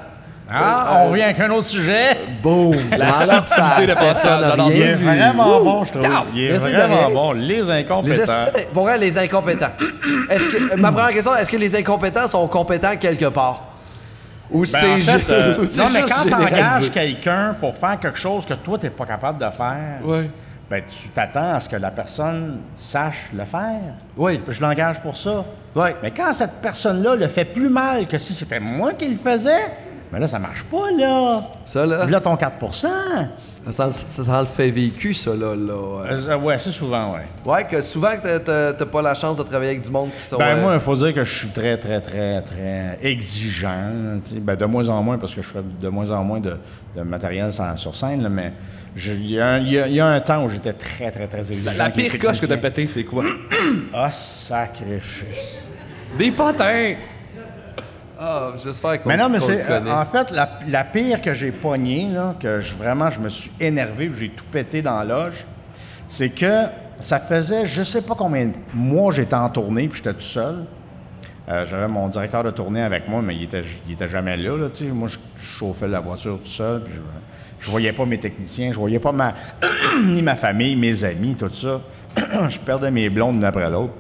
Ah, 0.51 1.01
on 1.05 1.11
revient 1.11 1.23
avec 1.25 1.41
un 1.41 1.51
autre 1.51 1.67
sujet. 1.67 2.17
Boum! 2.43 2.77
La 2.97 3.13
subtilité 3.13 3.87
de 3.87 3.95
personne, 3.95 4.43
Il 4.71 4.81
est 4.83 4.95
vraiment 4.95 5.63
bon, 5.63 5.85
je 5.85 5.93
trouve. 5.93 6.11
Il 6.35 6.45
est 6.45 6.53
vraiment 6.57 7.11
bon. 7.11 7.33
Les 7.33 7.71
incompétents. 7.71 8.33
pour 8.73 8.85
vrai, 8.85 8.99
les 8.99 9.19
incompétents. 9.19 9.71
Est-ce 10.31 10.49
que, 10.49 10.77
ma 10.77 10.91
première 10.93 11.11
question, 11.13 11.35
est-ce 11.37 11.51
que 11.51 11.57
les 11.57 11.77
incompétents 11.77 12.29
sont 12.29 12.47
compétents 12.49 12.97
quelque 12.97 13.27
part? 13.27 13.65
Ou 14.51 14.63
Ben, 14.63 14.67
c'est 14.67 14.93
en 14.93 14.99
fait, 15.19 15.31
euh, 15.31 15.57
non, 15.77 15.85
mais 15.93 16.03
quand 16.09 16.23
généralisé? 16.23 16.31
t'engages 16.31 16.91
quelqu'un 16.91 17.57
pour 17.61 17.77
faire 17.77 18.01
quelque 18.01 18.19
chose 18.19 18.47
que 18.47 18.55
toi, 18.55 18.79
t'es 18.79 18.89
pas 18.89 19.05
capable 19.05 19.39
de 19.39 19.51
faire, 19.51 20.01
ben, 20.71 20.83
tu 20.89 21.09
t'attends 21.09 21.55
à 21.55 21.61
ce 21.61 21.69
que 21.69 21.77
la 21.77 21.91
personne 21.91 22.61
sache 22.75 23.31
le 23.35 23.45
faire. 23.45 23.95
Oui. 24.17 24.41
Je 24.49 24.61
l'engage 24.63 25.01
pour 25.01 25.17
ça. 25.17 25.45
Ouais. 25.75 25.97
Mais 26.03 26.11
quand 26.11 26.33
cette 26.33 26.61
personne-là 26.63 27.15
le 27.15 27.29
fait 27.29 27.45
plus 27.45 27.69
mal 27.69 28.07
que 28.07 28.17
si 28.19 28.33
c'était 28.35 28.61
moi 28.61 28.93
qui 28.95 29.09
le 29.09 29.17
faisais, 29.17 29.67
ben 30.13 30.19
là, 30.19 30.27
ça 30.29 30.39
marche 30.39 30.63
pas, 30.65 30.91
là. 30.99 31.43
Ça, 31.65 31.85
là, 31.87 32.07
Là, 32.07 32.21
ton 32.21 32.37
4 32.37 32.75
ça 32.75 32.91
ça 33.71 33.93
sent 33.93 34.31
le 34.41 34.47
fait 34.47 34.71
vécu, 34.71 35.13
ça, 35.13 35.31
là. 35.33 35.55
là. 35.55 36.05
euh, 36.11 36.39
Ouais, 36.39 36.57
c'est 36.59 36.71
souvent, 36.71 37.13
ouais. 37.15 37.27
Ouais, 37.45 37.65
que 37.65 37.83
souvent 37.83 38.17
que 38.17 38.39
t'as- 38.73 38.87
pas 38.87 39.03
la 39.03 39.15
chance 39.15 39.37
de 39.37 39.43
travailler 39.43 39.73
avec 39.73 39.83
du 39.83 39.91
monde 39.91 40.09
qui 40.17 40.23
sont... 40.25 40.39
Ben, 40.39 40.57
euh, 40.57 40.63
moi, 40.63 40.75
il 40.75 40.81
faut 40.81 40.97
dire 40.97 41.13
que 41.13 41.23
je 41.25 41.35
suis 41.39 41.49
très, 41.49 41.77
très, 41.77 42.01
très, 42.01 42.41
très 42.41 42.99
exigeant. 43.03 43.91
Ben, 44.41 44.57
de 44.57 44.65
moins 44.65 44.89
en 44.89 45.03
moins, 45.03 45.19
parce 45.19 45.35
que 45.35 45.43
je 45.43 45.49
fais 45.49 45.59
de 45.81 45.89
moins 45.89 46.11
en 46.11 46.25
moins 46.25 46.41
de, 46.41 46.57
de 46.97 47.03
matériel 47.03 47.53
sans- 47.53 47.77
sur 47.77 47.95
scène, 47.95 48.23
là, 48.23 48.31
mais 48.31 48.53
il 48.97 49.31
y, 49.33 49.39
a 49.39 49.47
un- 49.47 49.59
il 49.59 49.73
y 49.73 49.79
a- 49.79 49.87
il 49.89 49.95
y 49.95 50.01
a 50.01 50.07
un 50.07 50.21
temps 50.21 50.43
où 50.45 50.49
j'étais 50.49 50.73
très, 50.73 51.11
très, 51.11 51.27
très 51.27 51.53
exigeant. 51.53 51.73
La 51.77 51.91
pire 51.91 52.19
coche 52.19 52.41
que 52.41 52.47
t'as 52.47 52.57
pété, 52.57 52.87
c'est 52.87 53.05
quoi? 53.05 53.25
Ah, 53.93 54.11
sacrifice. 54.11 55.59
Des 56.17 56.31
potins! 56.31 56.95
Ah, 58.21 58.53
j'espère 58.63 59.01
qu'on 59.01 59.09
Mais 59.09 59.17
non, 59.17 59.29
mais 59.29 59.39
c'est. 59.39 59.65
en 59.89 60.05
fait, 60.05 60.33
la, 60.33 60.49
la 60.67 60.83
pire 60.85 61.23
que 61.23 61.35
j'ai 61.35 61.53
pognée, 61.53 62.09
là, 62.13 62.35
que 62.41 62.61
je, 62.61 62.75
vraiment, 62.75 63.11
je 63.11 63.21
me 63.21 63.29
suis 63.29 63.51
énervé, 63.61 64.11
j'ai 64.19 64.31
tout 64.31 64.45
pété 64.51 64.83
dans 64.83 64.97
la 64.97 65.05
loge, 65.05 65.47
c'est 66.09 66.31
que 66.31 66.65
ça 66.99 67.21
faisait 67.21 67.65
je 67.65 67.83
sais 67.85 68.03
pas 68.03 68.15
combien 68.17 68.47
de 68.47 68.53
mois 68.75 69.13
j'étais 69.13 69.37
en 69.37 69.49
tournée, 69.49 69.87
puis 69.87 69.99
j'étais 69.99 70.15
tout 70.15 70.21
seul. 70.21 70.65
Euh, 71.49 71.65
J'avais 71.71 71.87
mon 71.87 72.09
directeur 72.09 72.43
de 72.43 72.51
tournée 72.51 72.83
avec 72.83 73.09
moi, 73.09 73.23
mais 73.23 73.37
il 73.37 73.45
était, 73.45 73.63
il 73.87 73.93
était 73.93 74.09
jamais 74.09 74.37
là. 74.37 74.51
moi, 74.93 75.09
je, 75.09 75.17
je 75.41 75.47
chauffais 75.59 75.87
la 75.87 76.01
voiture 76.01 76.41
tout 76.41 76.51
seul, 76.51 76.83
puis 76.83 76.95
je, 76.95 77.65
je 77.67 77.71
voyais 77.71 77.93
pas 77.93 78.05
mes 78.05 78.19
techniciens, 78.19 78.73
je 78.73 78.79
voyais 78.79 78.99
pas 78.99 79.13
ma, 79.13 79.33
ni 80.05 80.23
ma 80.23 80.35
famille, 80.35 80.75
mes 80.75 81.05
amis, 81.05 81.37
tout 81.37 81.55
ça. 81.55 81.81
je 82.49 82.59
perdais 82.59 82.91
mes 82.91 83.09
blondes 83.09 83.37
l'une 83.37 83.45
après 83.45 83.71
l'autre. 83.71 83.95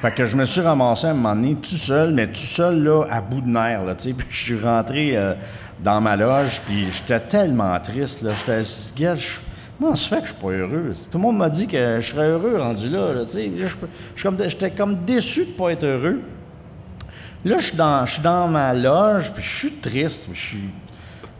Fait 0.00 0.12
que 0.12 0.26
je 0.26 0.36
me 0.36 0.44
suis 0.44 0.60
ramassé 0.60 1.06
à 1.08 1.10
un 1.10 1.14
moment 1.14 1.34
donné 1.34 1.56
tout 1.56 1.74
seul, 1.74 2.12
mais 2.14 2.28
tout 2.28 2.34
seul, 2.36 2.82
là, 2.84 3.04
à 3.10 3.20
bout 3.20 3.40
de 3.40 3.48
nerfs, 3.48 3.84
là, 3.84 3.94
tu 3.96 4.04
sais. 4.04 4.12
Puis 4.16 4.26
je 4.30 4.36
suis 4.36 4.60
rentré 4.60 5.16
euh, 5.16 5.34
dans 5.82 6.00
ma 6.00 6.16
loge, 6.16 6.60
puis 6.66 6.86
j'étais 6.90 7.20
tellement 7.20 7.78
triste, 7.80 8.22
là. 8.22 8.30
J'étais, 8.38 8.62
gars, 8.96 9.14
je- 9.16 9.38
ça 9.88 9.94
se 9.96 10.08
fait 10.08 10.16
que 10.20 10.26
je 10.26 10.32
suis 10.32 10.40
pas 10.42 10.48
heureux? 10.50 10.92
Tout 11.10 11.18
le 11.18 11.22
monde 11.22 11.38
m'a 11.38 11.48
dit 11.50 11.66
que 11.68 11.98
je 12.00 12.12
serais 12.12 12.28
heureux 12.28 12.58
rendu 12.60 12.88
là, 12.88 13.12
là, 13.12 13.24
tu 13.24 13.32
sais. 13.32 13.50
Suis 14.14 14.22
comme- 14.22 14.38
J'étais 14.48 14.70
comme 14.70 15.04
déçu 15.04 15.46
de 15.46 15.50
pas 15.52 15.70
être 15.70 15.84
heureux. 15.84 16.20
Là, 17.44 17.58
je 17.58 17.66
suis 17.66 17.76
dans, 17.76 18.48
ma 18.48 18.74
loge, 18.74 19.32
puis 19.32 19.42
je 19.42 19.56
suis 19.56 19.72
triste. 19.74 20.28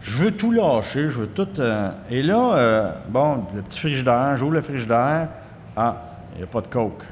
Je 0.01 0.11
veux 0.17 0.31
tout 0.31 0.51
lâcher, 0.51 1.09
je 1.09 1.19
veux 1.19 1.27
tout... 1.27 1.47
euh, 1.59 1.91
Et 2.09 2.23
là, 2.23 2.53
euh, 2.55 2.91
bon, 3.09 3.43
le 3.53 3.61
petit 3.61 3.79
frigidaire, 3.79 4.35
j'ouvre 4.37 4.53
le 4.53 4.61
frigidaire, 4.61 5.27
ah, 5.75 5.97
il 6.33 6.37
n'y 6.37 6.43
a 6.43 6.47
pas 6.47 6.61
de 6.61 6.67
coke. 6.67 7.03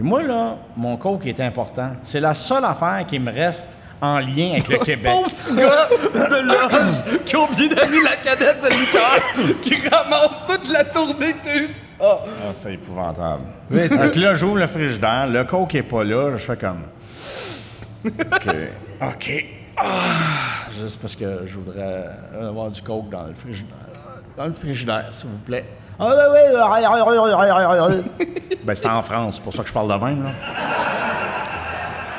Puis 0.00 0.08
moi, 0.08 0.22
là, 0.22 0.56
mon 0.78 0.96
coke 0.96 1.26
est 1.26 1.40
important. 1.40 1.90
C'est 2.04 2.20
la 2.20 2.32
seule 2.32 2.64
affaire 2.64 3.04
qui 3.06 3.18
me 3.18 3.30
reste 3.30 3.66
en 4.00 4.18
lien 4.18 4.52
avec 4.52 4.66
le 4.68 4.78
Québec. 4.82 5.12
Bon 5.12 5.24
petit 5.24 5.54
gars 5.54 5.88
de 6.26 6.36
loge 6.40 7.20
qui 7.26 7.36
a 7.36 7.40
oublié 7.40 7.68
d'aller 7.68 8.00
la 8.02 8.16
cadette 8.16 8.62
de 8.62 8.68
liqueur, 8.70 9.60
qui 9.60 9.74
ramasse 9.90 10.40
toute 10.48 10.72
la 10.72 10.84
tournée 10.84 11.34
de 11.34 11.66
Ah. 12.00 12.16
Ah, 12.24 12.52
c'est 12.54 12.72
épouvantable. 12.72 13.42
Que 13.70 14.20
là, 14.20 14.34
j'ouvre 14.34 14.56
le 14.56 14.66
frigidaire, 14.68 15.26
le 15.28 15.44
coke 15.44 15.74
est 15.74 15.82
pas 15.82 16.02
là, 16.02 16.30
je 16.34 16.44
fais 16.44 16.56
comme... 16.56 16.84
OK, 18.06 18.54
OK. 19.02 19.44
Ah, 19.76 19.82
juste 20.80 20.98
parce 20.98 21.14
que 21.14 21.42
je 21.44 21.58
voudrais 21.58 22.06
avoir 22.40 22.70
du 22.70 22.80
coke 22.80 23.10
dans 23.10 23.24
le 23.24 23.34
frigidaire. 23.34 23.76
Dans 24.34 24.46
le 24.46 24.54
frigidaire, 24.54 25.08
s'il 25.10 25.28
vous 25.28 25.38
plaît. 25.44 25.66
Ah, 26.00 26.06
ouais, 26.06 26.14
ouais, 26.14 28.02
ben, 28.64 28.74
c'était 28.74 28.88
en 28.88 29.02
France, 29.02 29.34
c'est 29.36 29.42
pour 29.42 29.52
ça 29.52 29.62
que 29.62 29.68
je 29.68 29.72
parle 29.72 29.88
de 29.88 30.04
même, 30.04 30.24
là. 30.24 30.30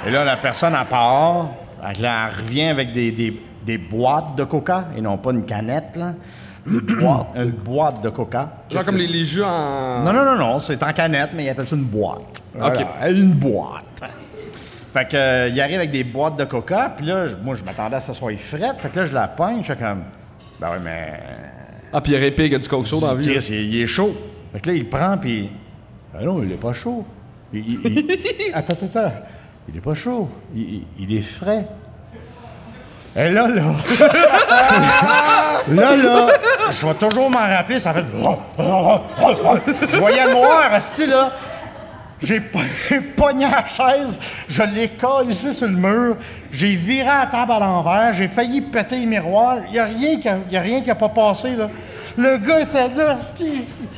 Et 0.05 0.11
là, 0.11 0.23
la 0.23 0.37
personne, 0.37 0.75
elle 0.79 0.87
part. 0.87 1.47
Là, 1.99 2.27
elle 2.29 2.35
revient 2.43 2.67
avec 2.67 2.93
des, 2.93 3.11
des- 3.11 3.41
des 3.65 3.77
boîtes 3.77 4.35
de 4.35 4.43
coca, 4.43 4.85
et 4.97 5.01
non 5.01 5.17
pas 5.17 5.31
une 5.31 5.45
canette, 5.45 5.95
là. 5.95 6.13
Une 6.67 6.79
boîte, 6.99 7.27
une 7.35 7.51
boîte 7.51 8.01
de 8.03 8.09
coca. 8.09 8.49
Genre 8.69 8.83
comme 8.85 8.95
les, 8.97 9.07
les 9.07 9.25
jeux 9.25 9.43
en. 9.45 10.01
Non, 10.03 10.13
non, 10.13 10.23
non, 10.25 10.35
non, 10.35 10.59
c'est 10.59 10.81
en 10.83 10.93
canette, 10.93 11.31
mais 11.33 11.45
il 11.45 11.49
appelle 11.49 11.65
ça 11.67 11.75
une 11.75 11.85
boîte. 11.85 12.41
Voilà, 12.53 12.79
OK. 12.81 12.85
Une 13.09 13.33
boîte. 13.33 13.83
Fait 14.93 15.07
que, 15.07 15.15
euh, 15.17 15.47
il 15.47 15.59
arrive 15.61 15.77
avec 15.77 15.91
des 15.91 16.03
boîtes 16.03 16.35
de 16.37 16.43
coca, 16.43 16.91
puis 16.95 17.05
là, 17.05 17.25
moi, 17.43 17.55
je 17.55 17.63
m'attendais 17.63 17.95
à 17.95 17.99
ce 17.99 18.07
que 18.09 18.13
ça 18.13 18.19
soit 18.19 18.35
frette. 18.37 18.75
Fait 18.79 18.89
que 18.89 18.99
là, 18.99 19.05
je 19.05 19.13
la 19.13 19.27
pogne, 19.27 19.59
je 19.63 19.73
fais 19.73 19.75
comme, 19.77 20.03
ben 20.59 20.69
oui, 20.73 20.77
mais. 20.83 21.19
Ah, 21.93 22.01
puis 22.01 22.11
il 22.11 22.15
y 22.15 22.17
aurait 22.17 22.31
pire 22.31 22.49
que 22.49 22.55
du 22.55 22.67
coke 22.67 22.85
chaud 22.85 22.99
dans 22.99 23.07
la 23.07 23.15
vie. 23.15 23.27
Chris, 23.33 23.45
il, 23.49 23.73
il 23.75 23.81
est 23.81 23.87
chaud. 23.87 24.13
Fait 24.53 24.59
que 24.59 24.69
là, 24.69 24.75
il 24.75 24.83
le 24.83 24.89
prend, 24.89 25.17
puis. 25.17 25.49
Ben 26.13 26.25
non, 26.25 26.41
il 26.43 26.51
est 26.51 26.55
pas 26.55 26.73
chaud. 26.73 27.05
Il, 27.53 27.59
il- 27.59 27.81
il- 27.85 28.51
attends, 28.53 28.73
attends, 28.73 28.85
attends. 28.99 29.13
Il 29.69 29.77
est 29.77 29.81
pas 29.81 29.93
chaud. 29.95 30.29
Il, 30.55 30.61
il- 30.61 30.85
il 30.99 31.17
est 31.17 31.21
frais. 31.21 31.65
Et 33.15 33.29
là, 33.29 33.47
là. 33.49 33.63
là, 35.67 35.95
là. 35.97 36.27
Je 36.69 36.85
vais 36.87 36.93
toujours 36.93 37.29
m'en 37.29 37.39
rappeler, 37.39 37.77
ça 37.79 37.93
fait. 37.93 38.05
Je 39.91 39.97
voyais 39.97 40.31
noir, 40.31 40.81
style 40.81 41.09
là. 41.09 41.31
J'ai 42.23 42.39
po- 42.39 42.59
pogné 43.15 43.45
la 43.45 43.65
chaise, 43.65 44.19
je 44.47 44.61
l'ai 44.61 44.89
collé 44.89 45.33
sur 45.33 45.67
le 45.67 45.73
mur, 45.73 46.17
j'ai 46.51 46.75
viré 46.75 47.07
la 47.07 47.25
table 47.25 47.51
à 47.53 47.59
l'envers, 47.59 48.13
j'ai 48.13 48.27
failli 48.27 48.61
péter 48.61 48.99
le 48.99 49.07
miroir. 49.07 49.57
Il 49.67 49.73
n'y 49.73 49.79
a 49.79 49.85
rien 49.85 50.19
qui 50.19 50.27
a, 50.27 50.61
rien 50.61 50.81
qui 50.81 50.93
pas 50.93 51.09
passé, 51.09 51.55
là. 51.55 51.69
Le 52.17 52.37
gars 52.37 52.59
était 52.59 52.89
là, 52.89 53.17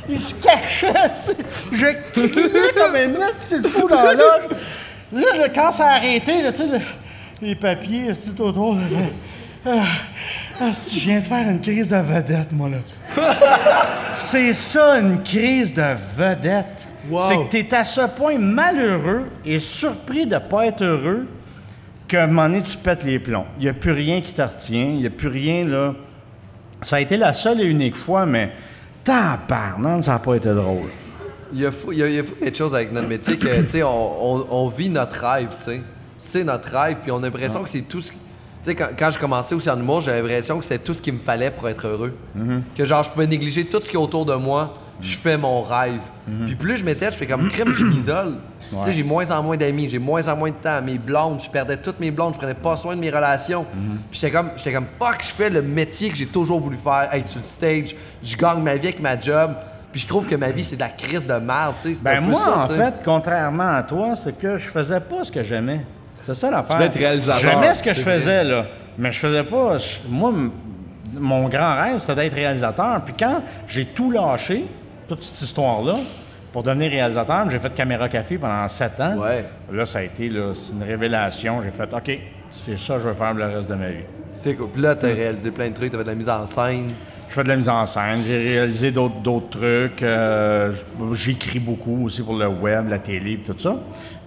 il, 0.08 0.20
se 0.20 0.34
cachait. 0.34 0.92
J'ai 1.72 1.96
crié 2.12 2.72
comme 2.76 2.94
un 2.94 3.26
c'est 3.42 3.58
le 3.58 3.68
fou 3.68 3.88
dans 3.88 4.02
la 4.02 4.14
loge. 4.14 4.56
Là, 5.12 5.48
quand 5.52 5.72
ça 5.72 5.86
a 5.86 5.96
arrêté, 5.96 6.40
là, 6.40 6.50
les 7.42 7.56
papiers, 7.56 8.12
tout 8.14 8.40
autour. 8.42 8.76
ah, 9.66 9.72
si, 10.72 11.00
je 11.00 11.06
viens 11.06 11.18
de 11.18 11.24
faire 11.24 11.48
une 11.48 11.60
crise 11.60 11.88
de 11.88 11.96
vedette, 11.96 12.52
moi, 12.52 12.68
là. 12.68 12.78
C'est 14.14 14.52
ça, 14.52 15.00
une 15.00 15.20
crise 15.22 15.74
de 15.74 15.96
vedette. 16.16 16.83
Wow. 17.10 17.22
C'est 17.24 17.36
que 17.36 17.50
tu 17.50 17.56
es 17.58 17.74
à 17.74 17.84
ce 17.84 18.00
point 18.16 18.38
malheureux 18.38 19.24
et 19.44 19.58
surpris 19.58 20.26
de 20.26 20.34
ne 20.34 20.40
pas 20.40 20.66
être 20.66 20.82
heureux 20.82 21.26
qu'à 22.08 22.24
un 22.24 22.26
moment 22.26 22.44
donné, 22.48 22.62
tu 22.62 22.76
pètes 22.76 23.04
les 23.04 23.18
plombs. 23.18 23.46
Il 23.58 23.64
n'y 23.64 23.68
a 23.68 23.74
plus 23.74 23.92
rien 23.92 24.20
qui 24.20 24.32
te 24.32 24.42
retient. 24.42 24.84
Il 24.84 24.96
n'y 24.96 25.06
a 25.06 25.10
plus 25.10 25.28
rien, 25.28 25.64
là. 25.66 25.94
Ça 26.82 26.96
a 26.96 27.00
été 27.00 27.16
la 27.16 27.32
seule 27.32 27.60
et 27.60 27.64
unique 27.64 27.96
fois, 27.96 28.26
mais 28.26 28.52
tabarnak, 29.04 30.04
ça 30.04 30.12
n'a 30.12 30.18
pas 30.18 30.34
été 30.36 30.48
drôle. 30.52 30.88
Il 31.52 31.60
y 31.60 31.66
a 31.66 31.72
fou, 31.72 31.92
il 31.92 31.98
y 31.98 32.02
a, 32.02 32.08
il 32.08 32.14
y 32.14 32.18
a 32.18 32.24
fou 32.24 32.34
quelque 32.38 32.56
chose 32.56 32.74
avec 32.74 32.90
notre 32.92 33.08
métier 33.08 33.36
que, 33.38 33.60
tu 33.62 33.68
sais, 33.68 33.82
on, 33.82 33.88
on- 34.34 34.46
on 34.50 34.68
vit 34.68 34.90
notre 34.90 35.16
rêve, 35.24 35.48
tu 35.58 35.64
sais. 35.72 35.82
C'est 36.18 36.42
notre 36.44 36.68
rêve, 36.68 36.96
puis 37.02 37.12
on 37.12 37.18
a 37.18 37.22
l'impression 37.22 37.62
que 37.62 37.70
c'est 37.70 37.82
tout 37.82 38.00
ce... 38.00 38.10
Tu 38.10 38.16
sais, 38.64 38.74
quand, 38.74 38.88
quand 38.98 39.10
je 39.10 39.18
commençais 39.18 39.54
aussi 39.54 39.68
en 39.70 39.78
humour, 39.78 40.00
j'avais 40.00 40.20
l'impression 40.20 40.58
que 40.58 40.64
c'est 40.64 40.82
tout 40.82 40.94
ce 40.94 41.02
qu'il 41.02 41.12
me 41.14 41.20
fallait 41.20 41.50
pour 41.50 41.68
être 41.68 41.86
heureux. 41.86 42.14
Que 42.76 42.84
genre, 42.84 43.02
je 43.04 43.10
pouvais 43.10 43.26
négliger 43.26 43.64
tout 43.66 43.80
ce 43.82 43.88
qui 43.88 43.94
est 43.94 43.98
autour 43.98 44.24
de 44.24 44.34
moi, 44.34 44.74
je 45.00 45.16
fais 45.16 45.36
mon 45.36 45.62
rêve. 45.62 46.00
Puis 46.46 46.54
plus 46.54 46.78
je 46.78 46.84
m'étais, 46.84 47.06
je 47.06 47.16
fais 47.16 47.26
comme 47.26 47.48
crime, 47.50 47.72
je 47.74 47.84
m'isole. 47.84 48.34
Tu 48.70 48.76
sais, 48.84 48.92
j'ai 48.92 49.02
moins 49.02 49.30
en 49.30 49.42
moins 49.42 49.56
d'amis, 49.56 49.88
j'ai 49.88 49.98
moins 49.98 50.26
en 50.26 50.36
moins 50.36 50.48
de 50.50 50.54
temps. 50.54 50.80
Mes 50.82 50.96
blondes, 50.98 51.40
je 51.42 51.50
perdais 51.50 51.76
toutes 51.76 52.00
mes 52.00 52.10
blondes, 52.10 52.32
je 52.34 52.38
prenais 52.38 52.54
pas 52.54 52.76
soin 52.76 52.96
de 52.96 53.00
mes 53.00 53.10
relations. 53.10 53.66
Puis 54.10 54.18
j'étais 54.20 54.30
comme, 54.30 54.50
j'étais 54.56 54.72
comme, 54.72 54.86
fuck, 54.98 55.18
je 55.20 55.28
fais 55.32 55.50
le 55.50 55.60
métier 55.62 56.08
que 56.10 56.16
j'ai 56.16 56.26
toujours 56.26 56.60
voulu 56.60 56.76
faire, 56.76 57.08
être 57.12 57.28
sur 57.28 57.40
le 57.40 57.44
stage, 57.46 57.94
je 58.22 58.36
gagne 58.36 58.62
ma 58.62 58.74
vie 58.74 58.88
avec 58.88 59.00
ma 59.00 59.18
job. 59.20 59.52
Puis 59.92 60.00
je 60.00 60.06
trouve 60.08 60.26
que 60.26 60.34
ma 60.34 60.50
vie, 60.50 60.64
c'est 60.64 60.74
de 60.76 60.80
la 60.80 60.88
crise 60.88 61.24
de 61.26 61.34
merde, 61.34 61.74
tu 61.80 61.94
sais. 61.94 62.00
Ben 62.02 62.18
un 62.18 62.22
peu 62.22 62.30
moi, 62.30 62.40
ça, 62.40 62.58
en 62.58 62.66
tu 62.66 62.74
fait, 62.74 62.94
contrairement 63.04 63.68
à 63.68 63.82
toi, 63.84 64.16
c'est 64.16 64.36
que 64.36 64.56
je 64.56 64.68
faisais 64.70 64.98
pas 65.00 65.22
ce 65.22 65.30
que 65.30 65.42
j'aimais. 65.44 65.82
C'est 66.22 66.34
ça 66.34 66.50
l'affaire. 66.50 66.76
voulais 66.76 66.86
être 66.88 66.98
réalisateur, 66.98 67.38
J'aimais 67.52 67.74
ce 67.74 67.82
que 67.82 67.92
je 67.92 68.02
vrai. 68.02 68.14
faisais, 68.18 68.42
là. 68.44 68.64
Mais 68.98 69.10
je 69.12 69.18
faisais 69.20 69.44
pas... 69.44 69.78
je- 69.78 69.98
moi, 70.08 70.30
m- 70.30 70.50
mon 71.12 71.48
grand 71.48 71.74
rêve, 71.80 71.98
c'était 71.98 72.14
d'être 72.16 72.34
réalisateur. 72.34 73.02
Puis 73.04 73.14
quand 73.16 73.42
j'ai 73.68 73.84
tout 73.84 74.10
lâché, 74.10 74.64
toute 75.08 75.22
cette 75.22 75.40
histoire-là, 75.40 75.96
pour 76.52 76.62
devenir 76.62 76.90
réalisateur, 76.90 77.50
j'ai 77.50 77.58
fait 77.58 77.74
Caméra 77.74 78.08
Café 78.08 78.38
pendant 78.38 78.68
sept 78.68 79.00
ans. 79.00 79.16
Ouais. 79.16 79.44
Là, 79.72 79.84
ça 79.86 79.98
a 79.98 80.02
été 80.02 80.28
là, 80.28 80.52
une 80.72 80.82
révélation. 80.82 81.60
J'ai 81.62 81.70
fait, 81.70 81.92
OK, 81.92 82.18
c'est 82.50 82.78
ça 82.78 82.94
que 82.94 83.00
je 83.00 83.08
veux 83.08 83.14
faire 83.14 83.34
le 83.34 83.44
reste 83.44 83.68
de 83.68 83.74
ma 83.74 83.88
vie. 83.88 84.04
C'est 84.36 84.54
cool. 84.54 84.68
Puis 84.72 84.82
là, 84.82 84.94
t'as 84.94 85.08
réalisé 85.12 85.50
plein 85.50 85.68
de 85.68 85.74
trucs, 85.74 85.90
t'as 85.90 85.98
fait 85.98 86.04
de 86.04 86.08
la 86.10 86.14
mise 86.14 86.28
en 86.28 86.46
scène. 86.46 86.92
Je 87.28 87.34
fais 87.34 87.42
de 87.42 87.48
la 87.48 87.56
mise 87.56 87.68
en 87.68 87.84
scène, 87.86 88.22
j'ai 88.24 88.38
réalisé 88.38 88.92
d'autres, 88.92 89.48
trucs. 89.50 90.02
euh, 90.02 90.72
j'écris 91.12 91.58
beaucoup 91.58 92.04
aussi 92.06 92.22
pour 92.22 92.36
le 92.36 92.46
web, 92.46 92.88
la 92.88 92.98
télé, 93.00 93.40
tout 93.44 93.56
ça. 93.58 93.76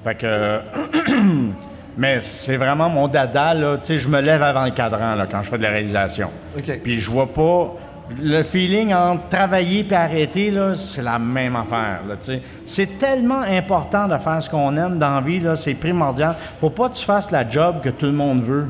Fait 0.03 0.15
que. 0.15 0.59
Mais 1.97 2.19
c'est 2.19 2.57
vraiment 2.57 2.89
mon 2.89 3.07
dada, 3.07 3.53
là. 3.53 3.77
Tu 3.77 3.85
sais, 3.85 3.97
je 3.97 4.07
me 4.07 4.21
lève 4.21 4.43
avant 4.43 4.65
le 4.65 4.71
cadran, 4.71 5.15
là, 5.15 5.25
quand 5.25 5.41
je 5.41 5.49
fais 5.49 5.57
de 5.57 5.63
la 5.63 5.69
réalisation. 5.69 6.29
Puis 6.83 6.99
je 6.99 7.09
vois 7.09 7.33
pas. 7.33 7.73
Le 8.21 8.41
feeling 8.43 8.93
entre 8.93 9.27
travailler 9.27 9.85
et 9.89 9.93
arrêter, 9.93 10.53
c'est 10.75 11.01
la 11.01 11.19
même 11.19 11.55
affaire. 11.57 12.01
C'est 12.65 12.97
tellement 12.97 13.41
important 13.41 14.07
de 14.07 14.17
faire 14.17 14.41
ce 14.41 14.49
qu'on 14.49 14.75
aime 14.77 14.97
dans 14.97 15.15
la 15.15 15.21
vie, 15.21 15.41
c'est 15.55 15.73
primordial. 15.73 16.35
Faut 16.59 16.69
pas 16.69 16.89
que 16.89 16.95
tu 16.95 17.03
fasses 17.03 17.29
la 17.31 17.49
job 17.49 17.81
que 17.83 17.89
tout 17.89 18.05
le 18.05 18.13
monde 18.13 18.43
veut. 18.43 18.67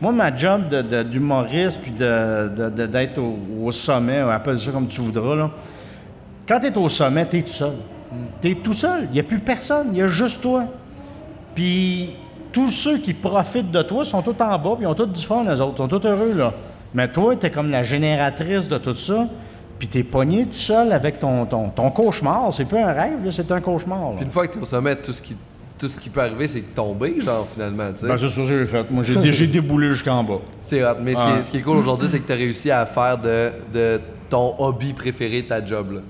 Moi, 0.00 0.12
ma 0.12 0.34
job 0.34 0.62
d'humoriste 1.10 1.80
puis 1.80 1.92
d'être 1.92 3.18
au, 3.18 3.38
au 3.64 3.72
sommet, 3.72 4.22
on 4.22 4.28
appelle 4.28 4.60
ça 4.60 4.70
comme 4.72 4.88
tu 4.88 5.00
voudras, 5.00 5.34
là. 5.36 5.50
quand 6.46 6.60
tu 6.60 6.66
es 6.66 6.78
au 6.78 6.88
sommet, 6.88 7.26
tu 7.26 7.38
es 7.38 7.42
tout 7.42 7.52
seul. 7.52 7.74
Tu 8.42 8.50
es 8.50 8.54
tout 8.56 8.72
seul. 8.72 9.04
Il 9.04 9.12
n'y 9.12 9.20
a 9.20 9.22
plus 9.22 9.38
personne. 9.38 9.88
Il 9.92 9.98
y 9.98 10.02
a 10.02 10.08
juste 10.08 10.40
toi. 10.40 10.64
Puis 11.54 12.16
tous 12.52 12.70
ceux 12.70 12.98
qui 12.98 13.14
profitent 13.14 13.70
de 13.70 13.82
toi 13.82 14.04
sont 14.04 14.22
tous 14.22 14.40
en 14.42 14.58
bas, 14.58 14.74
puis 14.76 14.82
ils 14.82 14.86
ont 14.86 14.94
tous 14.94 15.06
du 15.06 15.24
fun, 15.24 15.44
eux 15.44 15.60
autres. 15.60 15.74
Ils 15.74 15.78
sont 15.78 15.88
tous 15.88 16.06
heureux, 16.06 16.34
là. 16.34 16.52
Mais 16.94 17.10
toi, 17.10 17.34
tu 17.36 17.46
es 17.46 17.50
comme 17.50 17.70
la 17.70 17.82
génératrice 17.82 18.68
de 18.68 18.78
tout 18.78 18.94
ça, 18.94 19.28
puis 19.78 19.88
tu 19.88 19.98
es 19.98 20.04
pogné 20.04 20.46
tout 20.46 20.52
seul 20.54 20.92
avec 20.92 21.18
ton, 21.18 21.44
ton, 21.46 21.68
ton 21.70 21.90
cauchemar. 21.90 22.52
C'est 22.52 22.64
plus 22.64 22.78
un 22.78 22.92
rêve, 22.92 23.18
c'est 23.30 23.50
un 23.50 23.60
cauchemar. 23.60 24.12
Puis 24.16 24.24
une 24.24 24.30
fois 24.30 24.46
que 24.46 24.54
t'es 24.54 24.60
au 24.60 24.64
sommet, 24.64 24.94
tout 24.96 25.12
ce 25.12 25.20
qui, 25.20 25.36
tout 25.76 25.88
ce 25.88 25.98
qui 25.98 26.08
peut 26.08 26.20
arriver, 26.20 26.46
c'est 26.46 26.60
de 26.60 26.74
tomber, 26.74 27.20
genre, 27.20 27.48
finalement, 27.52 27.90
tu 27.92 28.02
sais. 28.02 28.06
Ben, 28.06 28.16
c'est 28.16 28.28
ça 28.28 28.40
que 28.42 28.46
j'ai 28.46 28.64
fait. 28.64 28.88
Moi, 28.90 29.02
j'ai 29.02 29.32
j'ai 29.32 29.46
déboulé 29.48 29.90
jusqu'en 29.90 30.22
bas. 30.22 30.38
C'est 30.62 30.84
hot. 30.84 30.94
Mais 31.02 31.14
ce, 31.14 31.18
qui 31.20 31.24
Ouais. 31.26 31.38
est, 31.38 31.42
ce 31.42 31.50
qui 31.50 31.56
est 31.56 31.62
cool 31.62 31.78
aujourd'hui, 31.78 32.06
c'est 32.08 32.20
que 32.20 32.28
t'as 32.28 32.36
réussi 32.36 32.70
à 32.70 32.86
faire 32.86 33.18
de, 33.18 33.50
de 33.72 34.00
ton 34.30 34.54
hobby 34.58 34.92
préféré 34.92 35.42
ta 35.42 35.64
job, 35.64 35.92
là. 35.94 36.00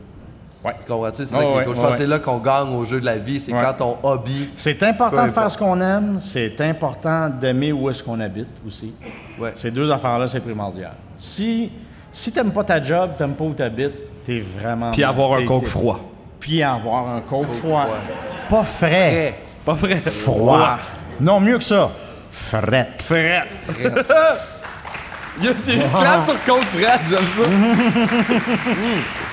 Ouais. 0.65 0.73
Tu 0.81 0.87
comprends-tu? 0.91 1.17
C'est 1.19 1.27
ça 1.27 1.39
Ouais, 1.39 1.45
qui 1.45 1.51
est 1.53 1.57
ouais, 1.57 1.65
cool. 1.65 1.75
Je 1.77 1.81
ouais, 1.81 1.87
pense 1.87 1.93
que 1.93 2.03
c'est 2.03 2.07
là 2.09 2.19
qu'on 2.19 2.39
gagne 2.39 2.75
au 2.75 2.85
jeu 2.85 3.01
de 3.01 3.05
la 3.07 3.17
vie. 3.17 3.39
C'est 3.41 3.53
Ouais. 3.53 3.61
quand 3.63 3.75
ton 3.75 3.99
hobby... 4.03 4.49
C'est 4.57 4.83
important 4.83 5.27
de 5.27 5.31
faire 5.33 5.51
ce 5.51 5.59
qu'on 5.59 5.81
aime. 5.81 6.17
C'est 6.21 6.59
important 6.63 7.29
d'aimer 7.29 7.73
où 7.73 7.91
est-ce 7.91 8.03
qu'on 8.03 8.19
habite 8.21 8.49
aussi. 8.67 8.95
Ouais. 9.39 9.53
Ces 9.57 9.71
deux 9.71 9.91
affaires-là, 9.91 10.27
c'est 10.27 10.41
primordial. 10.41 10.93
Si, 11.19 11.71
si 12.11 12.33
t'aimes 12.33 12.53
pas 12.53 12.65
ta 12.65 12.83
job, 12.83 13.11
t'aimes 13.19 13.35
pas 13.35 13.45
où 13.45 13.53
t'habites, 13.53 14.25
t'es 14.25 14.41
vraiment... 14.41 14.91
Puis 14.93 15.05
avoir 15.05 15.35
un 15.35 15.45
coke 15.45 15.67
froid. 15.67 16.01
Puis 16.41 16.63
avoir 16.63 17.09
un 17.09 17.21
coke 17.21 17.47
froid. 17.61 17.87
froid. 17.87 17.99
Pas 18.49 18.65
frais. 18.65 19.39
Pas 19.65 19.73
vrai. 19.75 19.97
Froid. 19.97 20.79
Non, 21.21 21.41
mieux 21.41 21.59
que 21.59 21.65
ça. 21.65 21.91
Fret. 22.31 22.89
Frette. 23.03 23.49
Il 25.39 25.45
y 25.47 25.49
a 25.49 25.53
des 25.53 25.79
claps 25.79 26.29
sur 26.29 26.45
compte 26.45 26.63
frette, 26.65 27.01
j'aime 27.09 27.29
ça. 27.29 27.43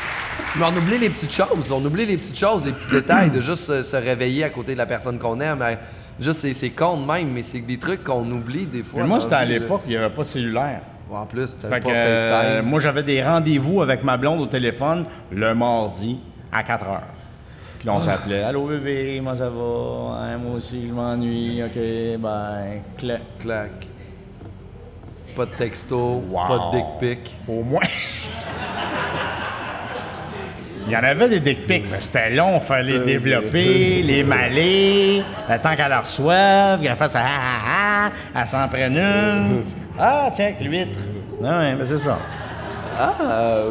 Mais 0.57 0.65
on 0.65 0.77
oublie 0.77 0.97
les 0.97 1.09
petites 1.09 1.33
choses. 1.33 1.71
On 1.71 1.83
oublie 1.85 2.05
les 2.05 2.17
petites 2.17 2.37
choses, 2.37 2.65
les 2.65 2.71
petits 2.71 2.89
détails 2.89 3.29
de 3.31 3.41
juste 3.41 3.63
se, 3.65 3.83
se 3.83 3.95
réveiller 3.95 4.43
à 4.43 4.49
côté 4.49 4.73
de 4.73 4.77
la 4.77 4.85
personne 4.85 5.17
qu'on 5.19 5.39
aime. 5.39 5.59
Mais 5.59 5.77
Juste, 6.19 6.45
c'est- 6.53 6.69
con 6.69 6.97
de 6.97 7.05
même, 7.05 7.29
mais 7.31 7.41
c'est 7.41 7.61
des 7.61 7.77
trucs 7.79 8.03
qu'on 8.03 8.29
oublie 8.29 8.65
des 8.67 8.83
fois. 8.83 9.03
Moi, 9.05 9.19
c'était 9.21 9.35
à 9.35 9.45
l'époque, 9.45 9.81
il 9.85 9.91
n'y 9.91 9.95
avait 9.97 10.09
pas 10.13 10.21
de 10.21 10.27
cellulaire. 10.27 10.81
En 11.11 11.25
plus, 11.25 11.57
t'avais 11.59 11.79
pas 11.79 11.89
que, 11.89 11.93
euh, 11.93 12.61
moi, 12.63 12.79
j'avais 12.79 13.01
des 13.01 13.23
rendez-vous 13.23 13.81
avec 13.81 14.03
ma 14.03 14.17
blonde 14.17 14.39
au 14.41 14.45
téléphone 14.45 15.05
le 15.31 15.55
mardi 15.55 16.19
à 16.51 16.63
4 16.63 16.85
heures. 16.87 17.01
Puis 17.79 17.87
là, 17.87 17.93
on 17.95 18.01
s'appelait 18.01 18.43
Allô 18.43 18.67
bébé, 18.67 19.19
moi 19.21 19.35
ça 19.35 19.49
va? 19.49 20.17
Hein, 20.21 20.37
moi 20.37 20.57
aussi, 20.57 20.87
je 20.87 20.93
m'ennuie. 20.93 21.63
OK, 21.63 22.19
bye. 22.19 22.81
Clac. 22.97 23.21
Clac. 23.39 23.71
Pas 25.35 25.45
de 25.45 25.51
texto, 25.51 26.23
Wow. 26.29 26.47
pas 26.47 26.57
de 26.57 26.77
dick 26.77 26.85
pic. 27.23 27.35
Au 27.47 27.63
moins. 27.63 27.81
Il 30.87 30.93
y 30.93 30.97
en 30.97 31.03
avait 31.03 31.29
des 31.29 31.39
dick 31.39 31.67
pics, 31.67 31.85
mais 31.91 31.99
c'était 31.99 32.31
long. 32.31 32.55
Il 32.55 32.61
fallait 32.61 32.93
les 32.97 33.05
développer, 33.05 34.01
les 34.03 34.23
maler, 34.23 35.23
le 35.49 35.57
temps 35.59 35.75
qu'elle 35.75 35.89
la 35.89 36.01
reçoive, 36.01 36.81
qu'elle 36.81 36.95
fasse 36.97 37.15
ah 37.15 37.23
ah 37.25 38.09
ah, 38.35 38.41
elle 38.41 38.47
s'en 38.47 38.67
prenne 38.67 38.97
une. 38.97 39.61
Ah, 39.99 40.29
tiens, 40.33 40.51
l'huître. 40.59 40.99
Non, 41.41 41.59
mais 41.77 41.85
c'est 41.85 41.97
ça. 41.97 42.17
Ah! 42.97 43.13
euh, 43.21 43.69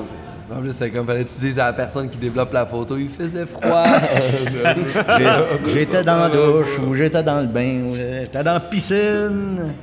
En 0.52 0.60
plus, 0.60 0.72
c'est 0.72 0.90
comme 0.90 1.06
fallait 1.06 1.24
tu 1.24 1.40
dises 1.40 1.58
à 1.58 1.66
la 1.66 1.72
personne 1.72 2.08
qui 2.08 2.16
développe 2.16 2.52
la 2.52 2.64
photo, 2.66 2.96
il 2.96 3.08
faisait 3.08 3.46
froid. 3.46 3.84
J'étais 5.72 6.02
dans 6.02 6.16
la 6.16 6.28
douche, 6.28 6.78
ou 6.78 6.94
j'étais 6.94 7.22
dans 7.22 7.40
le 7.40 7.46
bain, 7.46 7.82
ou 7.88 7.94
j'étais 7.94 8.42
dans 8.42 8.54
la 8.54 8.60
piscine. 8.60 9.74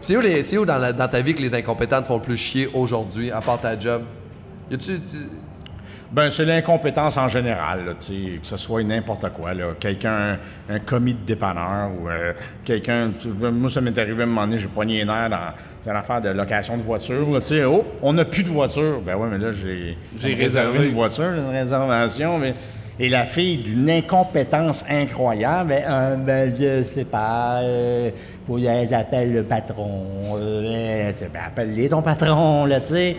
c'est 0.00 0.16
où, 0.16 0.20
les- 0.20 0.42
c'est 0.42 0.58
où 0.58 0.64
dans, 0.64 0.78
la- 0.78 0.92
dans 0.92 1.08
ta 1.08 1.20
vie 1.20 1.34
que 1.34 1.42
les 1.42 1.54
incompétents 1.54 2.00
te 2.02 2.06
font 2.06 2.16
le 2.16 2.22
plus 2.22 2.36
chier 2.36 2.68
aujourd'hui, 2.74 3.30
à 3.30 3.40
part 3.40 3.60
ta 3.60 3.78
job? 3.78 4.02
Y 4.70 4.74
a-tu. 4.74 5.00
Ben, 6.12 6.28
c'est 6.28 6.44
l'incompétence 6.44 7.16
en 7.16 7.28
général, 7.28 7.84
là, 7.86 7.92
tu 8.00 8.06
sais, 8.06 8.38
que 8.40 8.46
ce 8.46 8.56
soit 8.56 8.82
n'importe 8.82 9.28
quoi. 9.30 9.54
là. 9.54 9.66
Quelqu'un, 9.78 10.38
un 10.68 10.78
commis 10.80 11.14
de 11.14 11.24
dépanneur 11.24 11.90
ou 12.00 12.08
euh, 12.08 12.32
quelqu'un. 12.64 13.12
Moi, 13.38 13.70
ça 13.70 13.80
m'est 13.80 13.96
arrivé 13.96 14.22
à 14.22 14.24
un 14.24 14.28
moment 14.28 14.44
donné, 14.44 14.58
j'ai 14.58 14.66
pogné 14.66 14.98
les 14.98 15.04
nerfs 15.04 15.30
dans, 15.30 15.54
dans 15.86 15.92
l'affaire 15.92 16.20
de 16.20 16.30
location 16.30 16.76
de 16.76 16.82
voiture. 16.82 17.30
là, 17.30 17.40
Tu 17.40 17.46
sais, 17.46 17.64
oh, 17.64 17.84
on 18.02 18.12
n'a 18.12 18.24
plus 18.24 18.42
de 18.42 18.48
voiture. 18.48 19.00
Ben 19.06 19.14
ouais, 19.14 19.28
mais 19.30 19.38
là, 19.38 19.52
j'ai 19.52 19.96
réservé 20.20 20.34
réservé. 20.42 20.88
une 20.88 20.94
voiture, 20.94 21.30
une 21.32 21.50
réservation. 21.50 22.38
Mais, 22.38 22.54
et 22.98 23.08
la 23.08 23.24
fille, 23.24 23.58
d'une 23.58 23.88
incompétence 23.88 24.84
incroyable, 24.90 25.70
ben, 25.70 25.82
euh, 25.88 26.16
ben 26.16 26.54
je 26.54 26.82
sais 26.92 27.04
pas, 27.04 27.60
euh, 27.62 28.10
faut 28.48 28.58
j'appelle 28.58 29.32
le 29.32 29.44
patron. 29.44 30.36
Euh, 30.36 31.12
appelle-les 31.40 31.88
ton 31.88 32.02
patron, 32.02 32.66
là, 32.66 32.80
tu 32.80 32.86
sais. 32.88 33.16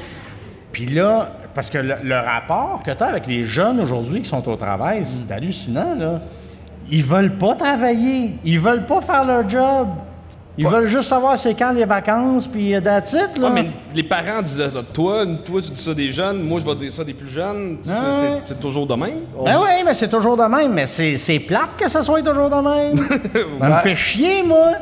Puis 0.72 0.86
là, 0.86 1.32
parce 1.54 1.70
que 1.70 1.78
le, 1.78 1.95
le 2.04 2.16
rapport 2.16 2.82
que 2.84 2.91
tu 2.91 3.04
as 3.04 3.08
avec 3.08 3.28
les 3.28 3.43
jeunes 3.43 3.80
aujourd'hui 3.80 4.22
qui 4.22 4.30
sont 4.30 4.47
au 4.49 4.56
travail, 4.56 5.04
c'est 5.04 5.32
hallucinant, 5.32 5.95
là. 5.97 6.20
Ils 6.89 7.04
veulent 7.04 7.38
pas 7.38 7.56
travailler. 7.56 8.36
Ils 8.43 8.60
veulent 8.60 8.86
pas 8.86 9.02
faire 9.02 9.26
leur 9.26 9.47
job. 9.49 9.88
Ils 10.58 10.68
veulent 10.68 10.89
juste 10.89 11.08
savoir 11.08 11.38
c'est 11.38 11.54
quand 11.54 11.72
les 11.72 11.86
vacances, 11.86 12.45
puis 12.45 12.76
euh, 12.76 12.82
that's 12.82 13.14
it, 13.14 13.38
là. 13.38 13.47
Ouais, 13.47 13.54
mais 13.64 13.72
les 13.95 14.04
parents 14.04 14.41
disaient 14.41 14.70
ça. 14.70 14.82
Toi, 14.93 15.26
toi, 15.45 15.62
tu 15.62 15.72
dis 15.72 15.82
ça 15.82 15.93
des 15.93 16.12
jeunes, 16.12 16.43
moi, 16.43 16.60
je 16.60 16.66
vais 16.66 16.76
dire 16.76 16.91
ça 16.91 17.06
des 17.06 17.14
plus 17.14 17.30
jeunes. 17.30 17.78
Ah 17.89 17.93
c'est- 18.43 18.60
toujours 18.60 18.86
de 18.86 18.93
même. 18.93 19.20
Ben 19.43 19.58
oui, 19.60 19.70
mais 19.86 19.93
c'est 19.93 20.10
toujours 20.10 20.36
de 20.36 20.43
même. 20.43 20.74
Mais 20.74 20.88
c'est, 20.88 21.39
plate 21.39 21.78
que 21.78 21.89
ça 21.89 22.04
soit 22.04 22.22
toujours 22.22 22.49
de 22.49 22.56
même. 22.56 22.97
Ça 23.62 23.70
me 23.70 23.76
fait 23.78 23.95
chier, 23.95 24.43
moi. 24.43 24.74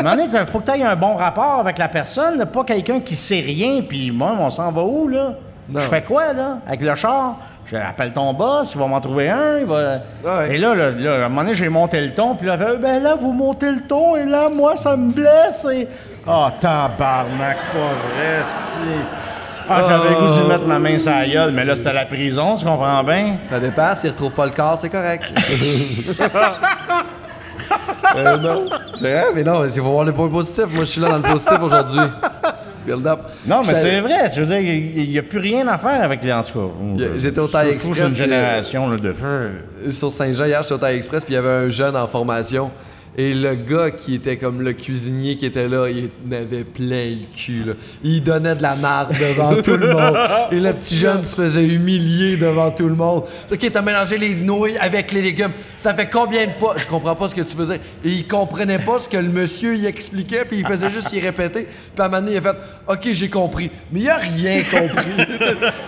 Il 0.00 0.46
faut 0.46 0.60
que 0.60 0.70
tu 0.70 0.78
aies 0.78 0.84
un 0.84 0.96
bon 0.96 1.16
rapport 1.16 1.58
avec 1.58 1.76
la 1.78 1.88
personne, 1.88 2.38
là, 2.38 2.46
pas 2.46 2.62
quelqu'un 2.62 3.00
qui 3.00 3.16
sait 3.16 3.40
rien, 3.40 3.82
puis 3.86 4.12
moi, 4.12 4.32
on 4.38 4.48
s'en 4.48 4.70
va 4.70 4.82
où, 4.82 5.08
là? 5.08 5.34
Non. 5.68 5.80
Je 5.80 5.88
fais 5.88 6.02
quoi, 6.02 6.32
là? 6.32 6.58
Avec 6.66 6.80
le 6.80 6.94
char? 6.94 7.36
J'appelle 7.68 8.12
ton 8.12 8.32
boss, 8.32 8.72
il 8.74 8.78
va 8.78 8.86
m'en 8.86 9.00
trouver 9.00 9.28
un, 9.28 9.58
il 9.58 9.66
va... 9.66 9.98
Ouais. 10.24 10.54
Et 10.54 10.58
là, 10.58 10.72
là, 10.74 10.90
là, 10.92 11.14
à 11.14 11.26
un 11.26 11.28
moment 11.28 11.42
donné, 11.42 11.56
j'ai 11.56 11.68
monté 11.68 12.00
le 12.00 12.14
ton, 12.14 12.36
puis 12.36 12.46
là, 12.46 12.56
il 12.60 12.64
fait, 12.64 12.76
ben 12.78 13.02
là, 13.02 13.16
vous 13.16 13.32
montez 13.32 13.72
le 13.72 13.80
ton, 13.80 14.14
et 14.14 14.24
là, 14.24 14.48
moi, 14.48 14.76
ça 14.76 14.96
me 14.96 15.12
blesse, 15.12 15.66
et... 15.72 15.88
Ah, 16.28 16.52
tabarnak, 16.60 17.56
c'est 17.58 17.78
pas 17.78 17.86
vrai, 17.88 18.44
c'est... 18.66 19.68
Ah, 19.68 19.82
j'avais 19.82 20.10
le 20.10 20.14
goût 20.14 20.32
d'y 20.32 20.48
mettre 20.48 20.64
ma 20.64 20.78
main 20.78 20.96
sur 20.96 21.10
la 21.10 21.26
gueule, 21.26 21.50
mais 21.52 21.64
là, 21.64 21.74
c'était 21.74 21.92
la 21.92 22.06
prison, 22.06 22.54
tu 22.54 22.64
comprends 22.64 23.02
bien? 23.02 23.38
Ça 23.50 23.58
dépend, 23.58 23.96
s'ils 23.96 24.10
retrouvent 24.10 24.32
pas 24.32 24.46
le 24.46 24.52
corps, 24.52 24.78
c'est 24.78 24.90
correct. 24.90 25.24
Euh, 28.16 28.36
non. 28.36 28.68
C'est 28.94 29.12
vrai, 29.12 29.24
mais 29.34 29.42
non, 29.42 29.64
il 29.64 29.72
faut 29.72 29.82
voir 29.90 30.04
le 30.04 30.12
point 30.12 30.28
positif. 30.28 30.66
Moi, 30.70 30.84
je 30.84 30.90
suis 30.90 31.00
là 31.00 31.08
dans 31.08 31.16
le 31.16 31.22
positif 31.22 31.58
aujourd'hui. 31.60 32.00
Non, 33.46 33.62
mais 33.66 33.74
c'est 33.74 34.00
vrai. 34.00 34.30
Je 34.34 34.40
veux 34.42 34.46
dire, 34.46 34.60
il 34.60 35.10
n'y 35.10 35.18
a 35.18 35.22
plus 35.22 35.38
rien 35.38 35.66
à 35.68 35.78
faire 35.78 36.02
avec 36.02 36.22
les. 36.22 36.32
En 36.32 36.42
tout 36.42 36.58
cas. 36.58 37.04
J'étais 37.16 37.40
au 37.40 37.48
Taille 37.48 37.70
Express, 37.70 37.98
une 37.98 38.14
génération 38.14 38.88
là, 38.88 38.96
de. 38.96 39.14
sur 39.90 40.12
Saint-Jean 40.12 40.44
hier, 40.44 40.62
j'étais 40.62 40.74
au 40.74 40.78
Taille 40.78 40.96
Express, 40.96 41.24
puis 41.24 41.34
il 41.34 41.36
y 41.36 41.38
avait 41.38 41.66
un 41.66 41.68
jeune 41.70 41.96
en 41.96 42.06
formation. 42.06 42.70
Et 43.18 43.32
le 43.32 43.54
gars 43.54 43.90
qui 43.90 44.14
était 44.14 44.36
comme 44.36 44.60
le 44.60 44.74
cuisinier 44.74 45.36
qui 45.36 45.46
était 45.46 45.68
là, 45.68 45.88
il 45.88 46.10
avait 46.34 46.64
plein 46.64 47.10
le 47.10 47.34
cul. 47.34 47.64
Là. 47.64 47.72
Il 48.02 48.22
donnait 48.22 48.54
de 48.54 48.62
la 48.62 48.76
marde 48.76 49.14
devant 49.18 49.62
tout 49.62 49.76
le 49.76 49.92
monde. 49.92 50.16
Et 50.52 50.60
le 50.60 50.72
petit 50.74 50.96
jeune 50.96 51.24
se 51.24 51.36
faisait 51.36 51.64
humilier 51.64 52.36
devant 52.36 52.70
tout 52.70 52.88
le 52.88 52.94
monde. 52.94 53.24
Ok, 53.50 53.70
t'as 53.72 53.80
mélangé 53.80 54.18
les 54.18 54.34
nouilles 54.34 54.76
avec 54.76 55.12
les 55.12 55.22
légumes. 55.22 55.52
Ça 55.78 55.94
fait 55.94 56.10
combien 56.10 56.46
de 56.46 56.52
fois? 56.52 56.74
Je 56.76 56.86
comprends 56.86 57.14
pas 57.14 57.28
ce 57.28 57.34
que 57.34 57.40
tu 57.40 57.56
faisais. 57.56 57.80
Et 58.04 58.10
il 58.10 58.28
comprenait 58.28 58.80
pas 58.80 58.98
ce 58.98 59.08
que 59.08 59.16
le 59.16 59.28
monsieur 59.28 59.74
y 59.76 59.86
expliquait, 59.86 60.44
puis 60.44 60.58
il 60.58 60.66
faisait 60.66 60.90
juste 60.90 61.12
y 61.14 61.20
répéter. 61.20 61.64
Puis 61.64 61.70
à 61.98 62.04
un 62.04 62.08
moment 62.08 62.20
donné, 62.20 62.32
il 62.32 62.38
a 62.38 62.42
fait 62.42 62.56
Ok, 62.86 63.08
j'ai 63.12 63.30
compris. 63.30 63.70
Mais 63.90 64.00
il 64.00 64.10
a 64.10 64.16
rien 64.16 64.62
compris. 64.62 65.26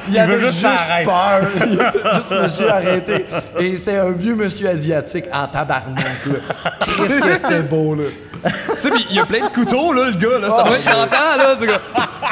il, 0.08 0.14
veut 0.14 0.18
avait 0.18 0.40
juste 0.40 0.60
juste 0.60 1.04
peur. 1.04 1.42
Il 1.66 1.74
était 1.74 1.92
juste 2.14 2.42
monsieur 2.42 2.70
arrêté. 2.70 3.24
Et 3.60 3.76
c'est 3.76 3.98
un 3.98 4.12
vieux 4.12 4.34
monsieur 4.34 4.68
asiatique 4.68 5.26
en 5.32 5.46
tabarnak, 5.46 6.26
là. 6.26 7.17
Qu'est-ce 7.22 7.40
que 7.42 7.48
c'était 7.48 7.62
beau, 7.62 7.94
là. 7.94 8.04
tu 8.44 8.80
sais, 8.80 8.90
puis 8.90 9.06
il 9.10 9.16
y 9.16 9.20
a 9.20 9.26
plein 9.26 9.48
de 9.48 9.52
couteaux, 9.52 9.92
là, 9.92 10.04
le 10.06 10.12
gars, 10.12 10.38
là. 10.38 10.50
Ça 10.50 10.62
doit 10.64 10.76
être 10.78 10.84
tentant, 10.84 11.36
là. 11.36 11.54
c'est 11.58 11.66
comme- 11.66 11.76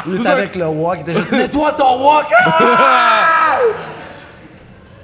Il 0.06 0.14
était 0.16 0.28
avec 0.28 0.54
le 0.56 0.66
wok, 0.66 0.96
il 0.98 1.00
était 1.02 1.14
juste 1.14 1.32
Nettoie 1.32 1.72
ton 1.72 2.00
wok! 2.02 2.26
Ah! 2.46 3.58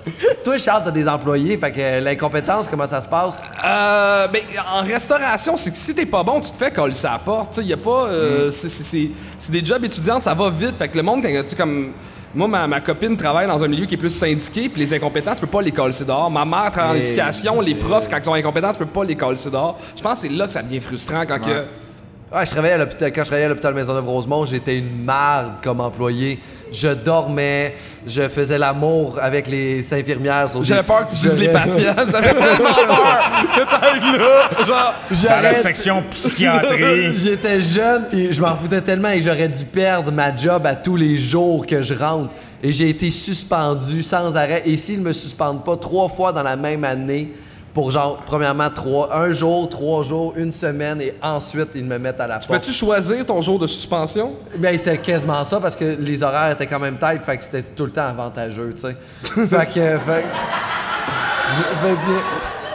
Toi, 0.45 0.59
Charles, 0.59 0.83
t'as 0.85 0.91
des 0.91 1.07
employés, 1.09 1.57
fait 1.57 1.71
que 1.71 2.03
l'incompétence, 2.05 2.67
comment 2.69 2.87
ça 2.89 3.01
se 3.01 3.07
passe? 3.07 3.43
Euh, 3.65 4.27
ben, 4.29 4.43
en 4.73 4.83
restauration, 4.83 5.57
c'est 5.57 5.71
que 5.71 5.77
si 5.77 5.95
t'es 5.95 6.07
pas 6.07 6.25
bon, 6.25 6.41
tu 6.41 6.51
te 6.51 6.57
fais 6.57 6.73
coller 6.73 6.95
sa 6.95 7.21
porte. 7.25 7.55
Tu 7.55 7.61
sais, 7.63 7.67
y 7.69 7.73
a 7.73 7.77
pas. 7.77 8.07
euh, 8.07 8.51
c'est- 8.51 8.69
c'est- 8.69 9.51
des 9.53 9.65
jobs 9.65 9.85
étudiants, 9.85 10.21
ça 10.21 10.35
va 10.35 10.51
vite. 10.51 10.77
Fait 10.77 10.89
que 10.89 10.97
le 10.97 11.03
monde, 11.05 11.23
tu 11.23 11.29
sais, 11.47 11.57
comme. 11.57 11.93
Moi, 12.35 12.49
ma, 12.49 12.67
ma 12.67 12.81
copine 12.81 13.17
travaille 13.17 13.47
dans 13.47 13.63
un 13.63 13.69
milieu 13.69 13.85
qui 13.85 13.95
est 13.95 13.99
plus 13.99 14.11
syndiqué, 14.11 14.69
puis 14.69 14.81
les 14.81 14.95
incompétents, 14.95 15.35
tu 15.35 15.43
peux 15.43 15.47
pas 15.47 15.61
les 15.61 15.73
coller 15.73 15.95
dehors. 16.07 16.31
Ma 16.31 16.45
mère 16.45 16.71
travaille 16.71 17.01
en 17.01 17.03
éducation, 17.03 17.61
les 17.61 17.75
profs, 17.75 18.09
quand 18.09 18.17
ils 18.19 18.25
sont 18.25 18.35
incompétents, 18.35 18.73
tu 18.73 18.79
peux 18.79 18.87
pas 18.87 19.05
les 19.05 19.17
coller 19.17 19.39
dehors. 19.51 19.79
Je 19.95 20.03
pense 20.03 20.21
que 20.21 20.29
c'est 20.29 20.33
là 20.33 20.47
que 20.47 20.53
ça 20.53 20.63
devient 20.63 20.81
frustrant 20.81 21.25
quand 21.27 21.41
que. 21.41 21.65
Ouais, 22.35 22.47
je 22.47 22.51
travaillais 22.51 22.75
à 22.75 22.79
l'hôpital. 22.79 23.13
Quand 23.13 23.21
je 23.23 23.27
travaillais 23.27 23.45
à 23.45 23.49
l'hôpital 23.51 23.75
Maisonneuve-Rosemont, 23.75 24.47
j'étais 24.47 24.79
une 24.79 25.05
marde 25.05 25.55
comme 25.63 25.81
employé. 25.81 26.41
Je 26.73 26.89
dormais, 26.89 27.75
je 28.07 28.27
faisais 28.31 28.57
l'amour 28.57 29.19
avec 29.21 29.47
les 29.49 29.93
infirmières. 29.93 30.49
sur 30.49 30.61
des- 30.61 30.67
J'avais 30.67 30.83
peur 30.83 31.05
que 31.05 31.11
tu 31.11 31.17
Je- 31.17 31.21
dises 31.29 31.39
les 31.39 31.49
patients. 31.49 31.95
J'avais 32.11 32.33
tellement 32.33 32.75
peur 32.87 33.21
que 33.55 33.61
t'ailles 33.81 34.19
là. 34.19 34.65
Genre, 34.67 34.95
Dans 35.37 35.43
la 35.43 35.55
section 35.57 36.03
psychiatrie. 36.11 37.15
J'étais 37.19 37.61
jeune, 37.61 38.07
puis 38.09 38.33
je 38.33 38.41
m'en 38.41 38.57
foutais 38.57 38.81
tellement 38.81 39.11
et 39.11 39.21
j'aurais 39.21 39.49
dû 39.49 39.65
perdre 39.67 40.11
ma 40.11 40.35
job 40.35 40.67
à 40.67 40.75
tous 40.75 40.97
les 40.97 41.19
jours 41.19 41.67
que 41.67 41.83
je 41.83 41.93
rentre. 41.93 42.31
Et 42.63 42.73
j'ai 42.73 42.89
été 42.89 43.11
suspendu 43.11 44.03
sans 44.03 44.35
arrêt. 44.37 44.63
Et 44.65 44.79
s'ils 44.79 45.01
me 45.03 45.13
suspendent 45.13 45.65
pas 45.65 45.77
trois 45.77 46.09
fois 46.09 46.33
dans 46.33 46.43
la 46.45 46.57
même 46.57 46.85
année, 46.85 47.31
pour 47.75 47.91
genre, 47.91 48.19
premièrement, 48.27 48.69
trois, 48.69 49.17
un 49.17 49.33
jour, 49.33 49.69
trois 49.69 50.03
jours, 50.03 50.35
une 50.37 50.53
semaine, 50.53 51.01
et 51.01 51.15
ensuite, 51.23 51.69
ils 51.75 51.85
me 51.85 51.99
mettent 51.99 52.21
à 52.21 52.27
la 52.27 52.35
porte. 52.39 52.51
peux-tu 52.51 52.71
choisir 52.73 53.25
ton 53.25 53.41
jour 53.41 53.59
de 53.59 53.67
suspension? 53.67 54.33
Ben, 54.59 54.77
c'était 54.77 54.99
quasiment 54.99 55.43
ça 55.45 55.59
parce 55.59 55.75
que 55.77 55.97
les 55.99 56.23
horaires 56.23 56.53
étaient 56.53 56.67
quand 56.67 56.81
même 56.81 56.99
tight, 56.99 57.25
fait 57.25 57.39
que 57.39 57.45
c'était 57.45 57.63
tout 57.63 57.87
le 57.87 57.91
temps 57.93 58.07
avantageux, 58.09 58.75
tu 58.75 58.83
sais. 58.83 58.97
fait 59.47 59.67
que. 59.67 59.99
Fait, 59.99 60.25
fait- 61.83 61.97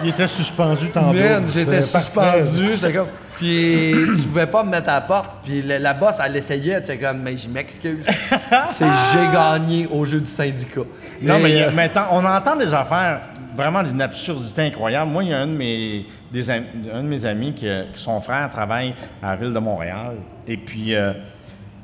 Il 0.04 0.10
était 0.10 0.28
suspendu 0.28 0.90
tantôt. 0.90 1.18
Man, 1.18 1.46
j'étais 1.48 1.82
suspendu, 1.82 2.76
j'étais 2.76 2.94
comme. 2.94 3.08
Puis 3.36 3.94
tu 4.16 4.24
pouvais 4.28 4.48
pas 4.48 4.64
me 4.64 4.72
mettre 4.72 4.90
à 4.90 4.94
la 4.94 5.02
porte, 5.02 5.30
puis 5.44 5.62
le- 5.62 5.78
la 5.78 5.94
boss, 5.94 6.16
elle 6.26 6.36
essayait, 6.36 6.74
elle 6.74 6.84
était 6.84 6.98
comme, 6.98 7.20
mais 7.22 7.38
je 7.38 7.48
m'excuse. 7.48 8.04
C'est 8.72 8.86
j'ai 9.14 9.28
gagné 9.32 9.88
au 9.92 10.04
jeu 10.06 10.20
du 10.20 10.26
syndicat. 10.30 10.82
Non, 11.22 11.38
mais 11.40 11.70
maintenant, 11.72 12.06
on 12.12 12.26
entend 12.26 12.56
des 12.56 12.74
affaires 12.74 13.22
vraiment 13.58 13.84
d'une 13.84 14.02
absurdité 14.02 14.62
incroyable. 14.62 15.12
Moi, 15.12 15.24
il 15.24 15.30
y 15.32 15.34
a 15.34 15.42
un 15.42 15.48
de 15.48 15.52
mes, 15.52 16.06
des 16.32 16.50
un 16.50 16.62
de 17.04 17.08
mes 17.08 17.26
amis 17.26 17.54
qui, 17.54 17.68
qui 17.94 18.00
son 18.00 18.22
frère 18.22 18.50
travaille 18.50 18.94
à 19.22 19.32
la 19.32 19.36
ville 19.36 19.54
de 19.54 19.60
Montréal. 19.60 20.16
Et 20.48 20.56
puis, 20.56 20.96
euh, 20.96 21.12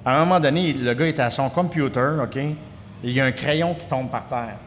à 0.06 0.16
un 0.16 0.20
moment 0.20 0.40
donné, 0.40 0.74
le 0.74 0.94
gars 0.94 1.08
était 1.08 1.22
à 1.22 1.30
son 1.30 1.50
computer, 1.50 2.12
OK? 2.22 2.38
Et 2.38 2.56
il 3.04 3.12
y 3.12 3.20
a 3.20 3.26
un 3.26 3.32
crayon 3.32 3.74
qui 3.74 3.88
tombe 3.88 4.10
par 4.10 4.28
terre. 4.28 4.58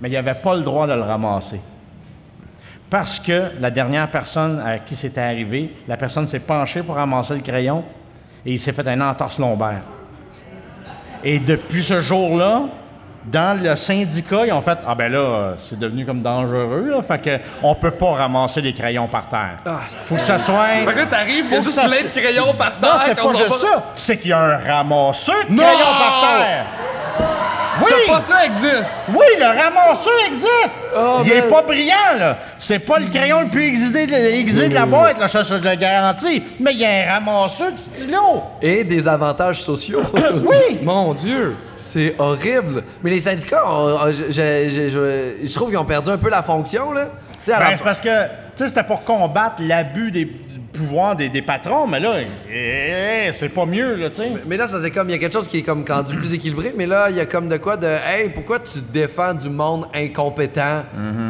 Mais 0.00 0.08
il 0.08 0.12
n'avait 0.12 0.34
pas 0.34 0.54
le 0.54 0.62
droit 0.62 0.86
de 0.86 0.92
le 0.92 1.02
ramasser. 1.02 1.60
Parce 2.88 3.18
que 3.18 3.50
la 3.60 3.70
dernière 3.70 4.10
personne 4.10 4.60
à 4.64 4.78
qui 4.78 4.94
c'était 4.94 5.20
arrivé, 5.20 5.74
la 5.88 5.96
personne 5.96 6.26
s'est 6.28 6.40
penchée 6.40 6.82
pour 6.82 6.94
ramasser 6.94 7.34
le 7.34 7.40
crayon 7.40 7.84
et 8.44 8.52
il 8.52 8.58
s'est 8.58 8.72
fait 8.72 8.86
un 8.86 9.00
entorse 9.00 9.38
lombaire. 9.38 9.82
Et 11.24 11.40
depuis 11.40 11.82
ce 11.82 12.00
jour-là, 12.00 12.66
dans 13.26 13.60
le 13.62 13.74
syndicat, 13.76 14.46
ils 14.46 14.52
ont 14.52 14.60
fait 14.60 14.78
Ah 14.86 14.94
ben 14.94 15.10
là, 15.12 15.54
c'est 15.58 15.78
devenu 15.78 16.04
comme 16.06 16.22
dangereux, 16.22 16.88
là, 16.90 17.02
fait 17.02 17.18
que 17.18 17.38
on 17.62 17.74
peut 17.74 17.90
pas 17.90 18.12
ramasser 18.12 18.60
les 18.60 18.72
crayons 18.72 19.08
par 19.08 19.28
terre. 19.28 19.56
faut 19.88 20.14
que 20.16 20.20
ça 20.20 20.38
soit. 20.38 20.54
Fait 20.86 20.92
que 20.92 20.98
là, 20.98 21.06
t'arrives, 21.06 21.44
il 21.48 21.52
y 21.52 21.54
a 21.54 21.58
Faut 21.58 21.62
juste 21.64 21.74
ça 21.80 21.86
plein 21.86 22.02
de 22.02 22.08
crayons 22.20 22.54
par 22.54 22.72
Non, 22.80 22.88
terre. 22.88 23.02
c'est 23.06 23.14
pas 23.16 23.28
juste 23.30 23.60
ça. 23.60 23.82
C'est 23.94 24.16
qu'il 24.18 24.30
y 24.30 24.32
a 24.32 24.38
un 24.40 24.58
ramasseur 24.58 25.36
de 25.48 25.52
Non! 25.54 25.62
crayons 25.62 25.98
par 25.98 26.20
terre. 26.38 26.66
Oui! 27.78 27.86
Ce 27.90 28.10
poste-là 28.10 28.46
existe. 28.46 28.90
Oui, 29.10 29.26
le 29.38 29.44
ramasseur 29.46 30.12
existe! 30.26 30.80
Oh, 30.96 31.18
il 31.24 31.30
est 31.32 31.40
man. 31.42 31.50
pas 31.50 31.62
brillant, 31.62 31.94
là. 32.18 32.38
C'est 32.58 32.78
pas 32.78 32.98
le 32.98 33.06
crayon 33.06 33.42
le 33.42 33.48
plus 33.48 33.66
aiguisé 33.66 34.06
de, 34.06 34.68
de 34.70 34.74
la 34.74 34.86
boîte, 34.86 35.18
là, 35.18 35.26
je 35.26 35.42
je 35.44 35.54
le 35.54 35.74
garantis. 35.76 36.42
Mais 36.58 36.72
il 36.72 36.78
y 36.78 36.86
a 36.86 36.88
un 36.88 37.14
ramasseur 37.18 37.72
de 37.72 37.76
stylo. 37.76 38.42
Et 38.62 38.82
des 38.82 39.06
avantages 39.06 39.60
sociaux. 39.62 40.00
Oui! 40.42 40.78
Mon 40.82 41.12
Dieu. 41.12 41.54
C'est 41.76 42.14
horrible. 42.18 42.82
Mais 43.02 43.10
les 43.10 43.20
syndicats, 43.20 43.62
je, 44.08 44.32
je- 44.32 44.88
je- 45.42 45.46
je 45.46 45.54
trouve 45.54 45.68
qu'ils 45.68 45.78
ont 45.78 45.84
perdu 45.84 46.08
un 46.10 46.18
peu 46.18 46.30
la 46.30 46.42
fonction, 46.42 46.92
là. 46.92 47.08
Ben, 47.46 47.76
c'est 47.76 47.84
parce 47.84 48.00
que, 48.00 48.08
tu 48.08 48.30
sais, 48.56 48.68
c'était 48.68 48.82
pour 48.82 49.04
combattre 49.04 49.56
l'abus 49.60 50.10
des 50.10 50.24
pouvoir 50.76 51.16
des, 51.16 51.28
des 51.28 51.42
patrons, 51.42 51.86
mais 51.86 52.00
là, 52.00 52.14
eh, 52.50 53.30
c'est 53.32 53.48
pas 53.48 53.66
mieux, 53.66 53.96
là, 53.96 54.10
tu 54.10 54.16
sais. 54.16 54.32
Mais 54.46 54.56
là, 54.56 54.68
ça 54.68 54.80
c'est 54.82 54.90
comme, 54.90 55.08
il 55.08 55.12
y 55.12 55.14
a 55.14 55.18
quelque 55.18 55.32
chose 55.32 55.48
qui 55.48 55.58
est 55.58 55.62
comme 55.62 55.84
rendu 55.88 56.16
plus 56.16 56.34
équilibré, 56.34 56.74
mais 56.76 56.86
là, 56.86 57.10
il 57.10 57.16
y 57.16 57.20
a 57.20 57.26
comme 57.26 57.48
de 57.48 57.56
quoi 57.56 57.76
de, 57.76 57.86
hey, 57.86 58.28
pourquoi 58.30 58.60
tu 58.60 58.78
défends 58.92 59.34
du 59.34 59.48
monde 59.50 59.86
incompétent 59.94 60.84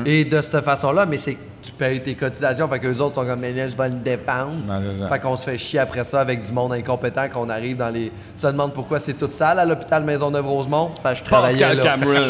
et 0.05 0.25
de 0.25 0.41
cette 0.43 0.61
façon-là, 0.61 1.07
mais 1.07 1.19
c'est 1.19 1.35
que 1.35 1.41
tu 1.63 1.73
payes 1.73 2.01
tes 2.01 2.15
cotisations, 2.15 2.69
fait 2.69 2.79
que 2.79 2.87
les 2.87 3.01
autres 3.01 3.17
sont 3.17 3.27
comme, 3.27 3.41
mais 3.41 3.53
là, 3.53 3.67
je 3.67 3.77
vais 3.77 3.89
le 3.89 3.97
défendre. 3.97 4.55
C'est 4.83 4.99
ça. 5.01 5.09
fait 5.09 5.19
qu'on 5.21 5.37
se 5.37 5.45
fait 5.45 5.59
chier 5.59 5.81
après 5.81 6.05
ça 6.05 6.21
avec 6.21 6.45
du 6.45 6.53
monde 6.53 6.73
incompétent, 6.73 7.29
qu'on 7.29 7.49
arrive 7.49 7.77
dans 7.77 7.91
les. 7.91 8.13
Tu 8.37 8.43
te 8.43 8.47
demandes 8.47 8.73
pourquoi 8.73 9.01
c'est 9.01 9.15
toute 9.15 9.33
sale 9.33 9.59
à 9.59 9.65
l'hôpital 9.65 10.05
Maisonneuve-Rosemont? 10.05 10.91
Parce 11.03 11.19
que 11.19 11.25
je 11.25 11.29
travaillais 11.29 11.59
Pascal 11.59 11.77
là. 11.79 11.83
Cameron. 11.83 12.27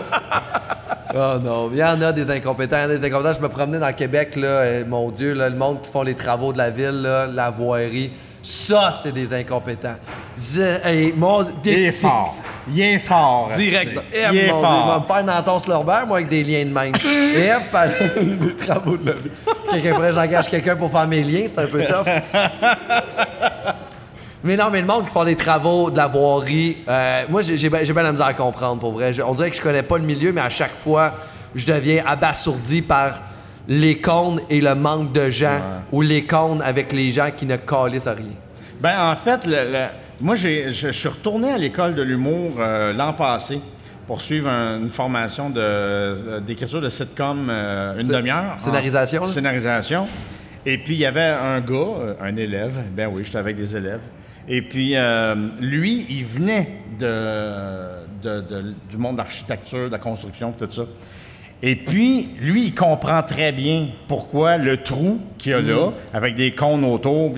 Oh 1.14 1.38
non, 1.42 1.70
il 1.72 1.78
y 1.78 1.84
en 1.84 2.00
a 2.02 2.12
des 2.12 2.30
incompétents, 2.30 2.76
il 2.78 2.82
y 2.82 2.86
en 2.86 2.90
a 2.90 2.96
des 2.96 3.04
incompétents. 3.06 3.34
Je 3.34 3.40
me 3.42 3.48
promenais 3.48 3.78
dans 3.78 3.92
Québec, 3.92 4.36
là, 4.36 4.84
mon 4.86 5.10
Dieu, 5.10 5.32
là, 5.34 5.48
le 5.48 5.56
monde 5.56 5.82
qui 5.82 5.90
font 5.90 6.02
les 6.02 6.14
travaux 6.14 6.52
de 6.52 6.58
la 6.58 6.70
ville, 6.70 7.02
là, 7.02 7.26
la 7.26 7.50
voirie. 7.50 8.12
Ça, 8.42 8.98
c'est 9.02 9.12
des 9.12 9.34
incompétents. 9.34 9.96
Je- 10.38 10.86
hey, 10.88 11.12
mon, 11.14 11.44
Il 11.62 11.72
est 11.78 11.92
fort. 11.92 12.34
Il 12.72 12.80
est 12.80 12.98
fort. 12.98 13.50
Direct. 13.56 13.88
esti. 13.92 13.98
Eh, 14.14 14.18
Il 14.18 14.22
est 14.22 14.28
mon 14.28 14.32
Dieu, 14.32 14.42
il 14.46 14.52
va 14.52 14.60
fort. 14.60 15.00
me 15.02 15.06
faire 15.14 15.24
Nanton 15.24 15.58
Slorber, 15.58 15.98
moi, 16.06 16.16
avec 16.18 16.28
des 16.30 16.42
liens 16.42 16.64
de 16.64 16.70
même. 16.72 16.94
Et 17.04 17.50
les 18.46 18.56
travaux 18.56 18.96
de 18.96 19.06
la 19.10 19.12
ville. 19.16 19.30
Quelqu'un 19.70 20.12
j'engage 20.12 20.48
quelqu'un 20.48 20.76
pour 20.76 20.90
faire 20.90 21.06
mes 21.06 21.22
liens, 21.22 21.46
c'est 21.48 21.58
un 21.60 21.66
peu 21.66 21.82
tough. 21.84 22.06
Mais 24.42 24.56
non, 24.56 24.70
mais 24.70 24.80
le 24.80 24.86
monde 24.86 25.04
qui 25.04 25.10
font 25.10 25.22
les 25.22 25.36
travaux 25.36 25.90
de 25.90 25.96
la 25.98 26.06
voirie, 26.08 26.78
euh, 26.88 27.24
moi, 27.28 27.42
j'ai 27.42 27.68
ben 27.68 27.84
ben 27.86 28.02
la 28.02 28.12
misère 28.12 28.26
à 28.26 28.34
comprendre, 28.34 28.80
pour 28.80 28.92
vrai. 28.92 29.12
Je- 29.12 29.22
on 29.22 29.34
dirait 29.34 29.50
que 29.50 29.56
je 29.56 29.60
connais 29.60 29.82
pas 29.82 29.98
le 29.98 30.04
milieu, 30.04 30.32
mais 30.32 30.40
à 30.40 30.48
chaque 30.48 30.74
fois, 30.76 31.14
je 31.54 31.66
deviens 31.66 32.02
abasourdi 32.06 32.80
par 32.80 33.20
les 33.68 34.00
cônes 34.00 34.40
et 34.48 34.60
le 34.62 34.74
manque 34.74 35.12
de 35.12 35.28
gens, 35.28 35.60
ou 35.92 36.00
les 36.00 36.24
cônes 36.24 36.62
avec 36.62 36.92
les 36.92 37.12
gens 37.12 37.28
qui 37.36 37.44
ne 37.44 37.56
calissent 37.56 38.06
à 38.06 38.14
rien. 38.14 38.32
Ben, 38.80 39.10
en 39.12 39.16
fait, 39.16 39.44
le- 39.46 39.70
le- 39.72 39.86
moi, 40.22 40.36
j'ai- 40.36 40.72
je 40.72 40.86
je 40.86 40.92
suis 40.92 41.08
retourné 41.08 41.50
à 41.52 41.58
l'école 41.58 41.94
de 41.94 42.02
l'humour 42.02 42.52
euh, 42.58 42.94
l'an 42.94 43.12
passé 43.12 43.60
pour 44.06 44.22
suivre 44.22 44.48
un- 44.48 44.78
une 44.80 44.88
formation 44.88 45.50
de- 45.50 46.40
d'écriture 46.40 46.80
de, 46.80 46.88
sitcom 46.88 47.48
euh, 47.50 48.00
une 48.00 48.08
demi-heure. 48.08 48.54
scénarisation, 48.58 49.22
En-? 49.22 49.26
Scénarisation. 49.26 50.06
Et 50.64 50.78
puis, 50.78 50.94
il 50.94 51.00
y 51.00 51.06
avait 51.06 51.20
un 51.22 51.60
gars, 51.60 52.16
un 52.22 52.36
élève, 52.36 52.72
ben 52.96 53.08
oui, 53.12 53.22
j'étais 53.24 53.38
avec 53.38 53.56
des 53.58 53.76
élèves. 53.76 54.00
Et 54.52 54.62
puis, 54.62 54.96
euh, 54.96 55.34
lui, 55.60 56.06
il 56.10 56.24
venait 56.24 56.68
de, 56.98 57.06
de- 58.22 58.40
de- 58.40 58.74
du 58.90 58.98
monde 58.98 59.16
d'architecture, 59.16 59.86
de 59.86 59.92
la 59.92 59.98
construction, 59.98 60.52
tout 60.52 60.66
ça. 60.70 60.82
Et 61.62 61.76
puis, 61.76 62.30
lui, 62.40 62.64
il 62.66 62.74
comprend 62.74 63.22
très 63.22 63.52
bien 63.52 63.88
pourquoi 64.08 64.56
le 64.56 64.78
trou 64.78 65.20
qu'il 65.38 65.52
y 65.52 65.54
a 65.54 65.60
là, 65.60 65.92
avec 66.12 66.34
des 66.34 66.50
cônes 66.52 66.84
autour, 66.84 67.30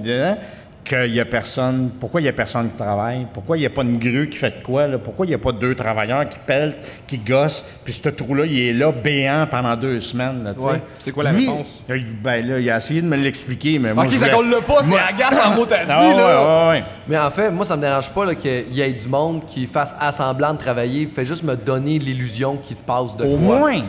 qu'il 0.84 1.12
n'y 1.12 1.20
a 1.20 1.24
personne. 1.24 1.90
Pourquoi 2.00 2.20
il 2.20 2.24
n'y 2.24 2.28
a 2.30 2.32
personne 2.32 2.68
qui 2.70 2.76
travaille? 2.76 3.26
Pourquoi 3.32 3.56
il 3.56 3.60
n'y 3.60 3.66
a 3.66 3.70
pas 3.70 3.82
une 3.82 3.98
grue 3.98 4.28
qui 4.28 4.36
fait 4.38 4.58
de 4.60 4.64
quoi? 4.64 4.86
Là? 4.86 4.98
Pourquoi 4.98 5.26
il 5.26 5.28
n'y 5.30 5.34
a 5.34 5.38
pas 5.38 5.52
deux 5.52 5.74
travailleurs 5.74 6.28
qui 6.28 6.38
pellent, 6.44 6.76
qui 7.06 7.18
gossent, 7.18 7.64
puis 7.84 7.92
ce 7.92 8.08
trou-là, 8.08 8.44
il 8.46 8.58
est 8.58 8.72
là, 8.72 8.90
béant 8.92 9.46
pendant 9.50 9.76
deux 9.76 10.00
semaines. 10.00 10.42
Là? 10.44 10.52
Ouais. 10.58 10.80
C'est 10.98 11.12
quoi 11.12 11.24
la 11.24 11.32
Lui, 11.32 11.48
réponse? 11.48 11.82
il- 11.88 12.04
Ben 12.22 12.46
là, 12.46 12.58
il 12.58 12.70
a 12.70 12.76
essayé 12.76 13.00
de 13.02 13.06
me 13.06 13.16
l'expliquer, 13.16 13.78
mais 13.78 13.94
moi, 13.94 14.04
Ok, 14.04 14.10
je 14.10 14.16
ça 14.18 14.34
voulais- 14.34 14.56
le 14.56 14.60
pas, 14.60 14.82
c'est 14.82 14.98
agace 14.98 15.40
en 15.46 15.54
mot 15.54 15.66
t'as 15.66 15.84
dit, 15.84 15.90
Ah, 15.90 16.08
ouais, 16.08 16.16
là. 16.16 16.68
ouais, 16.70 16.78
ouais. 16.78 16.84
Mais 17.08 17.18
en 17.18 17.30
fait, 17.30 17.50
moi, 17.50 17.64
ça 17.64 17.76
me 17.76 17.82
dérange 17.82 18.10
pas 18.10 18.34
qu'il 18.34 18.72
y 18.72 18.80
ait 18.80 18.92
du 18.92 19.08
monde 19.08 19.44
qui 19.46 19.66
fasse 19.66 19.94
assemblant 20.00 20.52
de 20.52 20.58
travailler. 20.58 21.08
Fait 21.14 21.24
juste 21.24 21.42
me 21.44 21.54
donner 21.56 21.98
l'illusion 21.98 22.56
qu'il 22.56 22.76
se 22.76 22.82
passe 22.82 23.16
de 23.16 23.24
Au 23.24 23.36
quoi. 23.36 23.58
moins. 23.58 23.80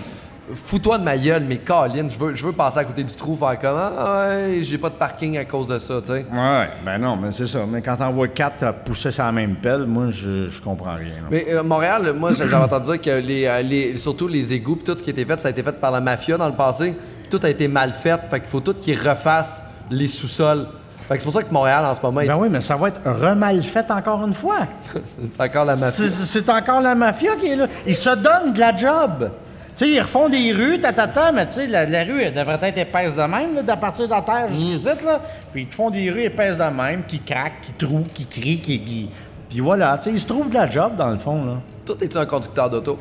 Fous-toi 0.56 0.98
de 0.98 1.04
ma 1.06 1.18
gueule, 1.18 1.46
mais 1.48 1.58
Colin, 1.60 2.10
je 2.10 2.18
veux, 2.20 2.36
je 2.36 2.46
veux 2.46 2.52
passer 2.52 2.80
à 2.80 2.84
côté 2.84 3.02
du 3.04 3.16
trou, 3.16 3.38
faire 3.38 3.58
comme 3.60 3.78
Ah, 3.80 4.26
ouais, 4.28 4.60
j'ai 4.62 4.78
pas 4.78 4.90
de 4.90 4.96
parking 4.96 5.38
à 5.38 5.46
cause 5.46 5.68
de 5.70 5.80
ça, 5.80 6.02
tu 6.02 6.08
sais. 6.08 6.26
Ouais, 6.32 6.70
ben 6.84 6.98
non, 6.98 7.16
mais 7.16 7.32
c'est 7.32 7.46
ça. 7.46 7.60
Mais 7.66 7.82
quand 7.82 7.96
on 8.02 8.12
voit 8.12 8.28
quatre 8.28 8.74
pousser 8.84 9.10
sur 9.12 9.24
la 9.24 9.32
même 9.32 9.56
pelle, 9.56 9.86
moi, 9.86 10.08
je, 10.12 10.50
je 10.50 10.62
comprends 10.62 10.96
rien. 10.96 11.16
là. 11.22 11.28
Mais 11.32 11.46
euh, 11.50 11.64
Montréal, 11.64 12.14
moi, 12.18 12.34
j'ai 12.34 12.50
j'ai 12.50 12.56
entendu 12.56 12.92
dire 12.92 13.02
que 13.02 13.26
les, 13.26 13.46
euh, 13.46 13.62
les- 13.62 13.96
surtout 13.96 14.28
les 14.28 14.52
égouts, 14.54 14.76
pis 14.76 14.84
tout 14.84 14.98
ce 14.98 15.02
qui 15.04 15.12
a 15.12 15.14
été 15.14 15.24
fait, 15.26 15.40
ça 15.40 15.48
a 15.48 15.52
été 15.52 15.64
fait 15.64 15.80
par 15.80 15.92
la 15.92 16.02
mafia 16.02 16.36
dans 16.38 16.50
le 16.50 16.56
passé. 16.56 16.94
Puis 17.22 17.30
tout 17.30 17.40
a 17.46 17.50
été 17.50 17.70
mal 17.70 17.94
fait. 17.94 18.20
Fait 18.30 18.42
qu'il 18.42 18.50
faut 18.50 18.60
tout 18.60 18.74
qu'ils 18.74 19.00
refassent 19.00 19.64
les 19.90 20.08
sous-sols. 20.08 20.68
Fait 21.08 21.16
que 21.16 21.20
c'est 21.22 21.26
pour 21.26 21.34
ça 21.34 21.44
que 21.44 21.54
Montréal, 21.54 21.86
en 21.86 21.96
ce 21.96 22.02
moment, 22.02 22.22
Ben 22.28 22.36
oui, 22.38 22.50
mais 22.50 22.60
ça 22.60 22.76
va 22.76 22.90
être 22.90 23.02
remal 23.10 23.62
fait 23.64 23.90
encore 23.92 24.26
une 24.28 24.34
fois. 24.34 24.68
c'est 24.94 25.42
encore 25.42 25.64
la 25.66 25.78
mafia. 25.78 25.92
C'est 26.06 26.10
c'est 26.10 26.50
encore 26.50 26.82
la 26.82 26.96
mafia 26.96 27.36
qui 27.38 27.48
est 27.48 27.56
là. 27.56 27.68
Ils 27.88 27.96
se 27.96 28.10
donnent 28.10 28.54
de 28.54 28.60
la 28.60 28.76
job. 28.76 29.32
Tu 29.76 29.86
sais, 29.86 29.92
ils 29.92 30.00
refont 30.00 30.30
des 30.30 30.52
rues, 30.54 30.80
tatata, 30.80 31.32
mais 31.32 31.48
tu 31.48 31.54
sais, 31.54 31.68
la, 31.68 31.86
la 31.86 32.04
rue, 32.04 32.22
elle 32.22 32.34
devrait 32.34 32.60
être 32.62 32.78
épaisse 32.78 33.16
de 33.16 33.22
même, 33.24 33.56
là, 33.56 33.64
d'à 33.64 33.76
partir 33.78 34.06
de 34.06 34.12
la 34.12 34.22
terre 34.22 34.48
jusqu'ici, 34.54 34.86
là. 34.86 35.20
Puis 35.52 35.64
ils 35.64 35.68
te 35.68 35.74
font 35.74 35.90
des 35.90 36.12
rues 36.12 36.22
épaisses 36.24 36.58
de 36.58 36.64
même, 36.66 37.04
qui 37.08 37.20
craquent, 37.20 37.62
qui 37.64 37.74
trouent, 37.74 38.04
qui 38.14 38.26
crient, 38.28 38.60
qui... 38.60 38.80
qui- 38.84 39.10
Puis 39.50 39.60
voilà, 39.62 39.98
tu 39.98 40.06
sais, 40.06 40.12
ils 40.12 40.20
se 40.20 40.28
trouvent 40.28 40.50
de 40.50 40.54
la 40.56 40.70
job, 40.70 40.96
dans 40.96 41.10
le 41.10 41.18
fond, 41.18 41.44
là. 41.44 41.54
Toi, 41.86 41.96
es-tu 42.02 42.18
un 42.18 42.26
conducteur 42.26 42.70
d'auto? 42.70 43.00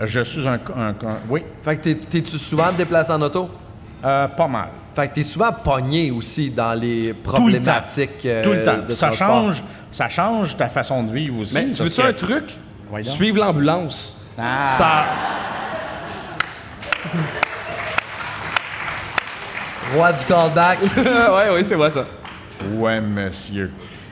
Je 0.00 0.20
suis 0.20 0.46
un... 0.46 0.52
un- 0.76 0.90
un- 0.90 1.18
oui, 1.28 1.42
Fait 1.64 1.76
que 1.76 1.82
t'es- 1.82 1.94
t'es-tu 1.96 2.38
souvent 2.38 2.70
déplacé 2.70 3.10
en 3.12 3.20
auto? 3.20 3.50
Euh, 4.04 4.28
pas 4.28 4.46
mal. 4.46 4.68
Fait 4.94 5.08
que 5.08 5.14
t'es 5.16 5.24
souvent 5.24 5.50
pogné 5.52 6.12
aussi 6.12 6.50
dans 6.50 6.78
les 6.80 7.00
Tout 7.00 7.06
le 7.08 7.14
temps. 7.14 7.30
problématiques 7.32 8.24
euh, 8.24 8.44
Tout 8.44 8.50
le 8.50 8.62
temps. 8.64 8.78
de 8.86 8.92
Ça 8.92 9.08
transport. 9.08 9.28
change, 9.28 9.64
ça 9.90 10.08
change 10.08 10.56
ta 10.56 10.68
façon 10.68 11.02
de 11.02 11.10
vivre 11.12 11.40
aussi. 11.40 11.54
Mais 11.54 11.70
tu 11.72 11.82
veux-tu 11.82 12.00
que- 12.00 12.06
un 12.06 12.12
truc? 12.12 12.44
Voyons. 12.88 13.10
Suivre 13.10 13.38
l'ambulance. 13.38 14.16
Ah. 14.38 14.66
Ça. 14.78 15.04
Roi 19.94 20.12
du 20.12 20.24
callback. 20.24 20.78
ouais, 20.96 21.50
ouais, 21.54 21.64
c'est 21.64 21.74
vrai 21.74 21.90
ça. 21.90 22.04
Ouais, 22.74 23.00
monsieur. 23.00 23.70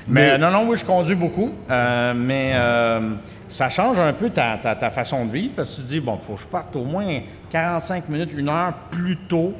Mais, 0.08 0.38
non, 0.38 0.50
non, 0.52 0.68
oui, 0.68 0.76
je 0.76 0.84
conduis 0.84 1.16
beaucoup. 1.16 1.52
euh, 1.68 2.14
mais 2.14 2.52
euh, 2.54 3.14
ça 3.48 3.68
change 3.68 3.98
un 3.98 4.12
peu 4.12 4.30
ta, 4.30 4.56
ta- 4.62 4.76
ta 4.76 4.90
façon 4.90 5.26
de 5.26 5.32
vivre 5.32 5.54
parce 5.56 5.70
que 5.70 5.76
tu 5.76 5.82
te 5.82 5.88
dis, 5.88 6.00
bon, 6.00 6.16
faut 6.18 6.34
que 6.34 6.40
je 6.42 6.46
parte 6.46 6.76
au 6.76 6.84
moins 6.84 7.04
45 7.50 8.08
minutes, 8.08 8.30
une 8.36 8.48
heure 8.48 8.72
plus 8.90 9.16
tôt 9.28 9.52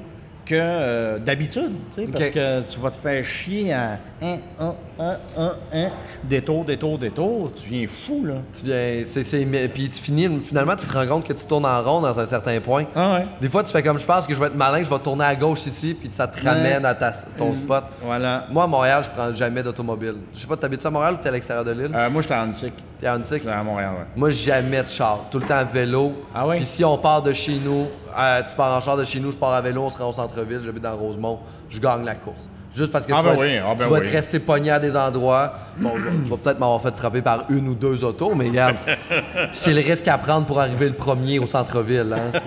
que 0.46 0.54
euh, 0.54 1.18
d'habitude. 1.18 1.72
tu 1.94 2.02
sais, 2.02 2.06
Parce 2.10 2.28
que 2.30 2.60
tu 2.62 2.78
vas 2.80 2.90
te 2.90 2.96
faire 2.96 3.24
chier 3.24 3.72
à 3.72 3.98
un, 4.22 4.38
un, 4.58 4.74
un, 4.98 5.16
un, 5.36 5.52
un, 5.74 5.88
détour, 6.24 6.64
détour, 6.64 6.98
détour. 6.98 7.50
Tu 7.54 7.68
viens 7.68 7.86
fou, 7.88 8.24
là. 8.24 8.34
Tu 8.58 8.64
viens, 8.66 9.02
c'est, 9.06 9.68
puis 9.74 9.88
tu 9.88 10.00
finis, 10.00 10.28
finalement, 10.42 10.74
tu 10.76 10.86
te 10.86 10.92
rends 10.96 11.06
compte 11.06 11.26
que 11.26 11.32
tu 11.32 11.44
tournes 11.46 11.66
en 11.66 11.82
rond 11.82 12.00
dans 12.00 12.18
un 12.18 12.26
certain 12.26 12.58
point. 12.60 12.84
Ah 12.94 13.14
ouais. 13.16 13.26
Des 13.40 13.48
fois, 13.48 13.62
tu 13.62 13.72
fais 13.72 13.82
comme 13.82 13.98
je 14.00 14.06
pense 14.06 14.26
que 14.26 14.34
je 14.34 14.38
vais 14.40 14.46
être 14.46 14.56
malin, 14.56 14.82
je 14.82 14.88
vais 14.88 14.98
tourner 15.00 15.24
à 15.24 15.34
gauche 15.34 15.66
ici, 15.66 15.94
puis 15.98 16.08
ça 16.12 16.26
te 16.26 16.42
ramène 16.42 16.84
à 16.86 16.94
ta- 16.94 17.12
ton 17.36 17.52
spot. 17.52 17.84
Voilà. 18.02 18.46
Moi, 18.50 18.64
à 18.64 18.66
Montréal, 18.66 19.02
je 19.04 19.10
prends 19.10 19.34
jamais 19.34 19.62
d'automobile. 19.62 20.14
Je 20.34 20.40
sais 20.40 20.46
pas, 20.46 20.56
t'habites 20.56 20.86
à 20.86 20.90
Montréal 20.90 21.14
ou 21.14 21.16
t'es 21.18 21.28
à 21.28 21.32
l'extérieur 21.32 21.64
de 21.64 21.72
l'île? 21.72 21.90
Euh, 21.94 22.08
moi, 22.08 22.22
j'étais 22.22 22.34
en 22.34 22.48
Antique. 22.48 22.74
T'es 22.98 23.06
à 23.06 23.12
à 23.14 23.62
Montréal, 23.62 23.90
ouais. 23.98 24.04
Moi, 24.16 24.30
jamais 24.30 24.82
de 24.82 24.88
char. 24.88 25.24
Tout 25.30 25.38
le 25.38 25.44
temps 25.46 25.56
à 25.56 25.64
vélo. 25.64 26.14
Ah 26.34 26.46
ouais? 26.46 26.56
Puis 26.56 26.66
si 26.66 26.82
on 26.84 26.96
part 26.96 27.20
de 27.22 27.32
chez 27.34 27.58
nous, 27.62 27.88
euh, 28.18 28.42
tu 28.48 28.56
pars 28.56 28.74
en 28.74 28.80
char 28.80 28.96
de 28.96 29.04
chez 29.04 29.20
nous, 29.20 29.32
je 29.32 29.36
pars 29.36 29.52
à 29.52 29.60
vélo, 29.60 29.82
on 29.82 29.90
se 29.90 29.98
rend 29.98 30.08
au 30.08 30.12
centre-ville, 30.12 30.60
j'habite 30.64 30.82
dans 30.82 30.96
Rosemont, 30.96 31.40
je 31.68 31.78
gagne 31.78 32.04
la 32.04 32.14
course. 32.14 32.48
Juste 32.74 32.92
parce 32.92 33.06
que 33.06 33.12
Ah 33.14 33.18
tu 33.20 33.24
ben 33.26 33.34
vas, 33.34 33.40
oui, 33.40 33.46
être- 33.48 33.64
ah 33.66 33.74
ben 33.74 33.84
tu 33.84 33.90
vas 33.90 33.98
oui. 34.00 34.06
te 34.06 34.12
rester 34.12 34.38
pogné 34.38 34.70
à 34.70 34.78
des 34.78 34.94
endroits. 34.96 35.52
Bon, 35.78 35.92
tu 35.94 36.30
vas 36.30 36.36
peut-être 36.36 36.58
m'avoir 36.58 36.80
fait 36.80 36.94
frapper 36.94 37.22
par 37.22 37.44
une 37.50 37.68
ou 37.68 37.74
deux 37.74 38.02
autos, 38.04 38.34
mais 38.34 38.48
regarde, 38.48 38.76
c'est 39.52 39.72
le 39.72 39.80
risque 39.80 40.08
à 40.08 40.16
prendre 40.18 40.46
pour 40.46 40.58
arriver 40.60 40.86
le 40.88 40.94
premier 40.94 41.38
au 41.38 41.46
centre-ville. 41.46 42.14
Hein? 42.14 42.38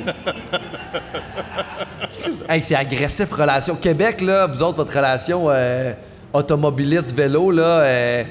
C'est... 2.25 2.51
Hey, 2.53 2.61
c'est 2.61 2.75
agressif, 2.75 3.31
relation. 3.31 3.75
Québec, 3.75 4.21
là, 4.21 4.45
vous 4.47 4.61
autres, 4.61 4.77
votre 4.77 4.95
relation 4.95 5.45
euh, 5.49 5.93
automobiliste-vélo, 6.33 7.51
là, 7.51 7.63
euh, 7.81 8.23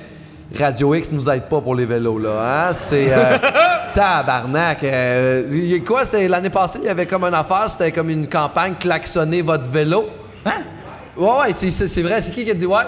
Radio 0.56 0.94
X 0.94 1.10
nous 1.12 1.28
aide 1.28 1.42
pas 1.48 1.60
pour 1.60 1.74
les 1.74 1.84
vélos, 1.84 2.18
là. 2.18 2.68
Hein? 2.68 2.72
C'est. 2.72 3.08
euh, 3.10 3.36
tabarnak. 3.94 4.82
euh, 4.84 5.44
y 5.50 5.74
a 5.74 5.80
quoi, 5.80 6.04
c'est 6.04 6.26
l'année 6.28 6.50
passée, 6.50 6.78
il 6.82 6.86
y 6.86 6.88
avait 6.88 7.06
comme 7.06 7.24
une 7.24 7.34
affaire, 7.34 7.68
c'était 7.68 7.92
comme 7.92 8.08
une 8.10 8.26
campagne 8.28 8.74
klaxonner 8.80 9.42
votre 9.42 9.68
vélo. 9.68 10.06
Hein? 10.46 10.62
Ouais, 11.16 11.26
ouais, 11.40 11.52
c'est, 11.54 11.70
c'est- 11.70 11.88
c'est 11.88 12.02
vrai. 12.02 12.22
C'est 12.22 12.30
qui 12.32 12.44
qui 12.44 12.50
a 12.50 12.54
dit 12.54 12.66
ouais? 12.66 12.78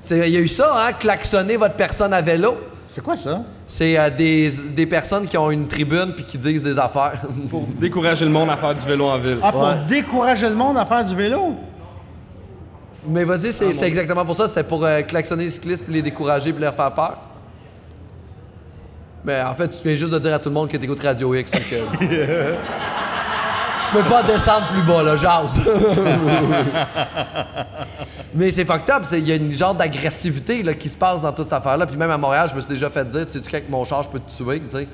C'est- 0.00 0.28
Il 0.28 0.34
y 0.34 0.36
a 0.36 0.40
eu 0.40 0.48
ça, 0.48 0.72
hein? 0.74 0.92
Klaxonner 0.98 1.56
votre 1.56 1.74
personne 1.74 2.12
à 2.14 2.22
vélo. 2.22 2.56
C'est 2.88 3.02
quoi 3.02 3.16
ça? 3.16 3.42
C'est 3.66 3.98
euh, 3.98 4.10
des, 4.10 4.50
des 4.74 4.86
personnes 4.86 5.26
qui 5.26 5.36
ont 5.38 5.50
une 5.50 5.66
tribune 5.66 6.12
puis 6.14 6.24
qui 6.24 6.36
disent 6.38 6.62
des 6.62 6.78
affaires. 6.78 7.20
Pour 7.50 7.66
décourager 7.78 8.24
le 8.24 8.30
monde 8.30 8.50
à 8.50 8.56
faire 8.56 8.74
du 8.74 8.84
vélo 8.86 9.06
en 9.06 9.18
ville. 9.18 9.38
Ah, 9.42 9.50
pour 9.52 9.62
Ouais. 9.62 9.74
décourager 9.88 10.48
le 10.48 10.54
monde 10.54 10.76
à 10.78 10.84
faire 10.86 11.04
du 11.04 11.14
vélo? 11.14 11.54
Mais 13.06 13.24
vas-y, 13.24 13.52
c'est, 13.52 13.72
c'est 13.72 13.86
exactement 13.86 14.24
pour 14.24 14.36
ça. 14.36 14.46
C'était 14.46 14.62
pour 14.62 14.84
euh, 14.84 15.02
klaxonner 15.02 15.44
les 15.44 15.50
cyclistes 15.50 15.84
puis 15.84 15.94
les 15.94 16.02
décourager 16.02 16.52
puis 16.52 16.62
leur 16.62 16.74
faire 16.74 16.92
peur. 16.92 17.18
Mais 19.24 19.40
en 19.42 19.54
fait, 19.54 19.68
tu 19.68 19.86
viens 19.86 19.96
juste 19.96 20.12
de 20.12 20.18
dire 20.18 20.34
à 20.34 20.38
tout 20.38 20.48
le 20.48 20.54
monde 20.54 20.68
que 20.68 20.76
t'écoutes 20.76 21.02
Radio 21.02 21.34
X. 21.34 21.50
donc, 21.52 21.62
euh, 21.72 22.54
tu 23.80 23.88
peux 23.96 24.02
pas 24.08 24.22
descendre 24.22 24.66
plus 24.68 24.82
bas, 24.82 25.02
là, 25.02 25.16
jase. 25.16 25.60
Mais 28.34 28.50
c'est 28.50 28.64
fucked 28.64 28.90
up. 28.90 29.04
Il 29.12 29.28
y 29.28 29.32
a 29.32 29.36
une 29.36 29.56
genre 29.56 29.74
d'agressivité 29.74 30.62
là, 30.62 30.74
qui 30.74 30.88
se 30.88 30.96
passe 30.96 31.22
dans 31.22 31.32
toute 31.32 31.46
cette 31.46 31.58
affaire-là. 31.58 31.86
Puis 31.86 31.96
même 31.96 32.10
à 32.10 32.18
Montréal, 32.18 32.48
je 32.50 32.56
me 32.56 32.60
suis 32.60 32.70
déjà 32.70 32.90
fait 32.90 33.08
dire, 33.08 33.26
tu 33.26 33.40
sais, 33.40 33.50
qu'avec 33.50 33.68
mon 33.68 33.84
char, 33.84 34.02
je 34.02 34.08
peux 34.08 34.20
te 34.20 34.30
tuer, 34.30 34.60
tu 34.60 34.76
sais. 34.76 34.88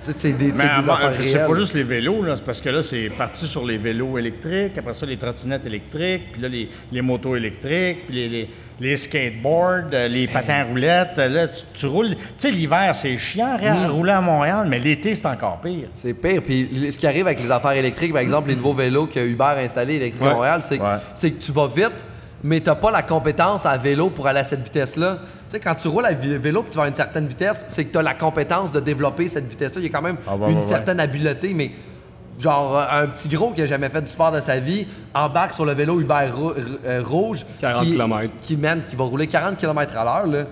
C'est 0.00 0.32
des, 0.36 0.46
c'est 0.48 0.52
Mais 0.56 0.64
des 0.64 0.68
avant, 0.70 0.94
affaires 0.94 1.12
c'est 1.20 1.46
pas 1.46 1.54
juste 1.54 1.74
les 1.74 1.82
vélos, 1.82 2.22
là, 2.22 2.34
parce 2.44 2.60
que 2.60 2.68
là, 2.70 2.82
c'est 2.82 3.10
parti 3.10 3.46
sur 3.46 3.64
les 3.64 3.78
vélos 3.78 4.16
électriques, 4.18 4.78
après 4.78 4.94
ça, 4.94 5.04
les 5.06 5.16
trottinettes 5.16 5.66
électriques, 5.66 6.32
puis 6.32 6.42
là, 6.42 6.48
les, 6.48 6.68
les 6.92 7.02
motos 7.02 7.36
électriques, 7.36 8.06
puis 8.06 8.14
les, 8.16 8.28
les, 8.28 8.50
les 8.80 8.96
skateboards, 8.96 9.88
euh, 9.92 10.06
les 10.08 10.28
patins 10.28 10.60
à 10.60 10.64
roulettes. 10.64 11.16
Là, 11.16 11.48
tu, 11.48 11.62
tu 11.74 11.86
roules. 11.86 12.10
Tu 12.14 12.22
sais, 12.38 12.50
l'hiver, 12.50 12.94
c'est 12.94 13.16
chiant 13.18 13.58
à 13.60 13.74
Mm. 13.74 13.90
rouler 13.90 14.12
à 14.12 14.20
Montréal, 14.20 14.66
mais 14.68 14.78
l'été, 14.78 15.14
c'est 15.14 15.26
encore 15.26 15.60
pire. 15.60 15.88
C'est 15.94 16.14
pire. 16.14 16.42
Puis 16.42 16.88
ce 16.92 16.96
qui 16.98 17.06
arrive 17.06 17.26
avec 17.26 17.40
les 17.42 17.50
affaires 17.50 17.72
électriques, 17.72 18.12
par 18.12 18.22
exemple, 18.22 18.48
les 18.50 18.56
nouveaux 18.56 18.74
vélos 18.74 19.06
que 19.08 19.18
Uber 19.20 19.44
a 19.44 19.58
installés 19.58 19.96
électriques 19.96 20.22
à. 20.26 20.30
Montréal, 20.34 20.60
c'est 20.62 20.78
que, 20.78 20.82
Ouais. 20.84 20.96
c'est 21.14 21.30
que 21.32 21.42
tu 21.42 21.50
vas 21.52 21.66
vite, 21.66 22.04
mais 22.44 22.60
t'as 22.60 22.74
pas 22.76 22.90
la 22.90 23.02
compétence 23.02 23.66
à 23.66 23.76
vélo 23.76 24.10
pour 24.10 24.26
aller 24.26 24.40
à 24.40 24.44
cette 24.44 24.62
vitesse-là. 24.62 25.18
Tu 25.48 25.54
sais, 25.54 25.60
quand 25.60 25.74
tu 25.74 25.88
roules 25.88 26.06
à 26.06 26.12
vélo 26.12 26.62
puis 26.62 26.70
tu 26.70 26.78
vas 26.78 26.84
à 26.84 26.88
une 26.88 26.94
certaine 26.94 27.26
vitesse, 27.26 27.64
c'est 27.68 27.84
que 27.84 27.92
tu 27.92 27.98
as 27.98 28.02
la 28.02 28.14
compétence 28.14 28.70
de 28.72 28.80
développer 28.80 29.28
cette 29.28 29.48
vitesse-là. 29.48 29.80
Il 29.80 29.86
y 29.86 29.88
a 29.88 29.92
quand 29.92 30.02
même 30.02 30.16
Ah, 30.26 30.34
une 30.48 30.58
ouais. 30.58 30.62
certaine 30.62 31.00
habileté, 31.00 31.52
mais 31.54 31.72
genre 32.38 32.76
euh, 32.78 33.02
un 33.02 33.06
petit 33.08 33.28
gros 33.28 33.50
qui 33.50 33.62
a 33.62 33.66
jamais 33.66 33.88
fait 33.88 34.02
du 34.02 34.08
sport 34.08 34.30
de 34.30 34.40
sa 34.40 34.58
vie 34.58 34.86
embarque 35.14 35.54
sur 35.54 35.64
le 35.64 35.72
vélo 35.72 36.00
Uber 36.00 36.28
rou- 36.32 36.52
euh, 36.86 37.02
rouge 37.04 37.44
40 37.60 37.84
qui, 37.84 37.98
qui 38.42 38.56
mène, 38.56 38.82
qui 38.88 38.94
va 38.94 39.04
rouler 39.04 39.26
40 39.26 39.56
km 39.56 39.96
à 39.96 40.04
l'heure, 40.04 40.26
là. 40.26 40.44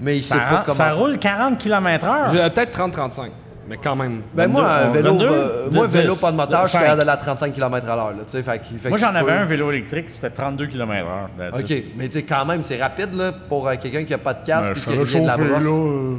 Mais 0.00 0.16
il 0.16 0.20
Ça, 0.20 0.34
sait 0.36 0.40
pas 0.40 0.62
comment. 0.64 0.76
ça 0.76 0.92
roule 0.92 1.18
40 1.18 1.58
km/h. 1.58 2.50
Peut-être 2.52 2.72
30-35, 2.78 3.30
mais 3.68 3.76
quand 3.76 3.94
même. 3.96 4.22
Ben 4.34 4.48
moi, 4.48 4.62
22, 4.62 4.88
un 4.88 4.90
vélo, 4.92 5.12
22, 5.12 5.24
euh, 5.26 5.70
moi, 5.72 5.86
vélo 5.86 6.14
10, 6.14 6.20
pas 6.20 6.30
de 6.32 6.36
moteur, 6.36 6.62
je 6.64 6.68
suis 6.68 6.78
5. 6.78 6.80
capable 6.84 6.98
d'aller 6.98 7.10
à 7.10 7.16
35 7.16 7.52
km 7.52 7.88
à 7.90 7.96
l'heure. 7.96 8.08
là, 8.10 8.14
tu 8.26 8.32
sais, 8.32 8.42
fait 8.42 8.88
Moi, 8.88 8.98
j'en 8.98 9.14
avais 9.14 9.32
un 9.32 9.44
vélo 9.44 9.70
électrique, 9.70 10.06
c'était 10.14 10.30
32 10.30 10.66
km/h. 10.66 11.28
that's 11.52 11.60
OK, 11.60 11.70
it. 11.70 11.84
mais 11.96 12.06
tu 12.08 12.14
sais, 12.14 12.22
quand 12.22 12.44
même, 12.46 12.64
c'est 12.64 12.80
rapide 12.80 13.14
là, 13.14 13.32
pour 13.48 13.68
euh, 13.68 13.74
quelqu'un 13.80 14.04
qui 14.04 14.14
a 14.14 14.18
pas 14.18 14.34
de 14.34 14.44
casque 14.46 14.74
Ben, 14.86 14.92
et 14.94 14.96
je 14.98 15.02
qui 15.04 15.10
vient 15.18 15.20
de 15.22 15.26
la 15.26 15.36
brosse. 15.36 15.64
là, 15.64 15.70
euh. 15.70 16.16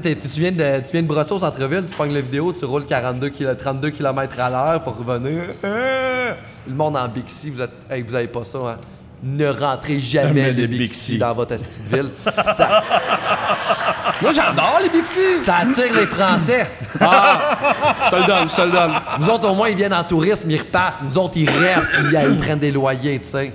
Tu 0.00 0.16
tu 0.16 0.40
viens, 0.40 0.52
de, 0.52 0.80
tu 0.84 0.92
viens 0.92 1.02
de 1.02 1.06
brosser 1.06 1.32
au 1.34 1.38
centre-ville, 1.38 1.84
tu 1.86 1.94
pognes 1.94 2.14
la 2.14 2.22
vidéo, 2.22 2.50
tu 2.52 2.64
roules 2.64 2.86
42 2.86 3.28
kilo- 3.28 3.54
32 3.54 3.90
km 3.90 4.40
à 4.40 4.48
l'heure 4.48 4.80
pour 4.82 4.96
revenir. 4.96 5.42
Euh, 5.64 6.32
Le 6.66 6.74
monde 6.74 6.96
en 6.96 7.06
Bixi, 7.08 7.50
vous 7.50 7.60
êtes, 7.60 7.70
hey, 7.90 8.00
vous 8.00 8.14
avez 8.14 8.28
pas 8.28 8.42
ça, 8.44 8.58
hein? 8.58 8.76
Ne 9.24 9.48
rentrez 9.48 10.00
jamais 10.00 10.50
les 10.52 10.66
Bixi 10.66 11.12
Bixi. 11.12 11.18
dans 11.18 11.34
votre 11.34 11.54
petite 11.56 11.82
ville. 11.92 12.08
ça, 12.56 12.82
Moi, 14.22 14.32
j'adore 14.32 14.78
les 14.82 14.88
Bixi! 14.88 15.40
ça 15.40 15.56
attire 15.58 15.92
les 15.94 16.06
Français. 16.06 16.66
Je 16.94 16.98
te 18.10 18.16
le 18.16 18.26
donne, 18.26 18.48
je 18.48 18.54
te 18.54 18.62
le 18.62 18.70
donne. 18.70 18.92
Vous 19.18 19.28
autres, 19.30 19.48
au 19.50 19.54
moins, 19.54 19.68
ils 19.68 19.76
viennent 19.76 19.92
en 19.94 20.04
tourisme, 20.04 20.48
ils 20.50 20.58
repartent. 20.58 21.02
Nous 21.02 21.18
autres, 21.18 21.34
ils 21.36 21.50
restent, 21.50 21.98
ils, 22.00 22.30
ils 22.30 22.36
prennent 22.38 22.58
des 22.58 22.70
loyers, 22.70 23.18
tu 23.20 23.28
sais. 23.28 23.52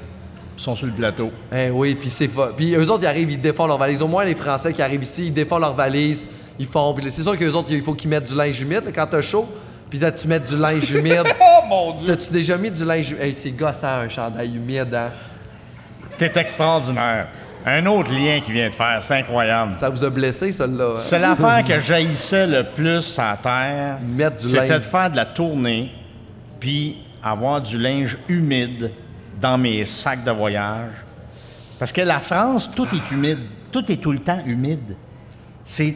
Ils 0.57 0.61
sont 0.61 0.75
sur 0.75 0.87
le 0.87 0.91
plateau. 0.93 1.31
Eh 1.55 1.69
oui, 1.69 1.95
puis 1.95 2.09
c'est 2.09 2.27
fa- 2.27 2.49
Puis 2.55 2.73
eux 2.75 2.89
autres, 2.91 3.03
ils 3.03 3.07
arrivent, 3.07 3.31
ils 3.31 3.39
défont 3.41 3.67
leurs 3.67 3.77
valises. 3.77 4.01
Au 4.01 4.07
moins, 4.07 4.25
les 4.25 4.35
Français 4.35 4.73
qui 4.73 4.81
arrivent 4.81 5.03
ici, 5.03 5.27
ils 5.27 5.33
défont 5.33 5.59
leurs 5.59 5.75
valises, 5.75 6.25
ils 6.59 6.65
font. 6.65 6.93
Puis 6.93 7.05
c'est 7.11 7.23
sûr 7.23 7.37
qu'eux 7.37 7.51
autres, 7.53 7.71
il 7.71 7.81
faut 7.83 7.93
qu'ils 7.93 8.09
mettent 8.09 8.27
du 8.27 8.35
linge 8.35 8.59
humide 8.59 8.83
là, 8.85 8.91
quand 8.93 9.05
t'as 9.07 9.21
chaud. 9.21 9.47
Puis 9.89 9.99
là, 9.99 10.11
tu 10.11 10.27
mets 10.27 10.39
du 10.39 10.57
linge 10.57 10.89
humide. 10.91 11.23
Oh 11.39 11.65
mon 11.69 11.91
dieu! 11.97 12.05
T'as-tu 12.07 12.31
déjà 12.31 12.55
mis 12.57 12.71
du 12.71 12.83
linge 12.85 13.09
humide? 13.11 13.23
Hey, 13.23 13.35
c'est 13.37 13.51
gossant, 13.51 13.87
un 13.87 14.09
chandail 14.09 14.55
humide, 14.55 14.93
hein? 14.95 15.09
T'es 16.17 16.31
extraordinaire. 16.35 17.27
Un 17.69 17.85
autre 17.85 18.13
lien 18.13 18.39
qui 18.39 18.53
vient 18.53 18.69
de 18.69 18.73
faire, 18.73 18.99
c'est 19.03 19.15
incroyable. 19.15 19.73
Ça 19.73 19.89
vous 19.89 20.01
a 20.01 20.09
blessé, 20.09 20.53
celle-là? 20.53 20.91
hein? 20.95 21.01
C'est 21.03 21.19
l'affaire 21.19 21.65
que 21.65 21.77
j'haïssais 21.81 22.47
le 22.47 22.63
plus 22.63 23.19
à 23.19 23.37
terre. 23.43 23.97
Mettre 24.07 24.37
du 24.37 24.47
C'était 24.47 24.79
de 24.79 24.83
faire 24.85 25.11
de 25.11 25.17
la 25.17 25.25
tournée, 25.25 25.91
puis 26.61 26.95
avoir 27.21 27.61
du 27.61 27.77
linge 27.77 28.17
humide 28.29 28.89
dans 29.41 29.57
mes 29.57 29.83
sacs 29.83 30.23
de 30.23 30.31
voyage. 30.31 30.91
Parce 31.77 31.91
que 31.91 31.99
la 31.99 32.21
France, 32.21 32.71
tout 32.73 32.87
est 32.95 33.11
humide. 33.11 33.39
Tout 33.69 33.91
est 33.91 33.97
tout 33.97 34.13
le 34.13 34.19
temps 34.19 34.39
humide. 34.45 34.95
C'est, 35.65 35.93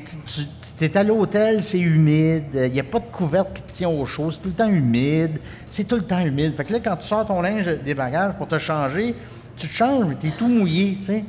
tu 0.77 0.83
es 0.83 0.97
à 0.97 1.05
l'hôtel, 1.05 1.63
c'est 1.63 1.79
humide. 1.79 2.47
Il 2.53 2.73
n'y 2.73 2.81
a 2.81 2.83
pas 2.83 2.99
de 2.99 3.07
couverte 3.07 3.53
qui 3.53 3.61
te 3.61 3.71
tient 3.71 3.87
au 3.87 4.05
chaud. 4.05 4.29
C'est 4.29 4.41
tout 4.41 4.49
le 4.49 4.55
temps 4.55 4.67
humide. 4.69 5.39
C'est 5.69 5.85
tout 5.85 5.95
le 5.95 6.01
temps 6.01 6.19
humide. 6.19 6.53
Fait 6.53 6.65
que 6.65 6.73
là, 6.73 6.79
quand 6.83 6.97
tu 6.97 7.07
sors 7.07 7.25
ton 7.25 7.41
linge 7.41 7.65
des 7.85 7.93
bagages 7.93 8.33
pour 8.37 8.49
te 8.49 8.57
changer, 8.57 9.15
tu 9.55 9.69
te 9.69 9.73
changes, 9.73 10.03
mais 10.05 10.15
tu 10.19 10.27
es 10.27 10.31
tout 10.31 10.49
mouillé, 10.49 10.97
tu 10.99 11.05
sais. 11.05 11.23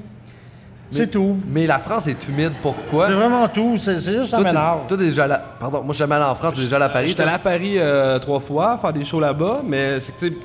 C'est 0.93 1.11
tout. 1.11 1.37
Mais 1.49 1.67
la 1.67 1.79
France 1.79 2.07
est 2.07 2.29
humide, 2.29 2.53
pourquoi? 2.63 3.07
C'est 3.07 3.13
vraiment 3.13 3.49
tout. 3.49 3.77
C'est, 3.77 3.97
juste 3.97 4.27
ça 4.27 4.39
m'énerve. 4.39 4.87
toi, 4.87 4.97
t'es 4.97 5.07
déjà 5.07 5.25
allé... 5.25 5.35
Pardon, 5.59 5.79
moi, 5.79 5.89
je 5.89 5.95
suis 5.95 5.99
jamais 6.01 6.15
allé 6.17 6.25
en 6.25 6.35
France, 6.35 6.55
t'es 6.55 6.63
déjà 6.63 6.77
allé 6.77 6.85
à 6.85 6.89
Paris. 6.91 7.07
J'étais 7.07 7.23
allé 7.23 7.33
à 7.33 7.39
Paris 7.39 7.75
euh, 7.79 8.19
trois 8.19 8.41
fois, 8.41 8.79
faire 8.79 8.93
des 8.93 9.05
shows 9.05 9.21
là-bas, 9.21 9.63
mais 9.67 10.01
c'est 10.01 10.13
que, 10.13 10.19
tu 10.19 10.29
sais, 10.29 10.37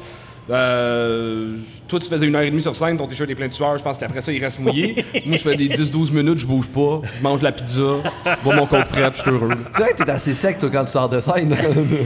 euh, 0.49 1.57
toi, 1.87 1.99
tu 1.99 2.07
faisais 2.07 2.25
une 2.25 2.35
heure 2.35 2.41
et 2.41 2.49
demie 2.49 2.61
sur 2.61 2.75
scène, 2.75 2.97
ton 2.97 3.07
t-shirt 3.07 3.29
est 3.29 3.35
plein 3.35 3.47
de 3.47 3.53
sueur, 3.53 3.77
je 3.77 3.83
pense 3.83 3.97
qu'après 3.97 4.21
ça, 4.21 4.31
il 4.31 4.41
reste 4.41 4.59
mouillé. 4.59 5.03
Moi, 5.25 5.35
je 5.35 5.41
fais 5.41 5.55
des 5.55 5.67
10-12 5.67 6.13
minutes, 6.13 6.39
je 6.39 6.45
bouge 6.45 6.67
pas, 6.67 7.01
je 7.17 7.23
mange 7.23 7.39
de 7.39 7.43
la 7.43 7.51
pizza, 7.51 7.81
je 8.25 8.43
bois 8.43 8.55
mon 8.55 8.65
coke 8.65 8.85
frais, 8.85 9.09
je 9.13 9.21
suis 9.21 9.29
heureux. 9.29 9.49
C'est 9.73 9.81
vrai 9.81 9.93
que 9.93 10.03
t'es 10.03 10.09
assez 10.09 10.33
sec, 10.33 10.57
toi, 10.57 10.69
quand 10.71 10.85
tu 10.85 10.91
sors 10.91 11.09
de 11.09 11.19
scène. 11.19 11.55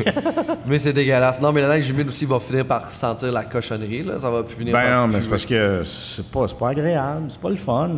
mais 0.66 0.80
c'est 0.80 0.94
dégueulasse. 0.94 1.40
Non, 1.40 1.52
mais 1.52 1.62
le 1.62 1.68
linge 1.68 1.90
humide 1.90 2.08
aussi 2.08 2.26
va 2.26 2.40
finir 2.40 2.66
par 2.66 2.92
sentir 2.92 3.32
la 3.32 3.44
cochonnerie, 3.44 4.04
là. 4.04 4.20
Ça 4.20 4.32
va 4.32 4.44
plus 4.44 4.56
finir 4.56 4.74
Ben 4.74 4.82
par 4.82 5.02
non, 5.02 5.14
mais 5.14 5.22
c'est 5.22 5.30
parce 5.30 5.46
que 5.46 5.82
c'est 5.84 6.26
pas, 6.26 6.48
c'est 6.48 6.58
pas 6.58 6.70
agréable, 6.70 7.26
c'est 7.30 7.40
pas 7.40 7.50
le 7.50 7.56
fun. 7.58 7.92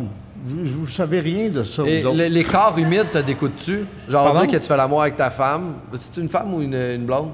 Vous, 0.44 0.82
vous 0.84 0.88
savez 0.88 1.20
rien 1.20 1.48
de 1.48 1.62
ça, 1.62 1.82
Et 1.86 2.02
vous 2.02 2.08
autres. 2.08 2.16
les 2.22 2.44
corps 2.44 2.74
humides, 2.76 3.06
t'as 3.10 3.22
découtes-tu? 3.22 3.86
Genre, 4.08 4.22
on 4.22 4.24
Pardon? 4.32 4.40
dit 4.42 4.48
que 4.48 4.56
tu 4.58 4.66
fais 4.66 4.76
l'amour 4.76 5.00
avec 5.02 5.16
ta 5.16 5.30
femme. 5.30 5.74
C'est 5.94 6.20
une 6.20 6.28
femme 6.28 6.52
ou 6.52 6.60
une, 6.60 6.74
une 6.74 7.06
blonde? 7.06 7.30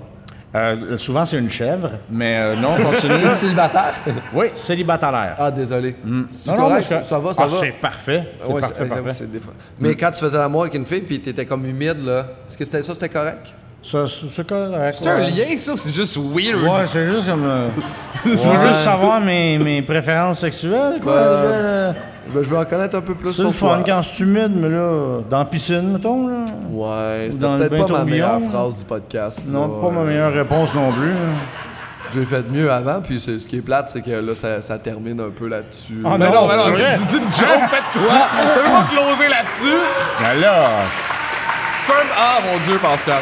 Euh, 0.54 0.96
souvent, 0.96 1.24
c'est 1.24 1.38
une 1.38 1.50
chèvre, 1.50 1.90
mais 2.10 2.36
euh, 2.38 2.56
non, 2.56 2.74
continue. 2.90 3.24
Une 3.24 3.32
célibataire? 3.32 3.94
oui, 4.34 4.46
célibataire. 4.54 5.36
ah, 5.38 5.50
désolé. 5.50 5.94
C'est 6.32 6.50
Non, 6.52 6.68
non, 6.70 6.76
que- 6.76 6.82
ça 7.02 7.18
va, 7.18 7.34
ça 7.34 7.42
Ah, 7.44 7.46
va? 7.46 7.56
C'est 7.60 7.72
parfait. 7.80 8.28
C'est 8.44 8.52
Ouais, 8.52 8.60
parfait, 8.60 9.26
des 9.26 9.40
Mais 9.78 9.94
quand 9.94 10.10
tu 10.10 10.20
faisais 10.20 10.38
l'amour 10.38 10.62
avec 10.62 10.74
une 10.74 10.86
fille 10.86 11.02
puis 11.02 11.20
t'étais 11.20 11.46
comme 11.46 11.64
humide, 11.66 12.04
là, 12.04 12.26
est-ce 12.48 12.56
que 12.58 12.64
c'était 12.64 12.82
ça, 12.82 12.94
c'était 12.94 13.08
correct? 13.08 13.46
Ça, 13.82 14.04
c'est 14.06 14.46
correct. 14.46 14.98
C'est 15.00 15.08
un 15.08 15.20
lien, 15.20 15.56
ça, 15.56 15.72
ou 15.72 15.76
c'est 15.76 15.92
juste 15.92 16.16
weird? 16.16 16.62
Ouais, 16.62 16.86
c'est 16.86 17.06
juste 17.06 17.26
comme. 17.28 17.44
euh, 17.44 17.68
Je 18.24 18.30
veux 18.30 18.66
juste 18.68 18.80
savoir 18.82 19.20
mes, 19.20 19.56
mes 19.56 19.82
préférences 19.82 20.40
sexuelles, 20.40 21.00
quoi. 21.02 21.14
Ben, 21.14 21.20
Euh, 21.22 21.92
Ben, 22.32 22.42
je 22.42 22.48
veux 22.48 22.58
en 22.58 22.64
connaître 22.64 22.96
un 22.96 23.00
peu 23.00 23.14
plus 23.14 23.30
c'est 23.32 23.36
sur 23.42 23.48
le 23.50 23.54
toi. 23.54 23.78
quand 23.84 24.00
c'est 24.02 24.20
humide, 24.22 24.52
mais 24.54 24.68
là, 24.68 25.18
dans 25.28 25.38
la 25.38 25.44
piscine, 25.44 25.92
mettons, 25.92 26.26
là. 26.28 26.44
Ouais, 26.70 27.28
c'était 27.32 27.68
peut-être 27.68 27.86
pas 27.88 27.98
ma 27.98 28.04
meilleure 28.04 28.40
phrase 28.48 28.78
du 28.78 28.84
podcast. 28.84 29.42
Non, 29.46 29.62
là. 29.62 29.88
pas 29.88 29.90
ma 29.94 30.04
meilleure 30.04 30.32
réponse 30.32 30.74
non 30.74 30.92
plus. 30.92 31.12
J'ai 32.12 32.24
fait 32.24 32.42
mieux 32.50 32.70
avant, 32.72 33.00
puis 33.00 33.20
c'est- 33.20 33.38
ce 33.38 33.46
qui 33.46 33.56
est 33.58 33.60
plate, 33.62 33.88
c'est 33.88 34.02
que 34.02 34.10
là, 34.10 34.34
ça, 34.34 34.60
ça 34.62 34.78
termine 34.78 35.20
un 35.20 35.30
peu 35.30 35.46
là-dessus. 35.48 36.02
Ah, 36.04 36.16
Mais 36.18 36.28
non, 36.30 36.48
mais 36.48 36.56
non, 36.56 36.62
c'est 36.64 36.70
vrai. 36.72 36.98
dis 37.08 37.16
une 37.16 37.22
joke, 37.22 37.68
faites 37.70 37.92
quoi? 37.92 38.18
Tu 38.52 38.58
veux 38.58 38.64
pas 38.64 38.86
closer 38.90 39.28
là-dessus? 39.28 39.78
Ben 40.20 40.40
là, 40.40 40.62
Tu 41.80 41.86
fais 41.86 41.92
un... 41.92 42.06
Ah, 42.18 42.38
mon 42.50 42.58
Dieu, 42.66 42.78
Pascal. 42.82 43.20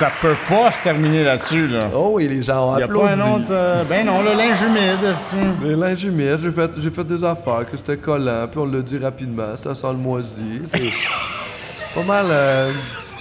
Ça 0.00 0.10
peut 0.22 0.36
pas 0.48 0.72
se 0.72 0.82
terminer 0.82 1.22
là-dessus, 1.24 1.66
là. 1.68 1.78
Oh, 1.94 2.18
et 2.18 2.26
les 2.26 2.42
gens 2.42 2.72
ont 2.72 2.78
Y 2.78 2.82
a 2.82 2.86
pas 2.88 2.92
applaudi. 2.94 3.20
un 3.20 3.34
autre. 3.34 3.44
euh, 3.50 3.84
ben 3.84 4.06
non, 4.06 4.22
le 4.22 4.32
linge 4.32 4.62
humide. 4.62 5.14
Les 5.62 5.76
linges 5.76 6.04
humides, 6.04 6.38
j'ai 6.42 6.50
fait, 6.52 6.70
j'ai 6.78 6.90
fait 6.90 7.04
des 7.04 7.22
affaires, 7.22 7.64
que 7.70 7.76
c'était 7.76 7.98
collant, 7.98 8.46
puis 8.50 8.60
on 8.60 8.64
l'a 8.66 8.80
dit 8.80 8.98
rapidement, 8.98 9.56
ça 9.56 9.74
sent 9.74 9.86
le 9.90 9.98
moisi. 9.98 10.62
C'est 10.64 10.78
c'est 10.88 11.94
pas 11.94 12.02
mal... 12.02 12.26
euh, 12.30 12.72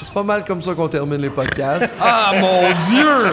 c'est 0.01 0.13
pas 0.13 0.23
mal 0.23 0.45
comme 0.45 0.61
ça 0.61 0.73
qu'on 0.73 0.87
termine 0.87 1.21
les 1.21 1.29
podcasts. 1.29 1.95
Ah, 2.01 2.31
mon 2.39 2.71
Dieu! 2.89 3.29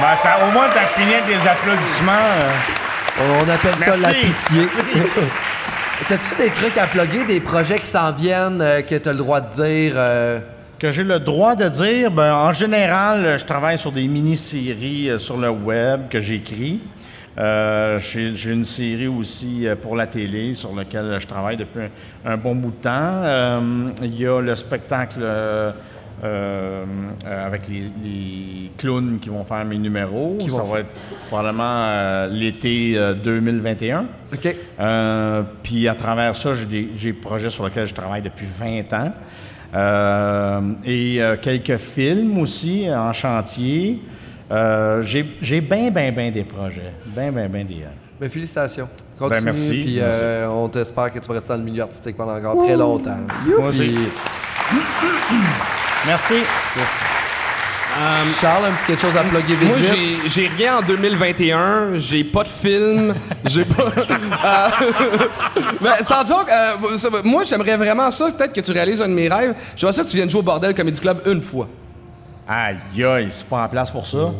Ben, 0.00 0.16
ça, 0.16 0.38
au 0.48 0.50
moins, 0.52 0.66
t'as 0.74 0.86
fini 1.00 1.14
avec 1.14 1.26
des 1.26 1.48
applaudissements. 1.48 2.12
euh. 2.12 3.38
On 3.40 3.48
appelle 3.48 3.76
ça 3.78 3.96
la 3.96 4.08
pitié. 4.12 4.66
T'as-tu 6.08 6.34
des 6.42 6.50
trucs 6.50 6.76
à 6.76 6.88
plugger, 6.88 7.24
des 7.24 7.38
projets 7.40 7.78
qui 7.78 7.86
s'en 7.86 8.10
viennent, 8.10 8.60
euh, 8.60 8.82
que 8.82 8.96
t'as 8.96 9.12
le 9.12 9.18
droit 9.18 9.40
de 9.40 9.50
dire? 9.54 9.92
euh, 9.96 10.40
Que 10.78 10.90
j'ai 10.90 11.04
le 11.04 11.20
droit 11.20 11.54
de 11.54 11.68
dire, 11.68 12.10
ben, 12.10 12.34
en 12.34 12.52
général, 12.52 13.38
je 13.38 13.44
travaille 13.44 13.78
sur 13.78 13.92
des 13.92 14.06
mini-séries 14.08 15.08
euh, 15.10 15.18
sur 15.18 15.36
le 15.36 15.48
web 15.48 16.08
que 16.10 16.20
j'écris. 16.20 16.80
Euh, 17.38 17.98
j'ai 17.98 18.50
une 18.52 18.64
série 18.64 19.06
aussi 19.06 19.66
euh, 19.66 19.76
pour 19.76 19.96
la 19.96 20.06
télé 20.06 20.54
sur 20.54 20.74
laquelle 20.74 21.16
je 21.20 21.26
travaille 21.26 21.56
depuis 21.56 21.80
un, 22.24 22.32
un 22.32 22.36
bon 22.36 22.54
bout 22.54 22.70
de 22.70 22.82
temps. 22.82 22.90
Euh, 22.90 23.60
Il 24.02 24.20
y 24.20 24.26
a 24.26 24.40
le 24.40 24.54
spectacle 24.56 25.20
euh, 25.22 26.84
avec 27.24 27.68
les, 27.68 27.90
les 28.02 28.70
clowns 28.78 29.18
qui 29.20 29.28
vont 29.30 29.44
faire 29.44 29.64
mes 29.64 29.78
numéros. 29.78 30.36
Qui 30.40 30.50
Ça 30.50 30.62
va 30.62 30.80
être 30.80 30.90
probablement 31.28 32.26
l'été 32.30 32.94
euh, 32.96 33.14
2021. 33.14 34.06
OK. 34.32 34.56
Euh, 34.80 35.42
puis 35.62 35.88
à 35.88 35.94
travers 35.94 36.34
ça, 36.36 36.54
j'ai 36.54 36.66
des, 36.66 36.88
j'ai 36.96 37.12
des 37.12 37.18
projets 37.18 37.50
sur 37.50 37.64
lesquels 37.64 37.86
je 37.86 37.94
travaille 37.94 38.22
depuis 38.22 38.46
20 38.58 38.92
ans. 38.92 39.12
Euh, 39.74 40.60
et 40.84 41.20
euh, 41.20 41.36
quelques 41.40 41.78
films 41.78 42.38
aussi 42.38 42.86
en 42.92 43.12
chantier. 43.12 44.00
Euh, 44.50 45.02
j'ai 45.02 45.60
bien, 45.60 45.90
bien, 45.90 46.12
bien 46.12 46.30
des 46.30 46.44
projets. 46.44 46.92
Bien, 47.06 47.32
bien, 47.32 47.48
bien 47.48 47.64
des. 47.64 47.82
euh, 47.82 47.86
Ben, 48.20 48.28
félicitations. 48.30 48.88
Continue, 49.18 49.38
Ben, 49.40 49.44
merci, 49.46 49.68
puis 49.70 49.96
merci. 49.96 50.20
euh, 50.22 50.48
on 50.48 50.68
t'espère 50.68 51.12
que 51.12 51.18
tu 51.18 51.26
vas 51.26 51.34
rester 51.34 51.48
dans 51.48 51.56
le 51.56 51.62
milieu 51.64 51.82
artistique 51.82 52.16
pendant 52.16 52.36
encore 52.36 52.62
très 52.64 52.76
longtemps. 52.76 53.16
Moi 53.58 53.68
aussi. 53.68 53.88
Puis, 53.88 54.08
Merci. 56.06 56.34
Charles, 58.40 58.64
un 58.66 58.72
petit 58.72 58.86
quelque 58.86 59.00
chose 59.02 59.16
à 59.16 59.22
plugger 59.22 59.54
vite 59.56 59.68
Moi, 59.68 59.76
j'ai- 59.78 60.28
j'ai 60.28 60.48
rien 60.56 60.78
en 60.78 60.82
2021. 60.82 61.96
J'ai 61.96 62.24
pas 62.24 62.42
de 62.42 62.48
film. 62.48 63.14
J'ai 63.46 63.64
pas. 63.64 63.84
Euh, 63.84 64.68
Mais 65.80 66.02
sans 66.02 66.26
joke, 66.26 66.50
euh, 66.50 66.98
ça 66.98 67.08
moi, 67.22 67.44
j'aimerais 67.44 67.76
vraiment 67.76 68.10
ça. 68.10 68.26
Peut-être 68.36 68.52
que 68.52 68.60
tu 68.60 68.72
réalises 68.72 69.00
un 69.02 69.08
de 69.08 69.14
mes 69.14 69.28
rêves. 69.28 69.54
J'aimerais 69.76 69.92
ça 69.92 70.02
que 70.02 70.08
tu 70.08 70.16
viennes 70.16 70.30
jouer 70.30 70.40
au 70.40 70.44
Bordel 70.44 70.74
Comedy 70.74 70.98
Club 71.00 71.20
une 71.26 71.42
fois. 71.42 71.68
Aïe, 72.48 72.78
aïe, 73.04 73.28
c'est 73.30 73.46
pas 73.46 73.64
en 73.64 73.68
place 73.68 73.90
pour 73.90 74.06
ça. 74.06 74.30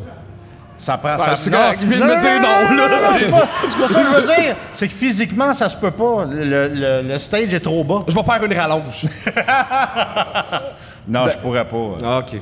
Ça 0.76 0.98
prend. 0.98 1.16
Ben, 1.16 1.22
ça, 1.22 1.36
c'est 1.36 1.50
correct, 1.50 1.78
il 1.82 1.88
vient 1.88 2.00
de 2.00 2.12
me 2.12 2.20
dire 2.20 2.40
non, 2.40 2.76
là. 2.76 3.16
C'est 3.18 3.30
pas, 3.30 3.48
c'est 3.70 3.78
pas 3.78 3.88
ça 3.88 4.00
que 4.02 4.10
je 4.10 4.16
veux 4.16 4.26
dire. 4.42 4.56
C'est 4.72 4.88
que 4.88 4.92
physiquement, 4.94 5.54
ça 5.54 5.68
se 5.68 5.76
peut 5.76 5.92
pas. 5.92 6.24
Le, 6.28 6.68
le- 6.68 7.02
le 7.08 7.18
stage 7.18 7.54
est 7.54 7.60
trop 7.60 7.84
bas. 7.84 8.00
Je 8.08 8.14
vais 8.14 8.22
faire 8.22 8.44
une 8.44 8.52
rallonge. 8.58 9.06
Non, 11.06 11.26
je 11.30 11.36
pourrais 11.36 11.66
pas. 11.66 11.98
Ah, 12.02 12.18
OK. 12.20 12.40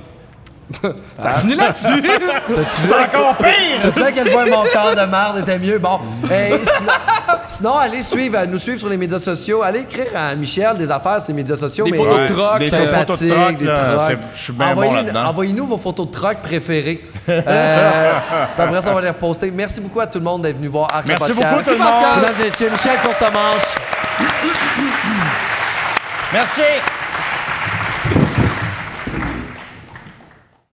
Ça 1.18 1.34
finit 1.40 1.54
là-dessus. 1.54 2.02
C'est 2.66 2.92
encore 2.92 3.36
pire! 3.36 3.48
T'as 3.82 3.88
vu 3.90 4.02
à 4.02 4.12
quel 4.12 4.30
point 4.30 4.46
mon 4.46 4.64
corps 4.72 4.94
de 4.94 5.04
marde 5.06 5.38
était 5.40 5.58
mieux? 5.58 5.78
Bon, 5.78 6.00
hey, 6.30 6.54
sinon, 6.64 6.92
sinon, 7.46 7.76
allez 7.78 8.02
suivre, 8.02 8.38
euh, 8.38 8.46
nous 8.46 8.58
suivre 8.58 8.78
sur 8.78 8.88
les 8.88 8.96
médias 8.96 9.18
sociaux. 9.18 9.62
Allez 9.62 9.80
écrire 9.80 10.06
à 10.16 10.34
Michel 10.34 10.76
des 10.78 10.90
affaires 10.90 11.18
sur 11.20 11.28
les 11.28 11.34
médias 11.34 11.56
sociaux. 11.56 11.84
Des 11.84 11.90
mais, 11.90 11.98
photos 11.98 12.16
de 12.16 12.22
euh, 12.22 12.28
troc, 12.28 12.58
des 12.60 12.68
photos 12.70 13.20
de 13.20 13.28
troc, 13.30 13.56
des 13.56 13.64
là, 13.66 13.74
trocs. 13.76 14.00
c'est- 14.08 14.18
je 14.36 14.42
suis 14.44 14.52
bien 14.52 14.66
bon 14.66 14.72
Envoyez- 14.72 14.94
là-dedans. 14.94 15.24
Envoyez-nous 15.26 15.66
vos 15.66 15.78
photos 15.78 16.06
de 16.06 16.12
troc 16.12 16.36
préférées. 16.42 17.04
Euh, 17.28 18.12
puis 18.56 18.64
après 18.64 18.82
ça, 18.82 18.90
on 18.90 18.94
va 18.94 19.00
les 19.00 19.08
reposter. 19.08 19.50
Merci 19.52 19.80
beaucoup 19.80 20.00
à 20.00 20.06
tout 20.06 20.18
le 20.18 20.24
monde 20.24 20.42
d'être 20.42 20.56
venu 20.56 20.66
voir 20.68 20.92
Arc 20.92 21.06
Merci 21.06 21.32
Podcast. 21.32 21.50
beaucoup, 21.54 21.64
tout 21.64 21.70
le 21.70 21.78
Mesdames 21.78 22.20
monde. 22.20 22.24
et 22.40 22.44
messieurs, 22.44 22.70
Michel 22.70 22.98
Courtemanche. 23.02 23.74
Merci. 26.32 27.01